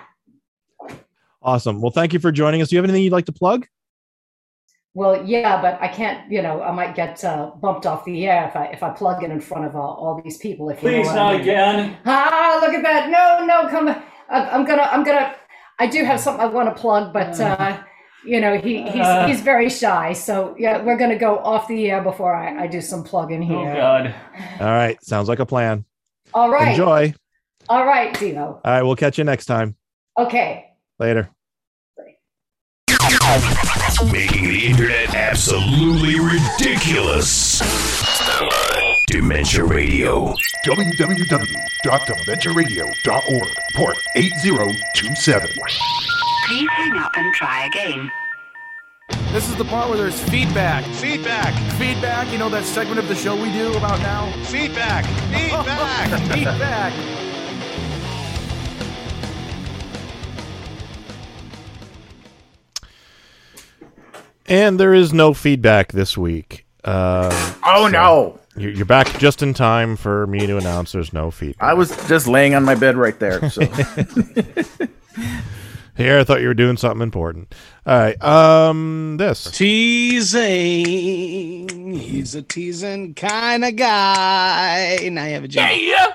Awesome. 1.42 1.80
Well, 1.80 1.90
thank 1.90 2.12
you 2.12 2.18
for 2.18 2.30
joining 2.30 2.62
us. 2.62 2.68
Do 2.68 2.76
you 2.76 2.78
have 2.78 2.84
anything 2.84 3.02
you'd 3.02 3.12
like 3.12 3.26
to 3.26 3.32
plug? 3.32 3.66
Well, 4.94 5.24
yeah, 5.24 5.60
but 5.62 5.78
I 5.80 5.88
can't. 5.88 6.30
You 6.30 6.42
know, 6.42 6.62
I 6.62 6.70
might 6.70 6.94
get 6.94 7.24
uh, 7.24 7.52
bumped 7.60 7.86
off 7.86 8.04
the 8.04 8.26
air 8.26 8.46
if 8.48 8.56
I 8.56 8.66
if 8.66 8.82
I 8.82 8.90
plug 8.90 9.22
it 9.24 9.30
in 9.30 9.40
front 9.40 9.64
of 9.64 9.74
all, 9.74 9.94
all 9.94 10.20
these 10.22 10.36
people. 10.36 10.68
If 10.68 10.82
you 10.82 10.90
know 10.90 10.96
Please, 10.98 11.06
what 11.06 11.18
I 11.18 11.22
not 11.22 11.32
mean. 11.32 11.40
again. 11.40 11.96
Ah, 12.04 12.58
look 12.62 12.74
at 12.74 12.82
that! 12.82 13.08
No, 13.08 13.44
no, 13.46 13.68
come. 13.70 13.88
I, 13.88 14.50
I'm 14.50 14.64
gonna, 14.66 14.82
I'm 14.82 15.02
gonna. 15.02 15.34
I 15.78 15.86
do 15.86 16.04
have 16.04 16.20
something 16.20 16.42
I 16.42 16.46
want 16.46 16.74
to 16.74 16.78
plug, 16.80 17.12
but 17.12 17.40
uh, 17.40 17.82
you 18.26 18.38
know, 18.40 18.58
he, 18.58 18.82
he's 18.82 19.00
Uh. 19.06 19.26
he's 19.26 19.40
very 19.40 19.70
shy. 19.70 20.12
So 20.12 20.54
yeah, 20.58 20.82
we're 20.82 20.98
gonna 20.98 21.18
go 21.18 21.38
off 21.38 21.68
the 21.68 21.90
air 21.90 22.02
before 22.02 22.34
I, 22.34 22.64
I 22.64 22.66
do 22.66 22.82
some 22.82 23.02
plugging 23.02 23.40
here. 23.40 23.70
Oh 23.70 23.74
God. 23.74 24.14
All 24.60 24.66
right, 24.66 25.02
sounds 25.02 25.26
like 25.28 25.38
a 25.38 25.46
plan. 25.46 25.86
All 26.34 26.50
right. 26.50 26.72
Enjoy. 26.72 27.14
All 27.70 27.86
right, 27.86 28.12
Dino. 28.18 28.60
All 28.62 28.72
right, 28.72 28.82
we'll 28.82 28.96
catch 28.96 29.16
you 29.16 29.24
next 29.24 29.46
time. 29.46 29.74
Okay. 30.18 30.66
Later. 30.98 31.30
Making 34.10 34.48
the 34.48 34.66
internet 34.66 35.14
absolutely 35.14 36.18
ridiculous. 36.18 37.60
Dementia 39.06 39.62
Radio. 39.64 40.34
www.dementiaradio.org. 40.66 43.48
Port 43.74 43.96
8027. 44.16 45.48
Please 46.46 46.68
hang 46.70 46.98
up 46.98 47.12
and 47.16 47.32
try 47.34 47.66
again. 47.66 48.10
This 49.30 49.48
is 49.48 49.54
the 49.56 49.64
part 49.64 49.88
where 49.88 49.98
there's 49.98 50.20
feedback. 50.24 50.84
Feedback. 50.96 51.54
Feedback. 51.74 52.32
You 52.32 52.38
know 52.38 52.48
that 52.48 52.64
segment 52.64 52.98
of 52.98 53.06
the 53.08 53.14
show 53.14 53.40
we 53.40 53.52
do 53.52 53.72
about 53.74 54.00
now? 54.00 54.32
Feedback. 54.46 55.04
Feedback. 55.30 56.20
feedback. 56.32 56.92
And 64.52 64.78
there 64.78 64.92
is 64.92 65.14
no 65.14 65.32
feedback 65.32 65.92
this 65.92 66.18
week. 66.18 66.66
Um, 66.84 67.30
Oh, 67.64 67.88
no. 67.90 68.38
You're 68.54 68.72
you're 68.72 68.84
back 68.84 69.18
just 69.18 69.42
in 69.42 69.54
time 69.54 69.96
for 69.96 70.26
me 70.26 70.46
to 70.46 70.58
announce 70.58 70.92
there's 70.92 71.14
no 71.14 71.30
feedback. 71.30 71.66
I 71.66 71.72
was 71.72 71.88
just 72.06 72.26
laying 72.26 72.54
on 72.54 72.62
my 72.62 72.74
bed 72.74 72.98
right 72.98 73.18
there. 73.18 73.48
So 73.48 73.62
Here, 75.96 76.18
I 76.18 76.24
thought 76.24 76.42
you 76.42 76.48
were 76.48 76.54
doing 76.54 76.76
something 76.76 77.00
important. 77.00 77.54
All 77.86 77.98
right, 77.98 78.22
um, 78.22 79.16
this. 79.18 79.50
Teasing. 79.52 80.34
He's 81.94 82.34
a 82.34 82.42
teasing 82.42 83.14
kind 83.14 83.64
of 83.64 83.76
guy. 83.76 84.98
Now 85.10 85.24
you 85.24 85.32
have 85.32 85.44
a 85.44 85.48
job. 85.48 85.70
Yeah. 85.74 86.08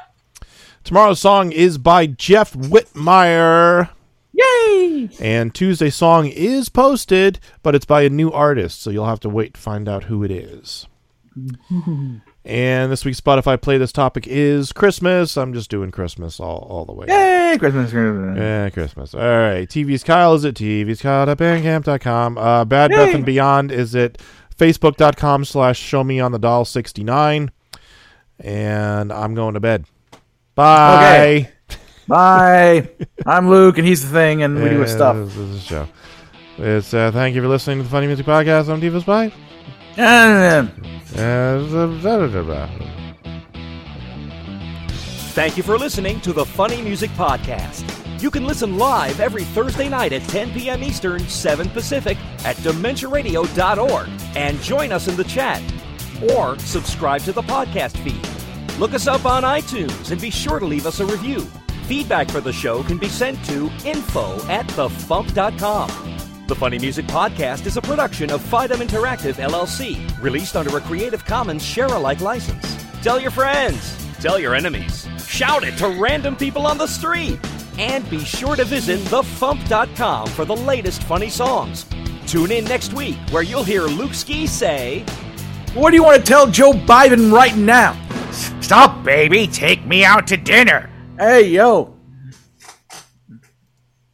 Tomorrow's 0.84 1.20
song 1.20 1.52
is 1.52 1.80
by 1.80 2.06
Jeff 2.06 2.54
Whitmire. 2.54 3.90
Yay! 4.38 5.10
And 5.20 5.54
Tuesday's 5.54 5.96
song 5.96 6.28
is 6.28 6.70
posted, 6.70 7.40
but 7.64 7.76
it's 7.76 7.86
by 7.86 8.04
a 8.04 8.10
new 8.10 8.32
artist, 8.32 8.82
so 8.82 8.90
you'll 8.90 9.08
have 9.08 9.20
to 9.22 9.30
wait 9.30 9.56
to 9.56 9.60
find 9.60 9.90
out 9.90 10.06
who 10.06 10.24
it 10.24 10.32
is. 10.32 10.88
And 12.48 12.90
this 12.90 13.04
week's 13.04 13.20
Spotify 13.20 13.62
play 13.62 13.78
this 13.78 13.92
topic 13.92 14.26
is 14.26 14.72
Christmas. 14.72 15.36
I'm 15.36 15.54
just 15.54 15.70
doing 15.70 15.92
Christmas 15.92 16.40
all, 16.40 16.66
all 16.70 16.86
the 16.86 16.94
way. 16.94 17.08
Yay! 17.10 17.58
Christmas. 17.60 17.92
Christmas. 17.92 18.38
Yeah, 18.38 18.70
Christmas. 18.70 19.14
All 19.14 19.20
right. 19.20 19.68
TV's 19.68 20.02
Kyle 20.06 20.34
is 20.34 20.46
at 20.46 20.54
TV's 20.54 21.02
Kyle 21.02 21.30
at 21.30 21.38
Bandcamp.com. 21.38 22.38
Uh, 22.38 22.64
Bad 22.64 22.92
Beth 22.92 23.14
and 23.14 23.26
Beyond 23.26 23.74
is 23.74 23.98
at 23.98 24.18
Facebook.com 24.58 25.44
slash 25.44 25.78
Show 25.78 26.06
Me 26.06 26.22
on 26.22 26.32
the 26.32 26.40
Doll 26.40 26.64
69. 26.64 27.52
And 28.40 29.12
I'm 29.12 29.36
going 29.36 29.56
to 29.56 29.60
bed. 29.60 29.84
Bye. 30.56 30.96
Okay. 30.96 31.52
Bye. 32.08 32.90
I'm 33.26 33.50
Luke, 33.50 33.78
and 33.78 33.88
he's 33.88 34.04
the 34.04 34.12
thing, 34.12 34.44
and 34.44 34.62
we 34.62 34.70
do 34.70 34.80
his 34.80 34.92
stuff. 34.92 35.16
This 35.16 35.38
is 35.38 35.56
a 35.58 35.60
show. 35.60 35.88
It's, 36.58 36.94
uh, 36.94 37.12
thank 37.12 37.36
you 37.36 37.42
for 37.42 37.48
listening 37.48 37.80
to 37.80 37.84
the 37.84 37.90
Funny 37.90 38.08
Music 38.08 38.26
Podcast. 38.26 38.70
I'm 38.70 38.82
Divas. 38.82 39.06
Bye. 39.06 39.32
And 40.00 40.70
Thank 45.34 45.58
you 45.58 45.64
for 45.64 45.78
listening 45.78 46.22
to 46.22 46.34
the 46.34 46.46
Funny 46.46 46.82
Music 46.82 47.10
Podcast. 47.12 47.84
You 48.22 48.30
can 48.32 48.46
listen 48.46 48.78
live 48.78 49.20
every 49.20 49.44
Thursday 49.44 49.90
night 49.90 50.14
at 50.14 50.24
10 50.24 50.52
p.m. 50.52 50.84
Eastern, 50.84 51.20
7 51.28 51.70
Pacific 51.70 52.18
at 52.44 52.56
DementiaRadio.org 52.58 54.10
and 54.36 54.60
join 54.62 54.92
us 54.92 55.08
in 55.08 55.16
the 55.16 55.24
chat. 55.24 55.62
Or 56.34 56.58
subscribe 56.60 57.22
to 57.22 57.32
the 57.32 57.44
podcast 57.44 57.98
feed. 58.04 58.80
Look 58.80 58.94
us 58.94 59.08
up 59.08 59.26
on 59.26 59.44
iTunes 59.44 60.12
and 60.12 60.20
be 60.20 60.30
sure 60.32 60.60
to 60.60 60.66
leave 60.66 60.86
us 60.86 61.00
a 61.00 61.06
review. 61.06 61.46
Feedback 61.88 62.30
for 62.30 62.42
the 62.42 62.52
show 62.52 62.84
can 62.84 62.98
be 62.98 63.08
sent 63.08 63.42
to 63.46 63.72
info 63.86 64.36
at 64.50 64.68
thefump.com. 64.68 65.90
The 66.46 66.56
Funny 66.56 66.78
Music 66.80 67.06
Podcast 67.06 67.66
is 67.66 67.78
a 67.78 67.82
production 67.82 68.30
of 68.30 68.42
Fidem 68.42 68.86
Interactive 68.86 69.36
LLC, 69.36 70.22
released 70.22 70.58
under 70.58 70.76
a 70.76 70.82
Creative 70.82 71.24
Commons 71.24 71.64
share-alike 71.64 72.20
license. 72.20 72.86
Tell 73.02 73.22
your 73.22 73.32
friends, 73.32 73.96
tell 74.20 74.38
your 74.38 74.54
enemies, 74.54 75.08
shout 75.26 75.64
it 75.64 75.78
to 75.78 75.88
random 75.88 76.36
people 76.36 76.68
on 76.68 76.78
the 76.78 76.88
street, 76.88 77.40
and 77.80 78.10
be 78.10 78.20
sure 78.20 78.58
to 78.58 78.66
visit 78.66 79.00
thefump.com 79.00 80.28
for 80.28 80.44
the 80.44 80.58
latest 80.58 81.04
funny 81.04 81.30
songs. 81.30 81.86
Tune 82.26 82.52
in 82.52 82.66
next 82.66 82.92
week 82.92 83.18
where 83.30 83.44
you'll 83.44 83.64
hear 83.64 83.84
Luke 83.84 84.14
Ski 84.14 84.46
say, 84.46 85.06
what 85.74 85.92
do 85.92 85.96
you 85.96 86.04
want 86.04 86.18
to 86.18 86.30
tell 86.30 86.48
Joe 86.48 86.74
Biden 86.74 87.32
right 87.32 87.56
now? 87.56 87.98
Stop, 88.60 89.06
baby. 89.06 89.48
Take 89.48 89.86
me 89.86 90.04
out 90.04 90.28
to 90.28 90.36
dinner. 90.36 90.90
Hey, 91.20 91.50
yo. 91.50 91.97